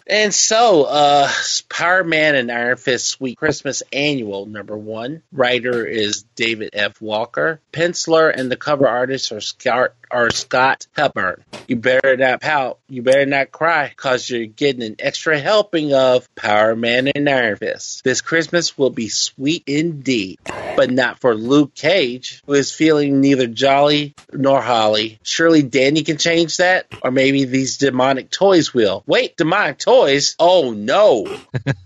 And 0.05 0.33
so, 0.33 0.83
uh, 0.85 1.29
Power 1.69 2.03
Man 2.03 2.35
and 2.35 2.51
Iron 2.51 2.77
Fist 2.77 3.07
Sweet 3.07 3.37
Christmas 3.37 3.83
Annual 3.93 4.47
number 4.47 4.75
one. 4.75 5.21
Writer 5.31 5.85
is 5.85 6.23
David 6.35 6.71
F. 6.73 6.99
Walker. 6.99 7.61
Penciler 7.71 8.33
and 8.35 8.51
the 8.51 8.57
cover 8.57 8.87
artist 8.87 9.31
are 9.31 9.41
Scott 9.41 9.93
or 10.11 10.31
Scott 10.31 10.87
Hepburn. 10.95 11.43
You 11.67 11.75
better 11.75 12.17
not 12.17 12.41
pout. 12.41 12.79
You 12.87 13.01
better 13.01 13.25
not 13.25 13.51
cry 13.51 13.89
because 13.89 14.29
you're 14.29 14.45
getting 14.45 14.83
an 14.83 14.95
extra 14.99 15.39
helping 15.39 15.93
of 15.93 16.33
Power 16.35 16.75
Man 16.75 17.07
and 17.07 17.29
Iron 17.29 17.57
Fist. 17.57 18.03
This 18.03 18.21
Christmas 18.21 18.77
will 18.77 18.89
be 18.89 19.09
sweet 19.09 19.63
indeed, 19.67 20.39
but 20.75 20.89
not 20.89 21.19
for 21.19 21.35
Luke 21.35 21.75
Cage, 21.75 22.41
who 22.45 22.53
is 22.53 22.73
feeling 22.73 23.21
neither 23.21 23.47
jolly 23.47 24.15
nor 24.33 24.61
holly. 24.61 25.19
Surely 25.23 25.61
Danny 25.61 26.03
can 26.03 26.17
change 26.17 26.57
that, 26.57 26.87
or 27.01 27.11
maybe 27.11 27.45
these 27.45 27.77
demonic 27.77 28.31
toys 28.31 28.73
will. 28.73 29.03
Wait, 29.05 29.37
demonic 29.37 29.77
toys? 29.77 30.35
Oh 30.39 30.71
no! 30.71 31.25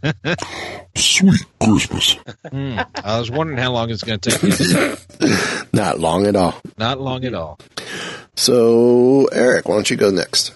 Sweet 0.95 1.45
Christmas. 1.61 2.17
Hmm. 2.49 2.79
I 2.95 3.19
was 3.19 3.31
wondering 3.31 3.57
how 3.57 3.71
long 3.71 3.89
it's 3.89 4.03
going 4.03 4.19
to 4.19 4.31
take. 5.09 5.73
Not 5.73 5.99
long 5.99 6.27
at 6.27 6.35
all. 6.35 6.55
Not 6.77 6.99
long 6.99 7.25
at 7.25 7.33
all. 7.33 7.59
So, 8.35 9.25
Eric, 9.31 9.67
why 9.67 9.75
don't 9.75 9.89
you 9.89 9.97
go 9.97 10.09
next? 10.09 10.53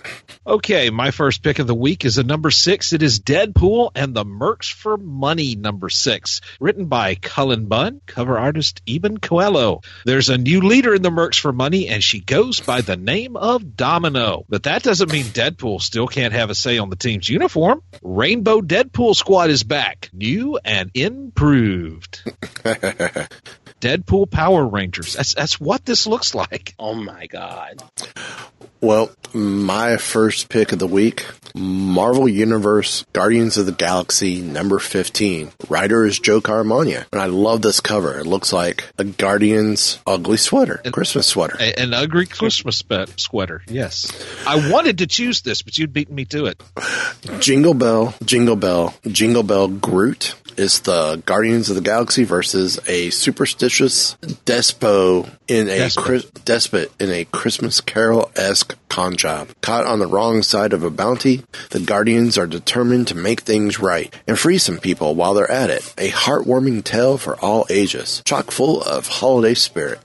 Okay, 0.48 0.90
my 0.90 1.12
first 1.12 1.44
pick 1.44 1.60
of 1.60 1.68
the 1.68 1.76
week 1.76 2.06
is 2.06 2.18
a 2.18 2.24
number 2.24 2.52
six. 2.52 2.94
It 2.94 3.04
is 3.04 3.20
Deadpool 3.20 3.92
and 3.96 4.14
the 4.14 4.24
Mercs 4.24 4.72
for 4.72 4.96
Money 4.96 5.56
number 5.56 5.90
six, 5.90 6.40
written 6.62 6.86
by 6.86 7.16
Cullen 7.16 7.66
Bunn, 7.66 8.00
cover 8.06 8.38
artist 8.38 8.82
Iban 8.86 9.20
Coello. 9.20 9.84
There's 10.06 10.30
a 10.30 10.38
new 10.38 10.62
leader 10.62 10.96
in 10.96 11.02
the 11.02 11.10
Mercs 11.10 11.38
for 11.38 11.52
Money, 11.52 11.90
and 11.90 12.02
she 12.02 12.22
goes 12.22 12.62
by 12.62 12.80
the 12.80 12.96
name 12.96 13.36
of 13.36 13.76
Domino. 13.76 14.46
But 14.48 14.64
that 14.64 14.84
doesn't 14.84 15.12
mean 15.12 15.26
Deadpool 15.26 15.82
still 15.82 16.08
can't 16.08 16.34
have 16.34 16.50
a 16.50 16.56
say 16.56 16.78
on 16.78 16.90
the 16.90 16.96
team's 16.96 17.28
uniform. 17.28 17.84
Rainbow 18.02 18.62
Deadpool 18.62 19.18
Squad 19.18 19.50
is 19.50 19.64
back, 19.64 20.10
new 20.14 20.58
and 20.64 20.92
improved. 20.94 22.24
Deadpool 23.82 24.30
Power 24.32 24.66
Rangers. 24.66 25.14
That's 25.14 25.34
that's 25.36 25.60
what 25.60 25.86
this 25.86 26.08
looks 26.08 26.34
like. 26.34 26.74
Oh 26.80 26.94
my 26.96 27.28
god. 27.28 27.84
Well, 28.80 29.10
my 29.34 29.98
first 29.98 30.50
pick 30.50 30.72
of 30.72 30.78
the 30.78 30.86
week 30.88 31.26
Marvel 31.56 32.30
Universe 32.30 33.04
Guardians 33.12 33.58
of 33.58 33.66
the 33.66 33.72
Galaxy 33.72 34.40
number 34.42 34.78
15. 34.78 35.52
Writer 35.68 36.06
is 36.06 36.20
Joe 36.20 36.42
Caramagna. 36.42 37.06
And 37.12 37.20
I 37.20 37.26
love 37.26 37.64
this 37.64 37.80
cover. 37.80 38.20
It 38.20 38.26
looks 38.28 38.54
like 38.54 38.84
a 39.00 39.04
Guardians 39.04 39.98
ugly 40.06 40.38
sweater, 40.38 40.80
a 40.86 40.92
Christmas 40.92 41.26
sweater. 41.26 41.58
A- 41.60 41.80
An 41.82 41.94
ugly 41.96 42.28
Christmas 42.28 42.78
spe- 42.78 43.10
sweater. 43.18 43.64
Yes. 43.68 44.12
I 44.46 44.70
wanted 44.72 45.00
to 45.00 45.08
choose 45.08 45.42
this, 45.42 45.64
but 45.64 45.76
you'd 45.80 45.94
beaten 45.94 46.14
me 46.14 46.26
to 46.26 46.46
it. 46.46 46.62
Jingle 47.40 47.74
Bell, 47.74 48.14
Jingle 48.24 48.56
Bell, 48.56 48.94
Jingle 49.08 49.44
Bell 49.44 49.68
Groot 49.68 50.36
is 50.58 50.82
the 50.82 51.22
Guardians 51.26 51.70
of 51.70 51.76
the 51.76 51.82
Galaxy 51.82 52.24
versus 52.24 52.80
a 52.88 53.10
superstitious 53.10 54.16
despo 54.46 55.30
in 55.48 55.68
a 55.70 55.78
Despot. 55.78 56.04
Chris- 56.04 56.32
despot 56.46 56.92
in 57.00 57.12
a 57.12 57.26
Christmas 57.26 57.82
Carol 57.82 58.32
esque 58.36 58.76
con 58.90 59.16
job. 59.16 59.50
Caught 59.62 59.86
on 59.86 60.00
the 60.00 60.08
wrong 60.08 60.42
side 60.42 60.74
of 60.74 60.84
a 60.84 60.90
bounty, 60.90 61.44
the 61.70 61.80
Guardians 61.80 62.38
are 62.38 62.48
determined 62.48 63.08
to 63.10 63.16
make 63.16 63.42
things 63.42 63.80
right 63.80 64.14
and 64.28 64.38
free 64.38 64.58
some 64.58 64.78
people 64.78 65.16
while 65.16 65.34
they're 65.34 65.50
at 65.52 65.70
it. 65.70 65.94
A 65.98 66.10
heartwarming 66.10 66.84
tale 66.84 67.18
for 67.18 67.40
all 67.40 67.66
ages, 67.70 68.22
chock 68.26 68.52
full 68.52 68.82
of 68.82 69.08
holiday 69.08 69.54
spirit. 69.54 70.00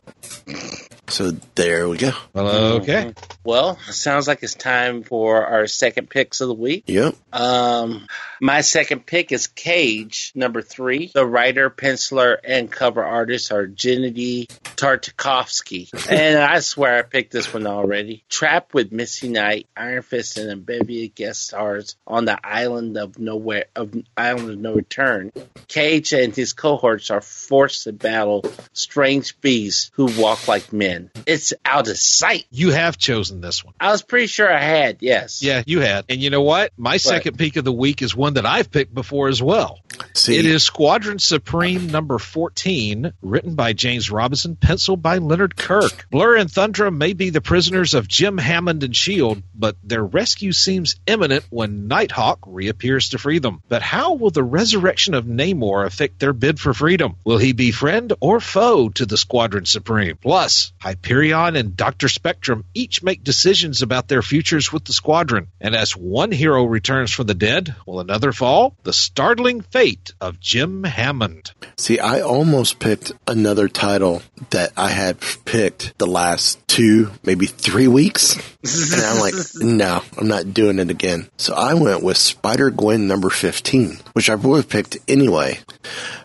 So 1.08 1.32
there 1.56 1.88
we 1.88 1.98
go. 1.98 2.12
Well, 2.32 2.74
okay. 2.74 3.14
Well, 3.44 3.76
sounds 3.90 4.26
like 4.26 4.42
it's 4.42 4.54
time 4.54 5.02
for 5.02 5.44
our 5.44 5.66
second 5.66 6.08
picks 6.08 6.40
of 6.40 6.48
the 6.48 6.54
week. 6.54 6.84
Yep. 6.86 7.14
Um, 7.32 8.06
my 8.42 8.60
second 8.60 9.06
pick 9.06 9.30
is 9.30 9.46
Cage, 9.46 10.32
number 10.34 10.62
three. 10.62 11.12
The 11.14 11.24
writer, 11.24 11.70
penciler, 11.70 12.36
and 12.42 12.68
cover 12.68 13.04
artist 13.04 13.52
are 13.52 13.68
Gennady 13.68 14.48
Tartakovsky. 14.74 15.88
and 16.10 16.38
I 16.40 16.58
swear 16.58 16.98
I 16.98 17.02
picked 17.02 17.32
this 17.32 17.54
one 17.54 17.68
already. 17.68 18.24
Trapped 18.28 18.74
with 18.74 18.90
Misty 18.90 19.28
Knight, 19.28 19.68
Iron 19.76 20.02
Fist, 20.02 20.38
and 20.38 20.50
a 20.50 20.56
bevy 20.56 21.04
of 21.04 21.14
guest 21.14 21.46
stars 21.46 21.94
on 22.04 22.24
the 22.24 22.36
island 22.44 22.96
of 22.96 23.16
nowhere 23.16 23.66
of 23.76 23.94
island 24.16 24.50
of 24.50 24.58
no 24.58 24.74
return. 24.74 25.30
Cage 25.68 26.12
and 26.12 26.34
his 26.34 26.52
cohorts 26.52 27.12
are 27.12 27.20
forced 27.20 27.84
to 27.84 27.92
battle 27.92 28.44
strange 28.72 29.40
beasts 29.40 29.92
who 29.94 30.06
walk 30.20 30.48
like 30.48 30.72
men. 30.72 31.12
It's 31.26 31.54
out 31.64 31.86
of 31.86 31.96
sight. 31.96 32.46
You 32.50 32.72
have 32.72 32.98
chosen 32.98 33.40
this 33.40 33.64
one. 33.64 33.74
I 33.78 33.92
was 33.92 34.02
pretty 34.02 34.26
sure 34.26 34.52
I 34.52 34.60
had, 34.60 34.96
yes. 34.98 35.44
Yeah, 35.44 35.62
you 35.64 35.78
had. 35.78 36.06
And 36.08 36.20
you 36.20 36.30
know 36.30 36.42
what? 36.42 36.72
My 36.76 36.96
second 36.96 37.38
pick 37.38 37.54
of 37.54 37.64
the 37.64 37.72
week 37.72 38.02
is 38.02 38.16
one 38.16 38.31
that 38.34 38.46
I've 38.46 38.70
picked 38.70 38.94
before 38.94 39.28
as 39.28 39.42
well. 39.42 39.80
See, 40.14 40.38
It 40.38 40.46
is 40.46 40.62
Squadron 40.62 41.18
Supreme 41.18 41.88
number 41.88 42.18
14, 42.18 43.12
written 43.22 43.54
by 43.54 43.72
James 43.72 44.10
Robinson, 44.10 44.56
penciled 44.56 45.02
by 45.02 45.18
Leonard 45.18 45.56
Kirk. 45.56 46.06
Blur 46.10 46.36
and 46.36 46.50
Thundra 46.50 46.94
may 46.94 47.12
be 47.12 47.30
the 47.30 47.40
prisoners 47.40 47.94
of 47.94 48.08
Jim 48.08 48.38
Hammond 48.38 48.82
and 48.82 48.94
S.H.I.E.L.D., 48.94 49.42
but 49.54 49.76
their 49.82 50.04
rescue 50.04 50.52
seems 50.52 50.96
imminent 51.06 51.44
when 51.50 51.88
Nighthawk 51.88 52.40
reappears 52.46 53.10
to 53.10 53.18
free 53.18 53.38
them. 53.38 53.62
But 53.68 53.82
how 53.82 54.14
will 54.14 54.30
the 54.30 54.42
resurrection 54.42 55.14
of 55.14 55.24
Namor 55.24 55.86
affect 55.86 56.18
their 56.18 56.32
bid 56.32 56.60
for 56.60 56.74
freedom? 56.74 57.16
Will 57.24 57.38
he 57.38 57.52
be 57.52 57.72
friend 57.72 58.12
or 58.20 58.40
foe 58.40 58.88
to 58.90 59.06
the 59.06 59.16
Squadron 59.16 59.64
Supreme? 59.64 60.16
Plus, 60.16 60.72
Hyperion 60.80 61.56
and 61.56 61.76
Dr. 61.76 62.08
Spectrum 62.08 62.64
each 62.74 63.02
make 63.02 63.24
decisions 63.24 63.82
about 63.82 64.08
their 64.08 64.22
futures 64.22 64.72
with 64.72 64.84
the 64.84 64.92
Squadron. 64.92 65.48
And 65.60 65.74
as 65.74 65.96
one 65.96 66.32
hero 66.32 66.64
returns 66.64 67.10
from 67.10 67.26
the 67.26 67.34
dead, 67.34 67.74
will 67.86 68.00
another 68.00 68.21
fall? 68.30 68.76
The 68.84 68.92
startling 68.92 69.62
fate 69.62 70.12
of 70.20 70.38
Jim 70.38 70.84
Hammond. 70.84 71.50
See, 71.76 71.98
I 71.98 72.20
almost 72.20 72.78
picked 72.78 73.10
another 73.26 73.68
title 73.68 74.22
that 74.50 74.72
I 74.76 74.90
had 74.90 75.18
picked 75.44 75.98
the 75.98 76.06
last 76.06 76.64
two, 76.68 77.10
maybe 77.24 77.46
three 77.46 77.88
weeks. 77.88 78.36
And 78.36 79.02
I'm 79.02 79.18
like, 79.18 79.34
no, 79.56 80.02
I'm 80.16 80.28
not 80.28 80.54
doing 80.54 80.78
it 80.78 80.90
again. 80.90 81.28
So 81.38 81.54
I 81.54 81.74
went 81.74 82.04
with 82.04 82.16
Spider 82.16 82.70
Gwen 82.70 83.08
number 83.08 83.30
15, 83.30 83.98
which 84.12 84.30
I 84.30 84.36
would 84.36 84.56
have 84.58 84.68
picked 84.68 84.98
anyway. 85.08 85.58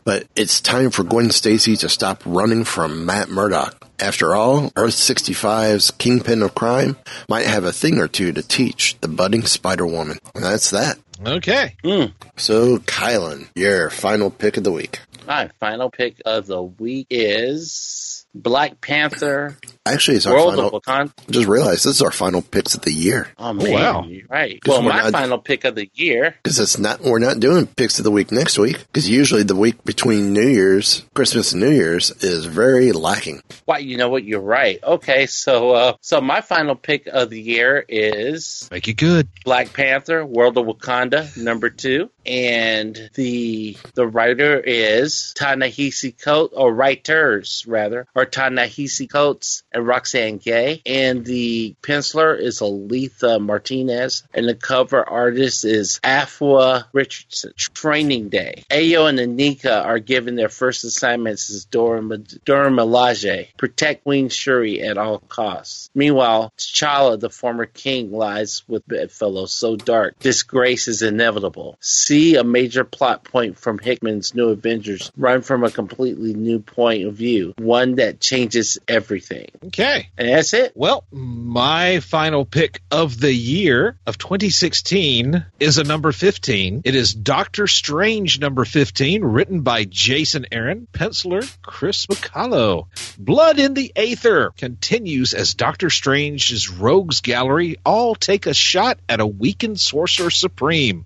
But 0.03 0.27
it's 0.35 0.61
time 0.61 0.91
for 0.91 1.03
Gwen 1.03 1.31
Stacy 1.31 1.75
to 1.77 1.89
stop 1.89 2.21
running 2.25 2.63
from 2.63 3.05
Matt 3.05 3.29
Murdock. 3.29 3.86
After 3.99 4.35
all, 4.35 4.71
Earth 4.75 4.93
65's 4.93 5.91
Kingpin 5.91 6.43
of 6.43 6.53
Crime 6.53 6.97
might 7.27 7.47
have 7.47 7.63
a 7.63 7.71
thing 7.73 7.99
or 7.99 8.07
two 8.07 8.31
to 8.31 8.43
teach 8.43 8.95
the 9.01 9.07
budding 9.07 9.43
Spider 9.43 9.87
Woman. 9.87 10.19
And 10.35 10.43
that's 10.43 10.69
that. 10.69 10.99
Okay. 11.25 11.75
Hmm. 11.83 12.05
So, 12.35 12.77
Kylan, 12.77 13.47
your 13.55 13.89
final 13.89 14.29
pick 14.29 14.57
of 14.57 14.63
the 14.63 14.71
week. 14.71 14.99
My 15.25 15.49
final 15.59 15.89
pick 15.89 16.21
of 16.25 16.45
the 16.45 16.61
week 16.61 17.07
is 17.09 18.25
Black 18.35 18.79
Panther. 18.81 19.57
Actually, 19.93 20.17
it's 20.17 20.25
our 20.25 20.33
World 20.35 20.55
final. 20.55 20.75
of 20.77 20.83
Wakanda. 20.83 21.11
Just 21.31 21.47
realized 21.47 21.85
this 21.85 21.95
is 21.95 22.01
our 22.01 22.11
final 22.11 22.41
picks 22.41 22.75
of 22.75 22.81
the 22.81 22.91
year 22.93 23.29
Oh 23.37 23.53
man, 23.53 23.71
wow. 23.73 24.05
you're 24.07 24.27
right. 24.29 24.59
'Cause 24.61 24.69
Well, 24.73 24.81
my 24.83 25.03
not- 25.03 25.11
final 25.13 25.37
pick 25.37 25.63
of 25.65 25.75
the 25.75 25.89
year. 25.95 26.35
because 26.43 26.59
it's 26.59 26.77
not. 26.77 27.01
We're 27.01 27.19
not 27.19 27.39
doing 27.39 27.67
picks 27.67 27.97
of 27.99 28.03
the 28.03 28.11
week 28.11 28.31
next 28.31 28.57
week 28.59 28.77
because 28.91 29.09
usually 29.09 29.43
the 29.43 29.55
week 29.55 29.83
between 29.83 30.33
New 30.33 30.47
Year's, 30.47 31.03
Christmas, 31.13 31.51
and 31.53 31.61
New 31.61 31.71
Year's 31.71 32.11
is 32.21 32.45
very 32.45 32.91
lacking. 32.91 33.41
Why, 33.65 33.79
you 33.79 33.97
know 33.97 34.09
what? 34.09 34.23
You're 34.23 34.39
right. 34.41 34.79
Okay, 34.83 35.25
so 35.25 35.71
uh, 35.71 35.93
so 36.01 36.21
my 36.21 36.41
final 36.41 36.75
pick 36.75 37.07
of 37.07 37.29
the 37.29 37.41
year 37.41 37.83
is 37.87 38.67
Make 38.71 38.87
it 38.87 38.93
good. 38.97 39.27
Black 39.45 39.73
Panther: 39.73 40.25
World 40.25 40.57
of 40.57 40.65
Wakanda, 40.65 41.35
number 41.37 41.69
two, 41.69 42.09
and 42.25 43.09
the 43.15 43.77
the 43.95 44.07
writer 44.07 44.59
is 44.59 45.33
Ta-Nehisi 45.37 46.19
Coates, 46.21 46.53
or 46.55 46.73
writers 46.73 47.63
rather, 47.67 48.07
or 48.15 48.25
Ta-Nehisi 48.25 49.09
Coates 49.09 49.63
and 49.77 49.85
Roxane 49.85 50.37
Gay, 50.41 50.81
and 50.85 51.23
the 51.23 51.75
penciler 51.81 52.39
is 52.39 52.61
Alitha 52.61 53.39
Martinez, 53.39 54.23
and 54.33 54.47
the 54.47 54.55
cover 54.55 55.07
artist 55.07 55.65
is 55.65 55.99
Afua 56.03 56.85
Richardson. 56.93 57.53
Training 57.57 58.29
Day. 58.29 58.63
Ayo 58.71 59.07
and 59.07 59.19
Anika 59.19 59.85
are 59.85 59.99
given 59.99 60.35
their 60.35 60.49
first 60.49 60.83
assignments 60.83 61.49
as 61.49 61.65
Dora, 61.65 62.01
Dora 62.45 62.69
Milaje. 62.69 63.55
Protect 63.57 64.03
Queen 64.03 64.29
Shuri 64.29 64.81
at 64.81 64.97
all 64.97 65.19
costs. 65.19 65.89
Meanwhile, 65.93 66.51
T'Challa, 66.57 67.19
the 67.19 67.29
former 67.29 67.65
king, 67.65 68.11
lies 68.11 68.63
with 68.67 68.87
Bedfellow 68.87 69.45
so 69.45 69.75
dark. 69.75 70.17
Disgrace 70.19 70.87
is 70.87 71.01
inevitable. 71.01 71.77
See 71.79 72.35
a 72.35 72.43
major 72.43 72.83
plot 72.83 73.23
point 73.23 73.59
from 73.59 73.77
Hickman's 73.77 74.33
New 74.33 74.49
Avengers 74.49 75.11
run 75.15 75.41
from 75.41 75.63
a 75.63 75.71
completely 75.71 76.33
new 76.33 76.59
point 76.59 77.05
of 77.05 77.13
view, 77.13 77.53
one 77.57 77.95
that 77.95 78.19
changes 78.19 78.79
everything. 78.87 79.49
Okay. 79.67 80.09
And 80.17 80.29
that's 80.29 80.53
it. 80.53 80.71
Well, 80.75 81.05
My 81.11 81.99
final 81.99 82.45
pick 82.45 82.81
of 82.89 83.19
the 83.19 83.33
year 83.33 83.97
of 84.05 84.17
2016 84.17 85.45
is 85.59 85.77
a 85.77 85.83
number 85.83 86.11
15. 86.11 86.81
It 86.85 86.95
is 86.95 87.13
Doctor 87.13 87.67
Strange 87.67 88.39
number 88.39 88.63
15, 88.65 89.23
written 89.23 89.61
by 89.61 89.83
Jason 89.83 90.45
Aaron, 90.51 90.87
penciler 90.93 91.43
Chris 91.61 92.05
McCullough. 92.05 92.87
Blood 93.17 93.59
in 93.59 93.73
the 93.73 93.91
Aether 93.95 94.51
continues 94.57 95.33
as 95.33 95.53
Doctor 95.53 95.89
Strange's 95.89 96.69
rogues 96.69 97.21
gallery 97.21 97.77
all 97.85 98.15
take 98.15 98.45
a 98.45 98.53
shot 98.53 98.99
at 99.09 99.19
a 99.19 99.27
weakened 99.27 99.79
sorcerer 99.79 100.29
supreme. 100.29 101.05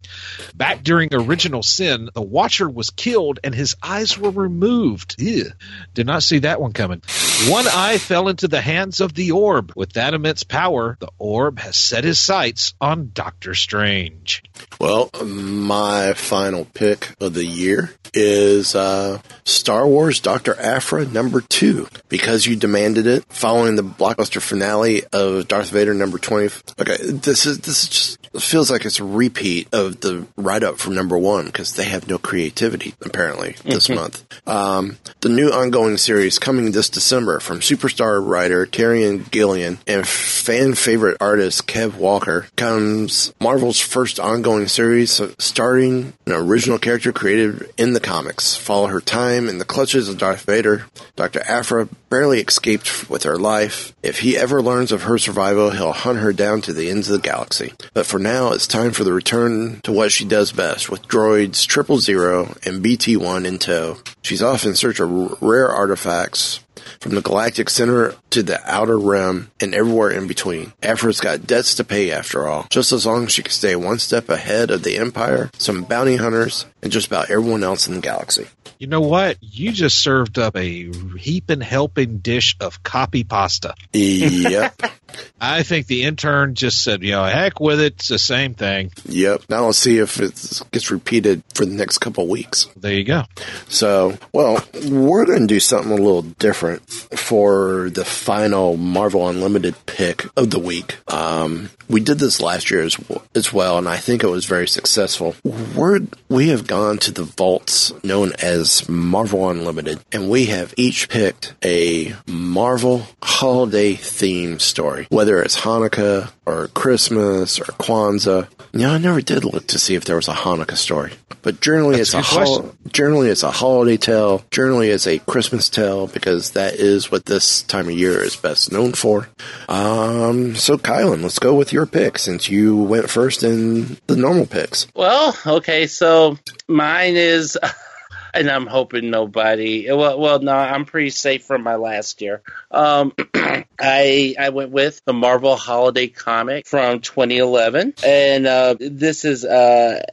Back 0.56 0.84
during 0.84 1.14
Original 1.14 1.64
Sin, 1.64 2.10
the 2.14 2.22
Watcher 2.22 2.70
was 2.70 2.90
killed 2.92 3.40
and 3.44 3.56
his 3.56 3.76
eyes 3.82 4.18
were 4.18 4.30
removed. 4.32 5.16
Ew. 5.20 5.52
Did 5.94 6.06
not 6.06 6.24
see 6.24 6.40
that 6.40 6.62
one 6.62 6.74
coming. 6.74 7.02
One 7.48 7.66
eye 7.68 7.98
fell 7.98 8.28
into 8.28 8.41
the 8.48 8.62
hands 8.62 9.02
of 9.02 9.14
the 9.14 9.32
orb. 9.32 9.74
With 9.76 9.94
that 9.94 10.14
immense 10.14 10.44
power, 10.44 10.98
the 11.00 11.10
orb 11.18 11.60
has 11.60 11.76
set 11.76 12.04
his 12.04 12.20
sights 12.20 12.74
on 12.80 13.12
Doctor 13.14 13.54
Strange. 13.56 14.44
Well, 14.80 15.10
my 15.24 16.14
final 16.14 16.66
pick 16.66 17.16
of 17.20 17.34
the 17.34 17.46
year 17.46 17.94
is 18.14 18.76
uh, 18.76 19.20
Star 19.46 19.88
Wars 19.88 20.20
Dr. 20.20 20.60
Aphra 20.60 21.06
number 21.06 21.42
two. 21.42 21.88
Because 22.10 22.46
you 22.46 22.56
demanded 22.56 23.08
it, 23.08 23.24
following 23.30 23.76
the 23.76 23.84
blockbuster 23.84 24.42
finale 24.42 25.04
of 25.14 25.48
Darth 25.48 25.70
Vader 25.70 25.94
number 25.94 26.18
20. 26.18 26.56
Okay, 26.80 26.98
this 27.04 27.46
is, 27.46 27.60
this 27.60 27.84
is 27.84 27.90
just, 27.90 28.30
it 28.34 28.42
feels 28.42 28.72
like 28.72 28.86
it's 28.86 29.00
a 29.00 29.04
repeat 29.04 29.74
of 29.74 30.02
the 30.02 30.26
write 30.36 30.64
up 30.64 30.78
from 30.78 30.96
number 30.96 31.18
one 31.18 31.46
because 31.46 31.76
they 31.76 31.86
have 31.86 32.08
no 32.08 32.18
creativity, 32.18 32.94
apparently, 33.02 33.56
this 33.64 33.90
month. 33.90 34.24
Um, 34.48 34.98
the 35.22 35.30
new 35.30 35.50
ongoing 35.50 35.98
series 35.98 36.40
coming 36.40 36.72
this 36.72 36.90
December 36.90 37.40
from 37.40 37.60
superstar 37.60 38.26
writer 38.32 38.66
Kieron 38.66 39.30
Gillen 39.30 39.78
and 39.86 40.08
fan 40.08 40.74
favorite 40.74 41.18
artist 41.20 41.68
Kev 41.68 41.96
Walker 41.96 42.48
comes 42.56 43.34
Marvel's 43.40 43.80
first 43.80 44.20
ongoing 44.20 44.68
series 44.68 45.22
starring 45.38 46.14
an 46.26 46.32
original 46.34 46.80
character 46.80 47.12
created 47.12 47.70
in 47.78 47.94
the 47.94 48.00
comics. 48.00 48.56
Follow 48.56 48.88
her 48.88 49.02
time 49.02 49.50
in 49.50 49.58
the 49.58 49.66
clutches 49.66 50.08
of 50.08 50.18
Darth 50.18 50.46
Vader. 50.46 50.86
Dr. 51.16 51.42
Aphra 51.42 51.90
barely 52.10 52.40
escaped 52.40 53.10
with 53.10 53.24
her 53.24 53.38
life. 53.38 53.94
If 54.02 54.20
he 54.20 54.38
ever 54.38 54.62
learns 54.62 54.92
of 54.92 55.04
her 55.04 55.18
survival, 55.18 55.72
he'll 55.72 55.92
hunt 55.92 56.20
her 56.20 56.34
down 56.34 56.62
to 56.62 56.74
the 56.74 56.90
ends 56.90 57.10
of 57.10 57.22
the 57.22 57.28
galaxy. 57.28 57.74
But 57.94 58.06
for 58.06 58.20
now, 58.20 58.54
it's 58.54 58.68
time 58.68 58.92
for 58.92 59.04
the 59.04 59.14
return 59.14 59.82
to 59.82 59.92
what 59.92 60.12
she 60.12 60.26
does 60.26 60.52
best 60.52 60.90
with 60.90 61.08
droids 61.08 61.66
Triple 61.68 62.00
Zero 62.00 62.56
and 62.66 62.82
BT 62.82 63.18
1 63.18 63.46
in 63.46 63.60
tow. 63.60 63.98
She's 64.22 64.42
off 64.42 64.66
in 64.66 64.76
search 64.76 65.00
of 65.00 65.42
rare 65.42 65.70
artifacts 65.70 66.62
from 67.00 67.16
the 67.16 67.22
galactic 67.22 67.70
center 67.70 68.16
to 68.32 68.44
the 68.44 68.60
outer 68.70 68.98
rim 68.98 69.52
and 69.60 69.74
everywhere 69.74 70.12
in 70.12 70.28
between. 70.28 70.74
Aphra's 70.84 71.20
got 71.20 71.48
debts 71.48 71.76
to 71.76 71.84
pay 71.84 72.12
after 72.12 72.48
all. 72.48 72.68
Just 72.70 72.92
as 72.92 73.06
long 73.06 73.26
as 73.26 73.32
she 73.32 73.44
can 73.44 73.52
stay 73.52 73.76
one 73.76 74.00
step 74.00 74.30
ahead 74.30 74.72
of 74.72 74.84
the 74.84 74.98
Empire, 74.98 75.50
some 75.58 75.84
bounty 75.84 76.16
hunters, 76.16 76.66
and 76.82 76.92
just 76.92 77.08
about 77.08 77.30
everyone 77.30 77.64
else 77.64 77.88
in 77.88 77.96
the 77.96 78.02
galaxy. 78.02 78.48
You 78.82 78.88
know 78.88 79.02
what? 79.02 79.38
You 79.42 79.72
just 79.72 80.00
served 80.00 80.40
up 80.40 80.58
a 80.58 80.92
heaping 81.16 81.62
helping 81.62 82.18
dish 82.18 82.56
of 82.60 82.82
copy 82.82 83.24
pasta. 83.24 83.76
Yep. 83.94 84.82
I 85.42 85.64
think 85.64 85.88
the 85.88 86.04
intern 86.04 86.56
just 86.56 86.84
said, 86.84 87.04
you 87.04 87.12
know, 87.12 87.24
heck 87.26 87.60
with 87.60 87.80
it. 87.80 87.94
It's 87.94 88.08
the 88.08 88.18
same 88.18 88.56
thing. 88.56 88.92
Yep. 89.06 89.44
Now 89.50 89.66
let's 89.66 89.78
see 89.78 90.00
if 90.00 90.20
it 90.20 90.64
gets 90.72 90.90
repeated 90.90 91.44
for 91.54 91.66
the 91.66 91.76
next 91.76 92.00
couple 92.00 92.28
weeks. 92.28 92.68
There 92.76 92.94
you 92.94 93.04
go. 93.04 93.24
So, 93.68 94.18
well, 94.34 94.64
we're 94.90 95.26
going 95.26 95.42
to 95.42 95.48
do 95.48 95.60
something 95.60 95.92
a 95.92 95.96
little 95.96 96.24
different 96.24 96.90
for 96.90 97.90
the 97.92 98.06
final 98.06 98.78
Marvel 98.78 99.28
Unlimited 99.28 99.76
pick 99.86 100.26
of 100.38 100.50
the 100.50 100.60
week. 100.60 100.98
Um, 101.12 101.70
we 101.92 102.00
did 102.00 102.20
this 102.20 102.42
last 102.42 102.72
year 102.72 102.84
as, 102.84 102.98
as 103.36 103.52
well, 103.52 103.78
and 103.78 103.88
I 103.88 103.98
think 103.98 104.24
it 104.24 104.30
was 104.30 104.46
very 104.46 104.68
successful. 104.68 105.36
We're, 105.76 106.02
we 106.30 106.50
have 106.50 106.66
gone 106.66 106.98
to 107.00 107.12
the 107.12 107.24
vaults 107.24 107.92
known 108.04 108.32
as 108.42 108.88
Marvel 108.88 109.50
Unlimited, 109.50 110.00
and 110.12 110.30
we 110.30 110.46
have 110.46 110.74
each 110.78 111.10
picked 111.10 111.54
a 111.64 112.16
Marvel 112.28 113.04
holiday 113.22 113.94
theme 113.94 114.60
story, 114.60 115.08
whether 115.10 115.42
it's 115.42 115.60
Hanukkah 115.60 116.32
or 116.46 116.70
Christmas 116.70 117.60
or 117.60 117.66
Kwanzaa. 117.66 118.48
Know, 118.74 118.92
I 118.92 118.98
never 118.98 119.22
did 119.22 119.44
look 119.44 119.68
to 119.68 119.80
see 119.80 119.96
if 119.96 120.06
there 120.06 120.16
was 120.16 120.30
a 120.30 120.34
Hanukkah 120.34 120.78
story, 120.78 121.12
but 121.42 121.62
generally 121.62 121.98
That's 121.98 122.14
it's 122.14 122.34
a 122.34 122.40
a 122.40 122.46
hol- 122.46 122.76
generally 122.92 123.30
it's 123.30 123.44
a 123.44 123.52
holiday 123.52 123.98
tale. 123.98 124.44
Generally 124.52 124.90
it's 124.90 125.08
a 125.08 125.20
Christmas 125.20 125.70
tale 125.70 126.08
because 126.08 126.52
that 126.52 126.76
is 126.76 127.12
what 127.12 127.26
this 127.26 127.64
time 127.64 127.88
of 127.88 127.94
year 127.94 128.22
is 128.24 128.36
best 128.36 128.72
known 128.72 128.94
for. 128.94 129.30
Um, 129.70 130.56
so 130.56 130.78
Kylan, 130.78 131.22
let's 131.24 131.40
go 131.40 131.54
with 131.56 131.74
your 131.74 131.86
pick 131.86 132.18
since 132.18 132.50
you 132.50 132.76
went 132.78 133.10
first 133.10 133.44
in 133.44 133.98
the 134.08 134.16
normal 134.16 134.46
picks. 134.46 134.88
Well, 134.96 135.36
okay, 135.46 135.88
so 135.88 136.38
mine 136.68 137.16
is, 137.16 137.58
and 138.34 138.50
I'm 138.50 138.68
hoping 138.68 139.10
nobody. 139.10 139.92
Well, 139.92 140.20
well, 140.20 140.40
no, 140.40 140.54
I'm 140.54 140.86
pretty 140.86 141.10
safe 141.10 141.46
from 141.46 141.64
my 141.64 141.76
last 141.76 142.22
year. 142.22 142.42
Um, 142.70 143.14
I 143.80 144.36
I 144.40 144.50
went 144.50 144.72
with 144.72 145.02
the 145.06 145.14
Marvel 145.14 145.56
Holiday 145.56 146.08
comic 146.08 146.68
from 146.68 147.02
2011, 147.02 147.94
and 148.04 148.48
uh, 148.48 148.76
this 148.80 149.26
is 149.26 149.44
uh, 149.44 150.04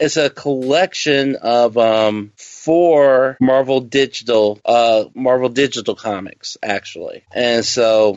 it's 0.00 0.16
a 0.16 0.30
collection 0.30 1.36
of 1.36 1.78
um 1.78 2.32
four 2.36 3.36
Marvel 3.40 3.80
Digital 3.80 4.60
uh 4.64 5.04
Marvel 5.14 5.48
Digital 5.48 5.94
comics 5.94 6.56
actually, 6.62 7.24
and 7.32 7.64
so 7.64 8.16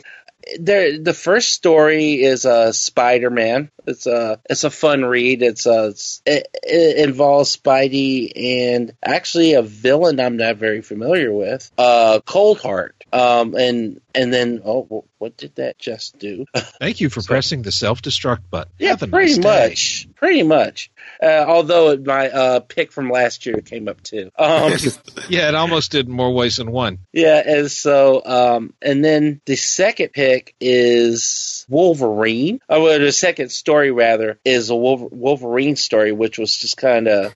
there 0.58 0.98
the 0.98 1.14
first 1.14 1.52
story 1.52 2.22
is 2.22 2.46
uh 2.46 2.72
Spider-Man. 2.72 3.70
It's 3.86 4.06
a 4.06 4.40
it's 4.48 4.64
a 4.64 4.70
fun 4.70 5.04
read. 5.04 5.42
It's 5.42 5.66
uh 5.66 5.88
it's, 5.90 6.22
it, 6.26 6.48
it 6.62 7.08
involves 7.08 7.56
Spidey 7.56 8.32
and 8.34 8.92
actually 9.02 9.54
a 9.54 9.62
villain 9.62 10.20
I'm 10.20 10.36
not 10.36 10.56
very 10.56 10.82
familiar 10.82 11.32
with, 11.32 11.70
uh 11.78 12.20
Coldheart. 12.26 12.92
Um 13.12 13.54
and 13.54 14.00
and 14.16 14.32
then 14.32 14.62
oh 14.64 14.82
wh- 14.84 15.20
what 15.20 15.36
did 15.36 15.54
that 15.56 15.78
just 15.78 16.18
do? 16.18 16.46
Thank 16.80 17.00
you 17.00 17.10
for 17.10 17.22
pressing 17.22 17.62
the 17.62 17.72
self 17.72 18.02
destruct 18.02 18.50
button. 18.50 18.72
Yeah, 18.78 18.96
pretty 18.96 19.38
nice 19.38 19.38
much. 19.38 20.08
Pretty 20.16 20.42
much. 20.42 20.90
Uh, 21.22 21.44
although 21.46 21.90
it- 21.90 22.04
my 22.06 22.28
uh, 22.30 22.60
pick 22.60 22.92
from 22.92 23.10
last 23.10 23.46
year 23.46 23.56
came 23.58 23.88
up 23.88 24.02
too. 24.02 24.30
Um, 24.38 24.72
yeah, 25.28 25.48
it 25.48 25.54
almost 25.54 25.92
did 25.92 26.08
more 26.08 26.32
ways 26.32 26.56
than 26.56 26.70
one. 26.72 26.98
yeah, 27.12 27.42
and 27.44 27.70
so 27.70 28.22
um, 28.24 28.74
and 28.82 29.04
then 29.04 29.40
the 29.46 29.56
second 29.56 30.10
pick 30.12 30.54
is 30.60 31.64
Wolverine. 31.68 32.60
Oh, 32.68 32.82
well, 32.82 32.98
the 32.98 33.12
second 33.12 33.50
story 33.50 33.90
rather 33.90 34.38
is 34.44 34.70
a 34.70 34.76
Wolverine 34.76 35.76
story, 35.76 36.12
which 36.12 36.38
was 36.38 36.56
just 36.56 36.76
kind 36.76 37.08
of 37.08 37.34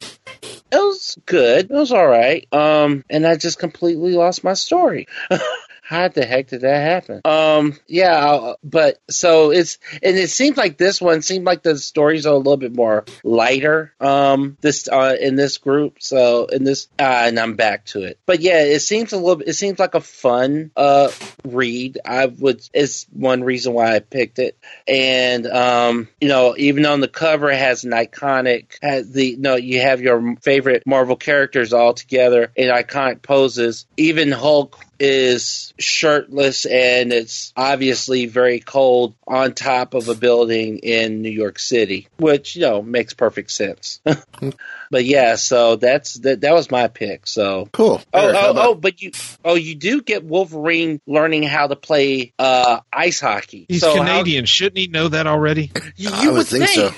it 0.72 0.76
was 0.76 1.18
good. 1.26 1.64
It 1.70 1.74
was 1.74 1.92
all 1.92 2.06
right. 2.06 2.46
Um, 2.52 3.04
and 3.10 3.26
I 3.26 3.36
just 3.36 3.58
completely 3.58 4.12
lost 4.12 4.44
my 4.44 4.54
story. 4.54 5.08
How 5.90 6.06
the 6.06 6.24
heck 6.24 6.46
did 6.46 6.60
that 6.60 6.82
happen? 6.82 7.20
Um, 7.24 7.76
yeah, 7.88 8.52
but 8.62 9.00
so 9.10 9.50
it's 9.50 9.78
and 10.00 10.16
it 10.16 10.30
seems 10.30 10.56
like 10.56 10.78
this 10.78 11.00
one 11.00 11.20
seemed 11.20 11.44
like 11.44 11.64
the 11.64 11.76
stories 11.76 12.26
are 12.26 12.34
a 12.34 12.36
little 12.36 12.56
bit 12.56 12.72
more 12.72 13.06
lighter. 13.24 13.92
Um, 13.98 14.56
this 14.60 14.86
uh 14.86 15.16
in 15.20 15.34
this 15.34 15.58
group, 15.58 15.96
so 16.00 16.46
in 16.46 16.62
this, 16.62 16.86
uh, 17.00 17.24
and 17.26 17.40
I'm 17.40 17.56
back 17.56 17.86
to 17.86 18.04
it. 18.04 18.20
But 18.24 18.38
yeah, 18.38 18.62
it 18.62 18.78
seems 18.82 19.12
a 19.12 19.16
little. 19.16 19.42
It 19.44 19.54
seems 19.54 19.80
like 19.80 19.96
a 19.96 20.00
fun 20.00 20.70
uh 20.76 21.10
read. 21.44 21.98
I 22.04 22.26
would. 22.26 22.62
It's 22.72 23.08
one 23.12 23.42
reason 23.42 23.72
why 23.72 23.96
I 23.96 23.98
picked 23.98 24.38
it. 24.38 24.56
And 24.86 25.44
um, 25.48 26.06
you 26.20 26.28
know, 26.28 26.54
even 26.56 26.86
on 26.86 27.00
the 27.00 27.08
cover 27.08 27.50
it 27.50 27.58
has 27.58 27.82
an 27.82 27.90
iconic. 27.90 28.78
Has 28.80 29.10
the 29.10 29.34
no, 29.40 29.56
you 29.56 29.80
have 29.80 30.00
your 30.00 30.36
favorite 30.36 30.84
Marvel 30.86 31.16
characters 31.16 31.72
all 31.72 31.94
together 31.94 32.52
in 32.54 32.68
iconic 32.70 33.22
poses. 33.22 33.86
Even 33.96 34.30
Hulk 34.30 34.78
is 35.00 35.72
shirtless 35.78 36.66
and 36.66 37.12
it's 37.12 37.52
obviously 37.56 38.26
very 38.26 38.60
cold 38.60 39.14
on 39.26 39.54
top 39.54 39.94
of 39.94 40.08
a 40.08 40.14
building 40.14 40.78
in 40.78 41.22
New 41.22 41.30
York 41.30 41.58
City, 41.58 42.06
which 42.18 42.54
you 42.56 42.62
know 42.62 42.82
makes 42.82 43.14
perfect 43.14 43.50
sense. 43.50 44.00
but 44.90 45.04
yeah, 45.04 45.36
so 45.36 45.76
that's 45.76 46.14
that. 46.20 46.42
That 46.42 46.52
was 46.54 46.70
my 46.70 46.88
pick. 46.88 47.26
So 47.26 47.68
Cool. 47.72 48.00
Oh, 48.12 48.20
Eric, 48.20 48.36
oh, 48.38 48.50
about- 48.50 48.66
oh, 48.66 48.74
but 48.74 49.00
you, 49.02 49.12
oh, 49.44 49.54
you 49.54 49.74
do 49.74 50.02
get 50.02 50.22
Wolverine 50.24 51.00
learning 51.06 51.44
how 51.44 51.66
to 51.66 51.76
play 51.76 52.32
uh, 52.38 52.80
ice 52.92 53.20
hockey. 53.20 53.66
He's 53.68 53.80
so 53.80 53.90
how- 53.96 54.04
Canadian. 54.04 54.44
Shouldn't 54.44 54.78
he 54.78 54.86
know 54.88 55.08
that 55.08 55.26
already? 55.26 55.70
you, 55.96 56.10
I 56.12 56.22
you 56.22 56.28
would 56.32 56.38
would 56.38 56.46
think 56.46 56.68
so. 56.68 56.92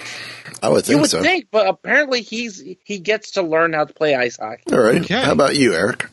I 0.63 0.69
would 0.69 0.79
You 0.89 0.95
think 0.95 1.01
would 1.03 1.11
so. 1.11 1.23
think, 1.23 1.47
but 1.51 1.67
apparently 1.69 2.23
he's 2.23 2.63
he 2.85 2.99
gets 2.99 3.33
to 3.33 3.43
learn 3.43 3.73
how 3.73 3.85
to 3.85 3.93
play 3.95 4.15
ice 4.15 4.39
hockey. 4.39 4.63
All 4.73 4.79
right. 4.81 5.01
Okay. 5.03 5.15
How 5.23 5.33
about 5.33 5.57
you, 5.57 5.75
Eric? 5.75 6.09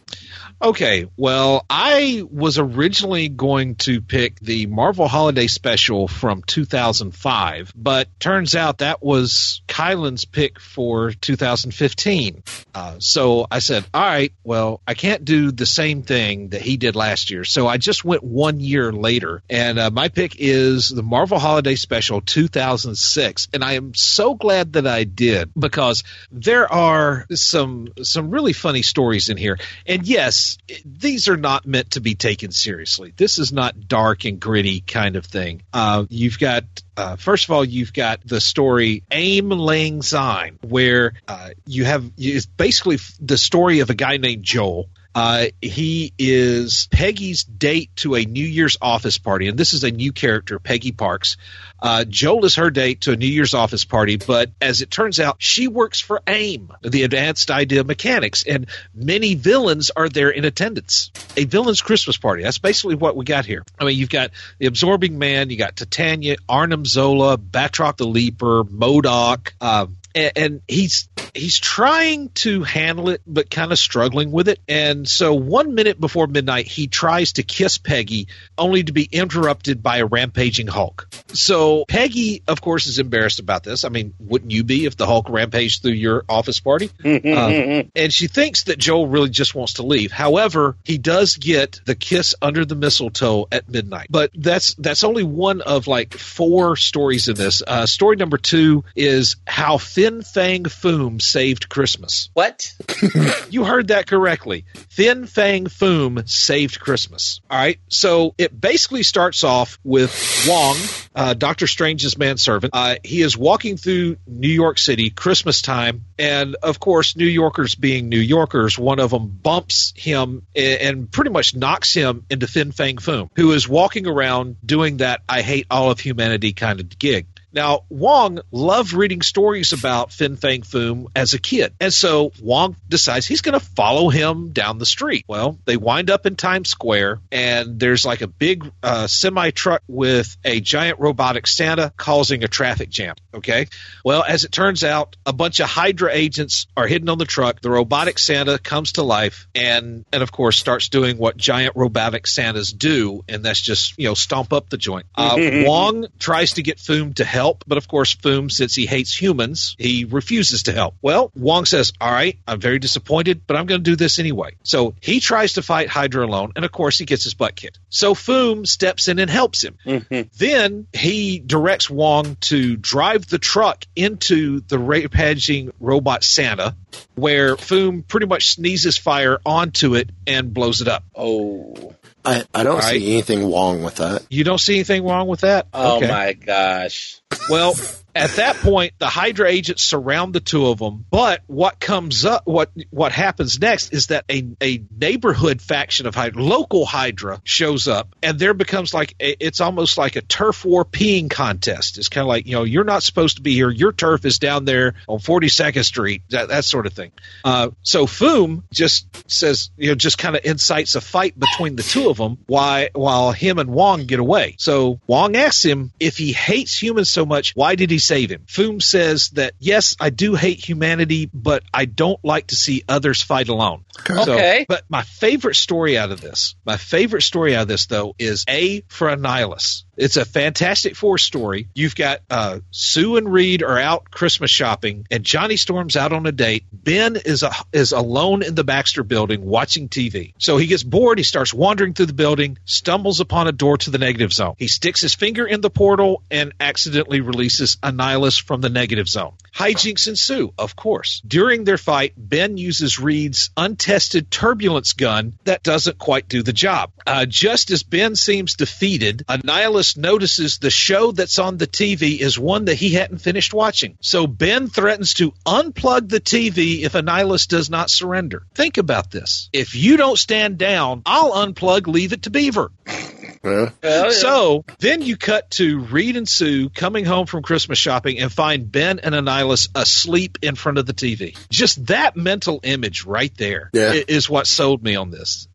Okay, 0.62 1.08
well, 1.16 1.66
I 1.70 2.22
was 2.30 2.60
originally 2.60 3.30
going 3.30 3.76
to 3.76 4.02
pick 4.02 4.42
the 4.42 4.66
Marvel 4.66 5.08
Holiday 5.08 5.48
Special 5.48 6.10
from 6.10 6.44
2005, 6.44 7.72
but 7.78 8.10
turns 8.20 8.56
out 8.56 8.80
that 8.80 9.02
was 9.02 9.62
Kylan's 9.70 10.26
pick 10.26 10.60
for 10.60 11.12
2015. 11.12 12.44
Uh, 12.76 12.96
so 13.00 13.48
I 13.50 13.60
said, 13.60 13.86
all 13.94 14.02
right, 14.02 14.34
well, 14.44 14.82
I 14.86 14.96
can't 14.96 15.24
do 15.24 15.52
the 15.52 15.66
same 15.66 16.04
thing 16.04 16.50
that 16.50 16.62
he 16.62 16.76
did 16.76 16.94
last 16.94 17.32
year. 17.32 17.46
So 17.46 17.66
I 17.66 17.78
just 17.78 18.04
went 18.04 18.22
one 18.22 18.60
year 18.60 18.92
later, 18.92 19.42
and 19.50 19.80
uh, 19.80 19.92
my 19.92 20.10
pick 20.10 20.36
is 20.40 20.90
the 20.90 21.04
Marvel 21.04 21.40
Holiday 21.40 21.76
Special 21.76 22.20
2006. 22.20 23.48
And 23.54 23.64
I 23.64 23.74
am 23.74 23.94
so 23.96 24.36
glad 24.36 24.74
that 24.74 24.86
I 24.86 25.06
did 25.06 25.52
because 25.58 26.04
there 26.34 26.70
are 26.70 27.26
some 27.32 27.88
some 28.04 28.30
really 28.30 28.52
funny 28.52 28.82
stories 28.82 29.30
in 29.30 29.38
here. 29.38 29.58
And 29.86 30.06
yes, 30.06 30.49
these 30.86 31.28
are 31.28 31.38
not 31.38 31.66
meant 31.66 31.92
to 31.92 32.02
be 32.02 32.16
taken 32.16 32.52
seriously. 32.52 33.14
This 33.16 33.40
is 33.40 33.52
not 33.52 33.88
dark 33.88 34.26
and 34.26 34.40
gritty 34.40 34.82
kind 34.82 35.16
of 35.16 35.26
thing. 35.26 35.64
Uh, 35.74 36.06
you've 36.10 36.40
got 36.40 36.64
uh, 36.98 37.16
first 37.16 37.46
of 37.46 37.52
all, 37.52 37.64
you've 37.64 37.94
got 37.94 38.20
the 38.26 38.42
story 38.42 39.04
Aim 39.12 39.50
Lang 39.50 40.02
Syne, 40.02 40.60
where 40.62 41.14
uh, 41.28 41.52
you 41.66 41.86
have 41.86 42.12
it's 42.18 42.46
basically 42.46 42.98
the 43.22 43.38
story 43.38 43.80
of 43.80 43.90
a 43.90 43.96
guy 43.96 44.18
named 44.18 44.44
Joel. 44.44 44.90
Uh, 45.20 45.48
he 45.62 46.14
is 46.18 46.88
Peggy's 46.92 47.44
date 47.44 47.94
to 47.98 48.16
a 48.16 48.24
New 48.24 48.46
Year's 48.46 48.78
office 48.82 49.18
party, 49.18 49.50
and 49.50 49.58
this 49.58 49.74
is 49.74 49.84
a 49.84 49.92
new 49.92 50.14
character, 50.14 50.60
Peggy 50.60 50.94
Parks. 50.94 51.36
Uh, 51.82 52.06
Joel 52.06 52.46
is 52.46 52.56
her 52.56 52.72
date 52.72 53.02
to 53.02 53.12
a 53.12 53.18
New 53.18 53.28
Year's 53.28 53.54
office 53.54 53.84
party, 53.84 54.16
but 54.16 54.50
as 54.62 54.82
it 54.82 54.90
turns 54.90 55.20
out, 55.20 55.36
she 55.40 55.68
works 55.68 56.00
for 56.00 56.22
AIM, 56.26 56.72
the 56.84 57.04
Advanced 57.04 57.52
Idea 57.52 57.84
Mechanics, 57.84 58.46
and 58.48 58.68
many 58.96 59.36
villains 59.36 59.92
are 59.94 60.08
there 60.08 60.30
in 60.30 60.46
attendance. 60.46 61.12
A 61.36 61.44
villain's 61.44 61.82
Christmas 61.82 62.16
party. 62.16 62.44
That's 62.44 62.60
basically 62.60 62.96
what 62.96 63.18
we 63.18 63.26
got 63.26 63.46
here. 63.46 63.66
I 63.78 63.84
mean, 63.84 63.98
you've 63.98 64.10
got 64.10 64.32
the 64.58 64.68
Absorbing 64.68 65.20
Man, 65.20 65.50
you 65.50 65.58
got 65.58 65.76
Titania, 65.76 66.38
Arnim 66.48 66.86
Zola, 66.86 67.38
Batroc 67.38 67.98
the 67.98 68.08
Leaper, 68.08 68.64
MODOK. 68.64 69.52
Uh, 69.60 69.88
and, 70.16 70.32
and 70.36 70.62
he's 70.68 71.10
he's 71.34 71.60
trying 71.60 72.30
to 72.30 72.64
handle 72.64 73.10
it 73.10 73.22
but 73.28 73.50
kind 73.50 73.72
of 73.72 73.80
struggling 73.80 74.32
with 74.32 74.48
it. 74.48 74.60
And 74.68 75.08
so 75.08 75.34
one 75.34 75.76
minute 75.76 76.00
before 76.00 76.28
midnight 76.28 76.68
he 76.68 76.88
tries 76.88 77.34
to 77.34 77.44
kiss 77.44 77.78
peggy 77.78 78.28
only 78.58 78.84
to 78.84 78.92
be 78.92 79.08
interrupted 79.12 79.84
by 79.84 79.98
a 79.98 80.06
rampaging 80.06 80.68
hulk. 80.68 81.08
So 81.34 81.86
peggy 81.86 82.44
of 82.48 82.62
course 82.62 82.88
is 82.88 83.00
embarrassed 83.00 83.40
about 83.40 83.64
this. 83.64 83.84
I 83.84 83.90
mean 83.90 84.14
wouldn't 84.20 84.52
you 84.52 84.64
be 84.64 84.86
if 84.86 84.98
the 84.98 85.06
hulk 85.06 85.30
rampaged 85.30 85.82
through 85.82 85.94
your 85.94 86.24
office 86.28 86.60
party? 86.60 86.90
Um, 87.30 87.92
and 87.96 88.14
she 88.14 88.28
thinks 88.28 88.64
that 88.64 88.80
joel 88.80 89.08
really 89.08 89.30
just 89.30 89.54
wants 89.54 89.74
to 89.74 89.84
leave. 89.84 90.12
However 90.12 90.78
he 90.84 90.98
does 90.98 91.38
get 91.38 91.82
the 91.86 91.96
kiss 91.96 92.34
under 92.42 92.66
the 92.66 92.76
mistletoe 92.76 93.48
at 93.52 93.70
midnight. 93.70 94.08
But 94.10 94.32
that's 94.34 94.74
that's 94.76 95.04
only 95.04 95.24
one 95.24 95.62
of 95.62 95.88
like 95.88 96.14
four 96.14 96.76
stories 96.76 97.28
in 97.28 97.36
this. 97.36 97.62
Uh, 97.66 97.86
story 97.86 98.16
number 98.16 98.38
two 98.38 98.84
is 98.96 99.36
how 99.46 99.78
Fin 100.10 100.24
Fang 100.24 100.64
Foom 100.64 101.22
saved 101.22 101.70
Christmas. 101.70 102.32
What? 102.34 102.74
you 103.52 103.64
heard 103.64 103.90
that 103.90 104.08
correctly. 104.08 104.66
Fin 104.90 105.28
Fang 105.28 105.66
Foom 105.66 106.28
saved 106.28 106.80
Christmas. 106.80 107.42
All 107.48 107.60
right. 107.60 107.80
So 107.90 108.34
it 108.40 108.60
basically 108.60 109.04
starts 109.04 109.44
off 109.44 109.78
with 109.84 110.12
Wong, 110.48 110.78
uh, 111.14 111.36
Doctor 111.36 111.68
Strange's 111.68 112.18
manservant. 112.18 112.74
Uh, 112.74 112.96
he 113.04 113.22
is 113.22 113.38
walking 113.38 113.78
through 113.78 114.18
New 114.26 114.50
York 114.50 114.80
City, 114.80 115.12
Christmas 115.12 115.62
time. 115.62 116.06
And 116.18 116.56
of 116.56 116.80
course, 116.80 117.16
New 117.16 117.28
Yorkers 117.28 117.76
being 117.76 118.10
New 118.10 118.20
Yorkers, 118.20 118.80
one 118.80 119.00
of 119.00 119.12
them 119.12 119.28
bumps 119.28 119.94
him 119.96 120.48
and, 120.56 121.12
pretty 121.12 121.30
much 121.30 121.56
knocks 121.56 121.94
him 121.94 122.26
into 122.32 122.48
Fin 122.48 122.72
Fang 122.72 122.98
Foom, 122.98 123.30
who 123.36 123.52
is 123.52 123.70
walking 123.70 124.08
around 124.08 124.56
doing 124.66 124.98
that 124.98 125.22
I 125.30 125.44
hate 125.44 125.68
all 125.70 125.92
of 125.92 126.00
humanity 126.00 126.54
kind 126.54 126.80
of 126.80 126.98
gig. 126.98 127.28
Now, 127.52 127.82
Wong 127.90 128.40
loved 128.52 128.94
reading 128.94 129.22
stories 129.22 129.74
about 129.74 130.12
Fin 130.12 130.36
Fang 130.36 130.62
Foom 130.62 131.08
as 131.16 131.34
a 131.34 131.40
kid. 131.40 131.74
And 131.80 131.94
so 131.94 132.32
Wong 132.42 132.76
decides 132.88 133.26
he's 133.26 133.42
going 133.42 133.60
to 133.60 133.66
follow 133.66 134.10
him 134.10 134.52
down 134.52 134.78
the 134.78 134.86
street. 134.86 135.26
Well, 135.28 135.58
they 135.66 135.78
wind 135.78 136.10
up 136.10 136.26
in 136.26 136.36
Times 136.36 136.70
Square, 136.70 137.20
and 137.32 137.80
there's 137.80 138.06
like 138.06 138.22
a 138.22 138.28
big 138.28 138.72
uh, 138.84 139.08
semi 139.08 139.52
truck 139.52 139.82
with 139.88 140.38
a 140.44 140.60
giant 140.60 141.00
robotic 141.00 141.48
Santa 141.48 141.92
causing 141.98 142.44
a 142.44 142.48
traffic 142.48 142.90
jam. 142.90 143.16
Okay. 143.34 143.68
Well, 144.04 144.24
as 144.24 144.44
it 144.44 144.52
turns 144.52 144.84
out, 144.84 145.16
a 145.26 145.34
bunch 145.34 145.60
of 145.60 145.70
Hydra 145.70 146.12
agents 146.14 146.68
are 146.76 146.88
hidden 146.88 147.10
on 147.10 147.18
the 147.18 147.26
truck. 147.26 147.62
The 147.62 147.70
robotic 147.70 148.20
Santa 148.20 148.60
comes 148.60 148.94
to 148.94 149.04
life 149.04 149.48
and, 149.56 150.06
and 150.12 150.24
of 150.24 150.32
course, 150.32 150.58
starts 150.58 150.90
doing 150.90 151.18
what 151.18 151.38
giant 151.38 151.76
robotic 151.76 152.28
Santas 152.28 152.72
do, 152.72 153.24
and 153.28 153.44
that's 153.44 153.62
just, 153.62 153.98
you 153.98 154.06
know, 154.06 154.14
stomp 154.14 154.54
up 154.54 154.70
the 154.70 154.78
joint. 154.78 155.06
Uh, 155.16 155.38
Wong 155.66 156.08
tries 156.20 156.54
to 156.54 156.64
get 156.64 156.78
Foom 156.78 157.16
to 157.16 157.26
help, 157.26 157.39
but 157.68 157.78
of 157.78 157.88
course, 157.88 158.16
Foom, 158.16 158.52
since 158.52 158.76
he 158.76 158.86
hates 158.86 159.20
humans, 159.20 159.76
he 159.78 160.06
refuses 160.06 160.64
to 160.64 160.74
help. 160.74 160.96
Well, 161.02 161.32
Wong 161.36 161.66
says, 161.66 161.94
All 162.00 162.12
right, 162.12 162.38
I'm 162.48 162.60
very 162.60 162.80
disappointed, 162.80 163.42
but 163.48 163.56
I'm 163.56 163.66
going 163.66 163.84
to 163.84 163.92
do 163.92 163.96
this 163.96 164.20
anyway. 164.20 164.56
So 164.64 164.96
he 165.00 165.20
tries 165.20 165.54
to 165.54 165.62
fight 165.62 165.90
Hydra 165.90 166.26
alone, 166.26 166.54
and 166.56 166.66
of 166.66 166.72
course, 166.72 166.98
he 166.98 167.06
gets 167.06 167.24
his 167.24 167.34
butt 167.34 167.56
kicked. 167.56 167.80
So 167.90 168.14
Foom 168.14 168.68
steps 168.68 169.08
in 169.08 169.20
and 169.20 169.30
helps 169.30 169.64
him. 169.64 169.78
Mm-hmm. 169.86 170.30
Then 170.38 170.88
he 170.94 171.40
directs 171.40 171.90
Wong 171.90 172.36
to 172.42 172.76
drive 172.76 173.28
the 173.28 173.40
truck 173.40 173.86
into 173.96 174.62
the 174.62 174.80
rampaging 174.80 175.72
robot 175.80 176.24
Santa, 176.24 176.76
where 177.16 177.56
Foom 177.56 178.08
pretty 178.08 178.26
much 178.26 178.56
sneezes 178.56 178.98
fire 178.98 179.40
onto 179.46 179.96
it 179.96 180.10
and 180.28 180.54
blows 180.54 180.82
it 180.82 180.88
up. 180.88 181.04
Oh. 181.16 181.94
I, 182.26 182.44
I 182.54 182.64
don't 182.64 182.74
All 182.74 182.80
right. 182.80 183.00
see 183.00 183.14
anything 183.14 183.50
wrong 183.52 183.82
with 183.84 183.96
that. 183.96 184.26
You 184.30 184.44
don't 184.44 184.58
see 184.60 184.76
anything 184.76 185.06
wrong 185.06 185.28
with 185.28 185.42
that? 185.42 185.68
Oh 185.74 185.98
Okay. 185.98 186.08
my 186.08 186.34
gosh. 186.34 187.20
Well, 187.50 187.76
at 188.16 188.32
that 188.32 188.56
point, 188.58 188.94
the 188.98 189.08
Hydra 189.08 189.50
agents 189.50 189.84
surround 189.84 190.34
the 190.34 190.40
two 190.40 190.68
of 190.68 190.80
them. 190.80 191.06
But 191.10 191.42
what 191.48 191.80
comes 191.80 192.26
up, 192.26 192.46
what 192.46 192.72
what 192.90 193.12
happens 193.12 193.60
next, 193.60 193.94
is 193.94 194.08
that 194.08 194.26
a, 194.30 194.48
a 194.62 194.84
neighborhood 194.98 195.62
faction 195.62 196.08
of 196.08 196.16
Hydra, 196.16 196.42
local 196.42 196.86
Hydra, 196.86 197.42
shows 197.44 197.88
up, 197.88 198.16
and 198.24 198.40
there 198.40 198.54
becomes 198.54 198.94
like 198.94 199.16
a, 199.20 199.46
it's 199.46 199.62
almost 199.62 199.98
like 199.98 200.16
a 200.16 200.22
turf 200.22 200.66
war 200.66 200.86
peeing 200.86 201.30
contest. 201.30 201.98
It's 201.98 202.10
kind 202.10 202.24
of 202.24 202.28
like 202.28 202.48
you 202.48 202.54
know 202.54 202.64
you're 202.64 202.84
not 202.84 203.04
supposed 203.04 203.38
to 203.38 203.42
be 203.42 203.54
here. 203.54 203.70
Your 203.70 203.94
turf 203.94 204.26
is 204.26 204.40
down 204.40 204.66
there 204.66 204.96
on 205.08 205.20
42nd 205.20 205.86
Street. 205.86 206.24
That, 206.30 206.50
that 206.50 206.66
sort 206.66 206.88
of 206.88 206.94
thing. 206.94 207.12
Uh, 207.44 207.70
so 207.84 208.06
Foom 208.06 208.64
just 208.72 209.08
says 209.30 209.70
you 209.78 209.90
know 209.90 209.96
just 209.96 210.18
kind 210.18 210.36
of 210.36 210.44
incites 210.46 210.96
a 210.96 211.02
fight 211.02 211.38
between 211.38 211.76
the 211.76 211.84
two 211.84 212.10
of 212.10 212.18
them. 212.18 212.40
Why 212.48 212.90
while 212.94 213.32
him 213.32 213.60
and 213.60 213.70
Wong 213.70 214.06
get 214.06 214.20
away. 214.20 214.56
So 214.58 215.00
Wong 215.08 215.36
asks 215.36 215.64
him 215.64 215.92
if 216.00 216.18
he 216.18 216.34
hates 216.34 216.82
humans 216.82 217.10
so 217.10 217.26
much, 217.26 217.54
why 217.56 217.76
did 217.76 217.92
he 217.92 217.99
save 218.00 218.30
him? 218.32 218.44
Foom 218.48 218.82
says 218.82 219.30
that 219.32 219.54
yes, 219.60 219.96
I 220.00 220.10
do 220.10 220.36
hate 220.36 220.60
humanity, 220.68 221.30
but 221.34 221.64
I 221.74 221.86
don't 221.86 222.24
like 222.24 222.48
to 222.48 222.56
see 222.56 222.84
others 222.88 223.22
fight 223.22 223.50
alone. 223.50 223.84
So- 224.08 224.34
Okay. 224.34 224.66
but 224.68 224.84
my 224.90 225.02
favorite 225.04 225.56
story 225.56 225.98
out 225.98 226.12
of 226.12 226.22
this, 226.22 226.56
my 226.66 226.78
favorite 226.78 227.22
story 227.24 227.56
out 227.56 227.64
of 227.64 227.68
this 227.68 227.86
though, 227.88 228.16
is 228.18 228.46
A 228.48 228.82
for 228.88 229.08
Annihilus. 229.10 229.84
It's 229.98 230.16
a 230.16 230.24
Fantastic 230.24 230.96
Four 230.96 231.18
story. 231.18 231.68
You've 231.76 231.96
got 231.96 232.22
uh, 232.30 232.60
Sue 232.72 233.18
and 233.18 233.30
Reed 233.32 233.64
are 233.64 233.78
out 233.78 234.10
Christmas 234.10 234.50
shopping, 234.50 235.06
and 235.12 235.26
Johnny 235.26 235.58
Storm's 235.58 235.98
out 235.98 236.14
on 236.14 236.26
a 236.26 236.32
date. 236.32 236.64
Ben 236.72 237.18
is 237.18 237.44
a, 237.44 237.52
is 237.74 237.92
alone 237.92 238.42
in 238.42 238.56
the 238.56 238.64
Baxter 238.64 239.04
building 239.04 239.44
watching 239.46 239.90
TV. 239.90 240.34
So 240.38 240.56
he 240.56 240.68
gets 240.68 240.84
bored. 240.84 241.18
He 241.18 241.26
starts 241.26 241.54
wandering 241.54 241.94
through 241.94 242.06
the 242.06 242.14
building, 242.14 242.58
stumbles 242.64 243.20
upon 243.20 243.48
a 243.50 243.52
door 243.52 243.78
to 243.80 243.90
the 243.92 243.98
negative 243.98 244.32
zone. 244.32 244.56
He 244.58 244.70
sticks 244.70 245.02
his 245.02 245.16
finger 245.16 245.46
in 245.46 245.60
the 245.60 245.70
portal 245.70 246.24
and 246.32 246.54
accidentally 246.62 247.20
releases 247.20 247.78
Annihilus 247.90 248.42
from 248.42 248.62
the 248.62 248.70
negative 248.70 249.08
zone. 249.08 249.34
Hijinks 249.56 250.08
ensue, 250.08 250.54
of 250.58 250.76
course. 250.76 251.22
During 251.28 251.64
their 251.64 251.78
fight, 251.78 252.14
Ben 252.16 252.58
uses 252.58 253.00
Reed's 253.00 253.50
untested 253.58 254.32
turbulence 254.32 254.94
gun 254.94 255.34
that 255.44 255.64
doesn't 255.64 255.98
quite 255.98 256.30
do 256.30 256.44
the 256.44 256.54
job. 256.54 256.92
Uh, 257.06 257.26
just 257.26 257.72
as 257.72 257.84
Ben 257.84 258.16
seems 258.16 258.56
defeated, 258.56 259.24
Annihilus 259.28 259.98
notices 259.98 260.58
the 260.58 260.70
show 260.70 261.12
that's 261.12 261.40
on 261.40 261.58
the 261.58 261.68
TV 261.68 262.20
is 262.20 262.40
one 262.40 262.66
that 262.66 262.76
he 262.76 262.92
hadn't 262.92 263.20
finished 263.20 263.54
watching. 263.54 263.98
So 264.02 264.28
Ben 264.28 264.68
threatens 264.68 265.16
to 265.16 265.34
unplug 265.46 266.10
the 266.10 266.22
TV 266.22 266.82
if 266.84 266.94
Annihilus 266.94 267.48
does 267.48 267.70
not 267.70 267.90
surrender. 267.90 268.44
Think 268.54 268.78
about 268.78 269.12
this. 269.12 269.50
If 269.52 269.76
you 269.76 269.98
don't 269.98 270.18
stand 270.18 270.58
down, 270.58 271.02
I'll 271.06 271.32
unplug 271.32 271.88
Leave 271.88 272.14
It 272.14 272.24
to 272.24 272.30
Beaver. 272.30 272.72
So 273.44 274.66
then 274.80 275.02
you 275.02 275.18
cut 275.18 275.50
to 275.52 275.80
Reed 275.80 276.18
and 276.18 276.28
Sue 276.28 276.70
coming 276.70 277.06
home 277.06 277.26
from 277.26 277.42
Christmas 277.44 277.78
shopping 277.80 278.20
and 278.20 278.32
find 278.32 278.72
Ben 278.72 279.00
and 279.00 279.16
Annihilus 279.16 279.70
asleep 279.76 280.38
in 280.42 280.56
front 280.56 280.78
of 280.78 280.86
the 280.86 280.94
TV. 280.94 281.38
Just 281.50 281.88
that 281.88 282.16
mental 282.16 282.60
image 282.64 283.06
right 283.06 283.36
there 283.38 283.70
Yeah. 283.74 283.94
is 284.08 284.30
what 284.30 284.48
sold 284.48 284.84
me 284.84 284.96
on 284.96 285.10
this. 285.12 285.48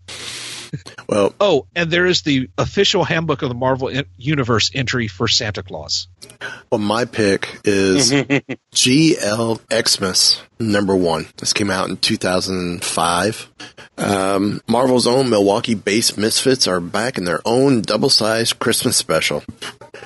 Well, 1.08 1.34
Oh, 1.40 1.66
and 1.76 1.90
there 1.90 2.06
is 2.06 2.22
the 2.22 2.48
official 2.56 3.04
handbook 3.04 3.42
of 3.42 3.48
the 3.50 3.54
Marvel 3.54 3.90
Universe 4.16 4.70
entry 4.74 5.06
for 5.08 5.28
Santa 5.28 5.62
Claus. 5.62 6.08
well, 6.70 6.78
my 6.78 7.04
pick 7.04 7.60
is 7.64 8.10
GL 8.74 9.60
Xmas 9.88 10.42
number 10.58 10.96
one. 10.96 11.26
This 11.36 11.52
came 11.52 11.70
out 11.70 11.88
in 11.90 11.96
2005. 11.98 13.50
Um, 13.98 14.60
Marvel's 14.66 15.06
own 15.06 15.30
Milwaukee-based 15.30 16.16
Misfits 16.18 16.66
are 16.66 16.80
back 16.80 17.18
in 17.18 17.24
their 17.24 17.40
own 17.44 17.82
double-sized 17.82 18.58
Christmas 18.58 18.96
special. 18.96 19.42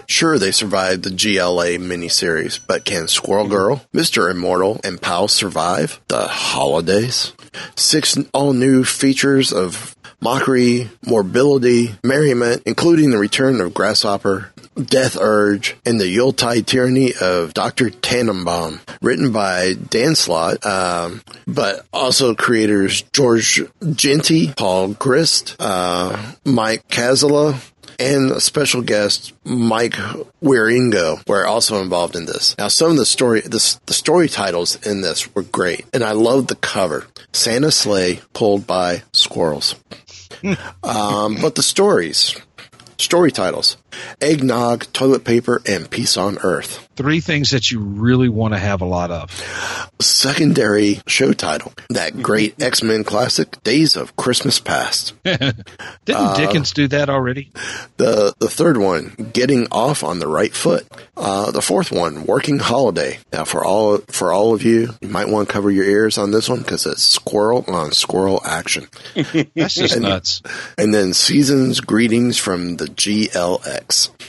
Sure, 0.06 0.38
they 0.38 0.50
survived 0.50 1.04
the 1.04 1.10
GLA 1.10 1.78
miniseries, 1.78 2.58
but 2.66 2.84
can 2.84 3.08
Squirrel 3.08 3.48
Girl, 3.48 3.82
Mr. 3.94 4.30
Immortal, 4.30 4.80
and 4.84 5.00
Pal 5.00 5.28
survive 5.28 6.00
the 6.08 6.26
holidays? 6.28 7.32
Six 7.76 8.16
all-new 8.34 8.84
features 8.84 9.52
of 9.52 9.96
mockery, 10.20 10.90
morbidity, 11.06 11.94
merriment, 12.02 12.62
including 12.66 13.10
the 13.10 13.18
return 13.18 13.60
of 13.60 13.74
Grasshopper, 13.74 14.52
Death 14.74 15.16
Urge, 15.20 15.76
and 15.84 16.00
the 16.00 16.08
Yuletide 16.08 16.66
Tyranny 16.66 17.12
of 17.20 17.54
Dr. 17.54 17.90
Tannenbaum, 17.90 18.80
written 19.02 19.32
by 19.32 19.74
Dan 19.74 20.14
Slott, 20.14 20.64
um, 20.64 21.22
but 21.46 21.86
also 21.92 22.34
creators 22.34 23.02
Georges 23.12 23.68
Jeanty, 23.92 24.52
Paul 24.52 24.94
Grist, 24.94 25.56
uh, 25.58 26.34
Mike 26.44 26.86
Kazala, 26.88 27.60
and 27.98 28.40
special 28.40 28.82
guest 28.82 29.32
Mike 29.44 29.94
Wieringo 30.42 31.26
were 31.26 31.46
also 31.46 31.82
involved 31.82 32.14
in 32.14 32.26
this. 32.26 32.56
Now, 32.56 32.68
some 32.68 32.92
of 32.92 32.96
the 32.96 33.04
story, 33.04 33.40
the, 33.40 33.78
the 33.86 33.92
story 33.92 34.28
titles 34.28 34.76
in 34.86 35.00
this 35.00 35.34
were 35.34 35.42
great, 35.42 35.84
and 35.92 36.04
I 36.04 36.12
loved 36.12 36.48
the 36.48 36.54
cover: 36.54 37.06
Santa 37.32 37.70
sleigh 37.70 38.20
pulled 38.32 38.66
by 38.66 39.02
squirrels. 39.12 39.74
Um, 40.82 41.36
but 41.40 41.54
the 41.54 41.62
stories, 41.62 42.36
story 42.98 43.30
titles: 43.30 43.76
eggnog, 44.20 44.86
toilet 44.92 45.24
paper, 45.24 45.60
and 45.66 45.90
peace 45.90 46.16
on 46.16 46.38
earth. 46.42 46.88
Three 46.96 47.20
things 47.20 47.50
that 47.50 47.70
you 47.70 47.78
really 47.80 48.28
want 48.28 48.54
to 48.54 48.58
have 48.58 48.80
a 48.80 48.84
lot 48.84 49.10
of. 49.10 49.30
Secondary 50.00 51.00
show 51.06 51.32
title: 51.32 51.72
that 51.90 52.22
great 52.22 52.60
X 52.62 52.82
Men 52.82 53.04
classic, 53.04 53.62
Days 53.62 53.96
of 53.96 54.16
Christmas 54.16 54.58
Past. 54.58 55.14
Didn't 55.24 55.64
Uh, 56.08 56.36
Dickens 56.36 56.72
do 56.72 56.88
that 56.88 57.08
already? 57.08 57.50
The 57.98 58.34
the 58.38 58.48
third 58.48 58.76
one, 58.76 59.30
getting 59.32 59.68
off 59.70 60.02
on 60.02 60.18
the 60.18 60.26
right 60.28 60.52
foot. 60.54 60.86
Uh, 61.16 61.50
the 61.50 61.62
fourth 61.62 61.90
one, 61.92 62.24
working 62.26 62.58
holiday. 62.58 63.18
Now, 63.32 63.44
for 63.44 63.64
all 63.64 63.98
for 64.08 64.32
all 64.32 64.54
of 64.54 64.62
you, 64.62 64.94
you 65.00 65.08
might 65.08 65.28
want 65.28 65.48
to 65.48 65.52
cover 65.52 65.70
your 65.70 65.84
ears 65.84 66.18
on 66.18 66.30
this 66.30 66.48
one 66.48 66.60
because 66.60 66.86
it's 66.86 67.02
squirrel 67.02 67.64
on 67.68 67.92
squirrel 67.92 68.40
action. 68.44 68.86
That's 69.54 69.74
just 69.74 69.94
And- 69.94 70.02
nuts. 70.02 70.42
And 70.76 70.92
then 70.94 71.12
seasons 71.14 71.80
greetings 71.80 72.38
from 72.38 72.76
the 72.76 72.86
GLX. 72.86 73.77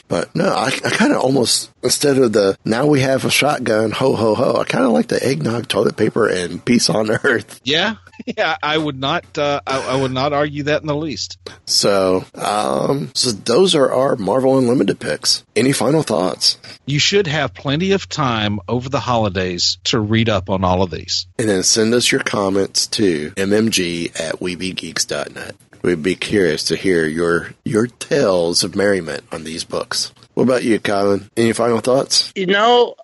But 0.07 0.35
no, 0.35 0.49
I, 0.49 0.67
I 0.67 0.89
kind 0.89 1.11
of 1.13 1.19
almost 1.21 1.71
instead 1.83 2.17
of 2.17 2.33
the 2.33 2.57
now 2.65 2.85
we 2.87 3.01
have 3.01 3.25
a 3.25 3.29
shotgun 3.29 3.91
ho 3.91 4.15
ho 4.15 4.35
ho. 4.35 4.57
I 4.59 4.63
kind 4.63 4.85
of 4.85 4.91
like 4.91 5.07
the 5.07 5.23
eggnog, 5.23 5.67
toilet 5.67 5.97
paper, 5.97 6.27
and 6.27 6.63
peace 6.63 6.89
on 6.89 7.11
earth. 7.23 7.61
Yeah, 7.63 7.95
yeah. 8.25 8.57
I 8.61 8.77
would 8.77 8.99
not. 8.99 9.37
Uh, 9.37 9.61
I, 9.65 9.89
I 9.89 10.01
would 10.01 10.11
not 10.11 10.33
argue 10.33 10.63
that 10.63 10.81
in 10.81 10.87
the 10.87 10.95
least. 10.95 11.37
So, 11.65 12.25
um, 12.35 13.11
so 13.13 13.31
those 13.31 13.75
are 13.75 13.91
our 13.91 14.15
Marvel 14.15 14.57
Unlimited 14.57 14.99
picks. 14.99 15.43
Any 15.55 15.71
final 15.71 16.01
thoughts? 16.01 16.57
You 16.85 16.99
should 16.99 17.27
have 17.27 17.53
plenty 17.53 17.91
of 17.91 18.09
time 18.09 18.59
over 18.67 18.89
the 18.89 18.99
holidays 18.99 19.77
to 19.85 19.99
read 19.99 20.29
up 20.29 20.49
on 20.49 20.63
all 20.63 20.81
of 20.81 20.89
these. 20.89 21.27
And 21.37 21.47
then 21.47 21.63
send 21.63 21.93
us 21.93 22.11
your 22.11 22.21
comments 22.21 22.87
to 22.87 23.31
mmg 23.31 24.19
at 24.19 24.39
weebgeeks.net. 24.39 25.55
We'd 25.81 26.03
be 26.03 26.15
curious 26.15 26.63
to 26.65 26.75
hear 26.75 27.05
your 27.05 27.51
your 27.63 27.87
tales 27.87 28.63
of 28.63 28.75
merriment 28.75 29.23
on 29.31 29.43
these 29.43 29.63
books. 29.63 30.11
What 30.33 30.43
about 30.43 30.63
you, 30.63 30.79
Colin? 30.79 31.29
Any 31.35 31.53
final 31.53 31.79
thoughts? 31.79 32.31
You 32.35 32.47
know, 32.47 32.95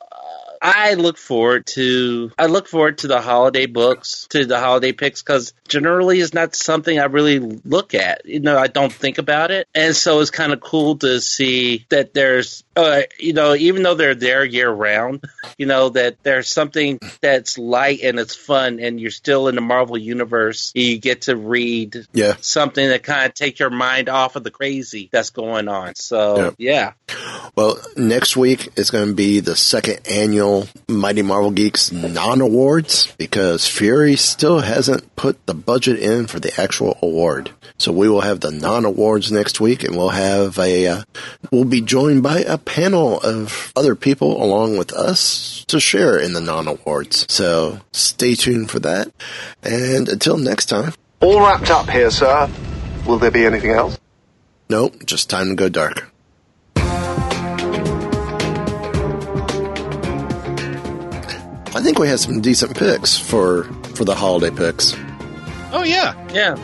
I 0.66 0.96
look 0.96 1.18
forward 1.18 1.68
to 1.68 2.32
I 2.40 2.48
look 2.48 2.68
forward 2.68 2.98
to 3.00 3.08
the 3.08 3.22
holiday 3.22 3.68
books, 3.68 4.26
to 4.32 4.46
the 4.46 4.60
holiday 4.60 4.94
picks, 4.94 5.22
because 5.22 5.54
generally 5.68 6.20
it's 6.20 6.34
not 6.34 6.56
something 6.56 7.00
I 7.00 7.06
really 7.06 7.38
look 7.40 7.94
at. 7.94 8.26
You 8.26 8.40
know, 8.40 8.58
I 8.58 8.66
don't 8.68 8.92
think 8.92 9.20
about 9.20 9.52
it, 9.52 9.68
and 9.76 9.96
so 9.96 10.22
it's 10.22 10.32
kind 10.32 10.54
of 10.54 10.60
cool 10.62 10.98
to 10.98 11.22
see 11.22 11.86
that 11.90 12.16
there's, 12.16 12.64
uh, 12.76 13.02
you 13.20 13.34
know, 13.34 13.54
even 13.54 13.84
though 13.84 13.94
they're 13.94 14.16
there 14.16 14.44
year 14.44 14.72
round, 14.72 15.24
you 15.60 15.68
know 15.68 15.90
that 15.90 16.18
there's 16.24 16.48
something 16.48 17.00
that's 17.22 17.60
light 17.60 18.02
and 18.02 18.20
it's 18.20 18.36
fun, 18.36 18.80
and 18.80 19.00
you're 19.00 19.12
still 19.12 19.48
in 19.48 19.54
the 19.56 19.62
Marvel 19.62 19.98
universe. 19.98 20.72
You 20.74 20.98
get 20.98 21.22
to 21.24 21.36
read 21.36 22.08
Yeah. 22.14 22.38
something 22.42 22.90
that 22.90 23.04
kind 23.04 23.28
of 23.28 23.36
take 23.36 23.60
your 23.60 23.70
mind 23.70 24.10
off 24.10 24.36
of 24.36 24.44
the 24.44 24.52
crazy 24.52 25.10
that's 25.12 25.30
going 25.30 25.68
on. 25.68 25.94
So 25.96 26.56
yeah. 26.58 26.94
Well, 27.56 27.80
next 27.96 28.36
week 28.36 28.70
is 28.78 28.90
going 28.90 29.10
to 29.10 29.14
be 29.14 29.40
the 29.40 29.56
second 29.56 30.00
annual 30.10 30.55
Mighty 30.88 31.22
Marvel 31.22 31.52
Geeks 31.52 31.92
non 31.92 32.42
awards 32.42 33.14
because 33.18 33.68
Fury 33.68 34.16
still 34.16 34.60
hasn't 34.60 35.16
put 35.16 35.46
the 35.46 35.54
budget 35.54 36.00
in 36.00 36.28
for 36.28 36.40
the 36.40 36.60
actual 36.60 36.98
award. 37.02 37.52
So 37.78 37.92
we 37.92 38.08
will 38.08 38.22
have 38.22 38.40
the 38.40 38.52
non 38.52 38.86
awards 38.86 39.32
next 39.32 39.60
week 39.60 39.84
and 39.84 39.96
we'll 39.98 40.10
have 40.10 40.58
a, 40.58 40.88
uh, 40.88 41.04
we'll 41.52 41.66
be 41.66 41.82
joined 41.82 42.24
by 42.24 42.40
a 42.40 42.58
panel 42.58 43.20
of 43.22 43.74
other 43.76 43.96
people 43.96 44.42
along 44.42 44.78
with 44.78 44.94
us 44.94 45.66
to 45.68 45.80
share 45.80 46.18
in 46.18 46.34
the 46.34 46.42
non 46.42 46.68
awards. 46.68 47.26
So 47.30 47.80
stay 47.92 48.36
tuned 48.36 48.72
for 48.72 48.80
that. 48.80 49.12
And 49.64 50.08
until 50.08 50.38
next 50.38 50.68
time. 50.68 50.94
All 51.20 51.42
wrapped 51.42 51.70
up 51.70 51.90
here, 51.90 52.12
sir. 52.12 52.50
Will 53.06 53.20
there 53.20 53.32
be 53.32 53.46
anything 53.46 53.72
else? 53.72 53.98
Nope, 54.70 55.06
just 55.06 55.30
time 55.30 55.50
to 55.50 55.56
go 55.56 55.70
dark. 55.70 56.12
I 61.76 61.82
think 61.82 62.00
we 62.00 62.08
had 62.08 62.20
some 62.20 62.40
decent 62.42 62.76
picks 62.78 63.18
for 63.18 63.66
for 63.96 64.06
the 64.06 64.16
holiday 64.16 64.50
picks. 64.56 64.96
Oh 65.72 65.84
yeah, 65.84 66.14
Yeah. 66.34 66.56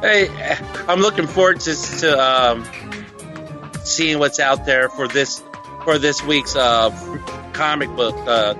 Hey, 0.00 0.28
I'm 0.88 1.00
looking 1.00 1.26
forward 1.26 1.60
to 1.60 1.74
to 1.98 2.18
um, 2.18 2.64
seeing 3.84 4.18
what's 4.18 4.38
out 4.40 4.64
there 4.64 4.88
for 4.88 5.06
this 5.08 5.42
for 5.84 5.98
this 5.98 6.22
week's 6.24 6.56
uh, 6.56 6.90
comic 7.52 7.90
book 7.96 8.14
uh, 8.26 8.54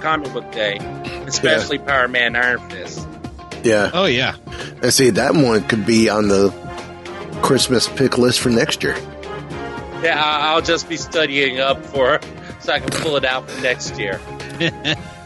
comic 0.00 0.32
book 0.32 0.50
day, 0.52 0.78
especially 1.26 1.78
Power 1.78 2.08
Man 2.08 2.34
Iron 2.36 2.60
Fist. 2.70 3.06
Yeah. 3.62 3.90
Oh 3.92 4.06
yeah. 4.06 4.36
And 4.82 4.92
see 4.94 5.10
that 5.10 5.34
one 5.34 5.64
could 5.64 5.84
be 5.84 6.08
on 6.08 6.28
the 6.28 6.50
Christmas 7.42 7.88
pick 7.88 8.16
list 8.16 8.40
for 8.40 8.48
next 8.48 8.82
year. 8.82 8.96
Yeah, 10.02 10.22
I- 10.22 10.52
I'll 10.52 10.62
just 10.62 10.88
be 10.88 10.96
studying 10.96 11.60
up 11.60 11.84
for 11.84 12.20
so 12.60 12.72
I 12.72 12.80
can 12.80 12.88
pull 13.02 13.16
it 13.16 13.24
out 13.24 13.50
for 13.50 13.60
next 13.60 13.98
year. 13.98 14.18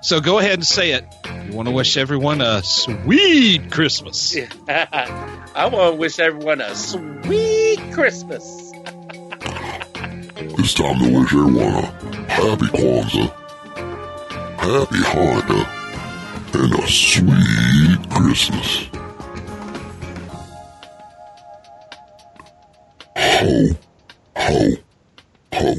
So 0.00 0.20
go 0.20 0.38
ahead 0.38 0.54
and 0.54 0.64
say 0.64 0.92
it. 0.92 1.04
You 1.46 1.52
want 1.52 1.68
to 1.68 1.74
wish 1.74 1.96
everyone 1.96 2.40
a 2.40 2.62
sweet 2.62 3.70
Christmas. 3.70 4.36
I 4.68 5.68
want 5.70 5.94
to 5.94 5.98
wish 5.98 6.18
everyone 6.18 6.60
a 6.60 6.74
sweet 6.74 7.80
Christmas. 7.92 8.72
It's 10.36 10.74
time 10.74 10.98
to 11.00 11.18
wish 11.18 11.32
everyone 11.34 11.74
a 11.74 11.86
happy 12.30 12.66
Kwanzaa, 12.66 13.30
happy 14.58 14.96
Hanukkah, 14.96 15.66
and 16.54 16.74
a 16.74 16.88
sweet 16.88 18.10
Christmas. 18.10 18.88
Ho, 23.16 23.68
ho, 24.36 24.70
ho. 25.52 25.74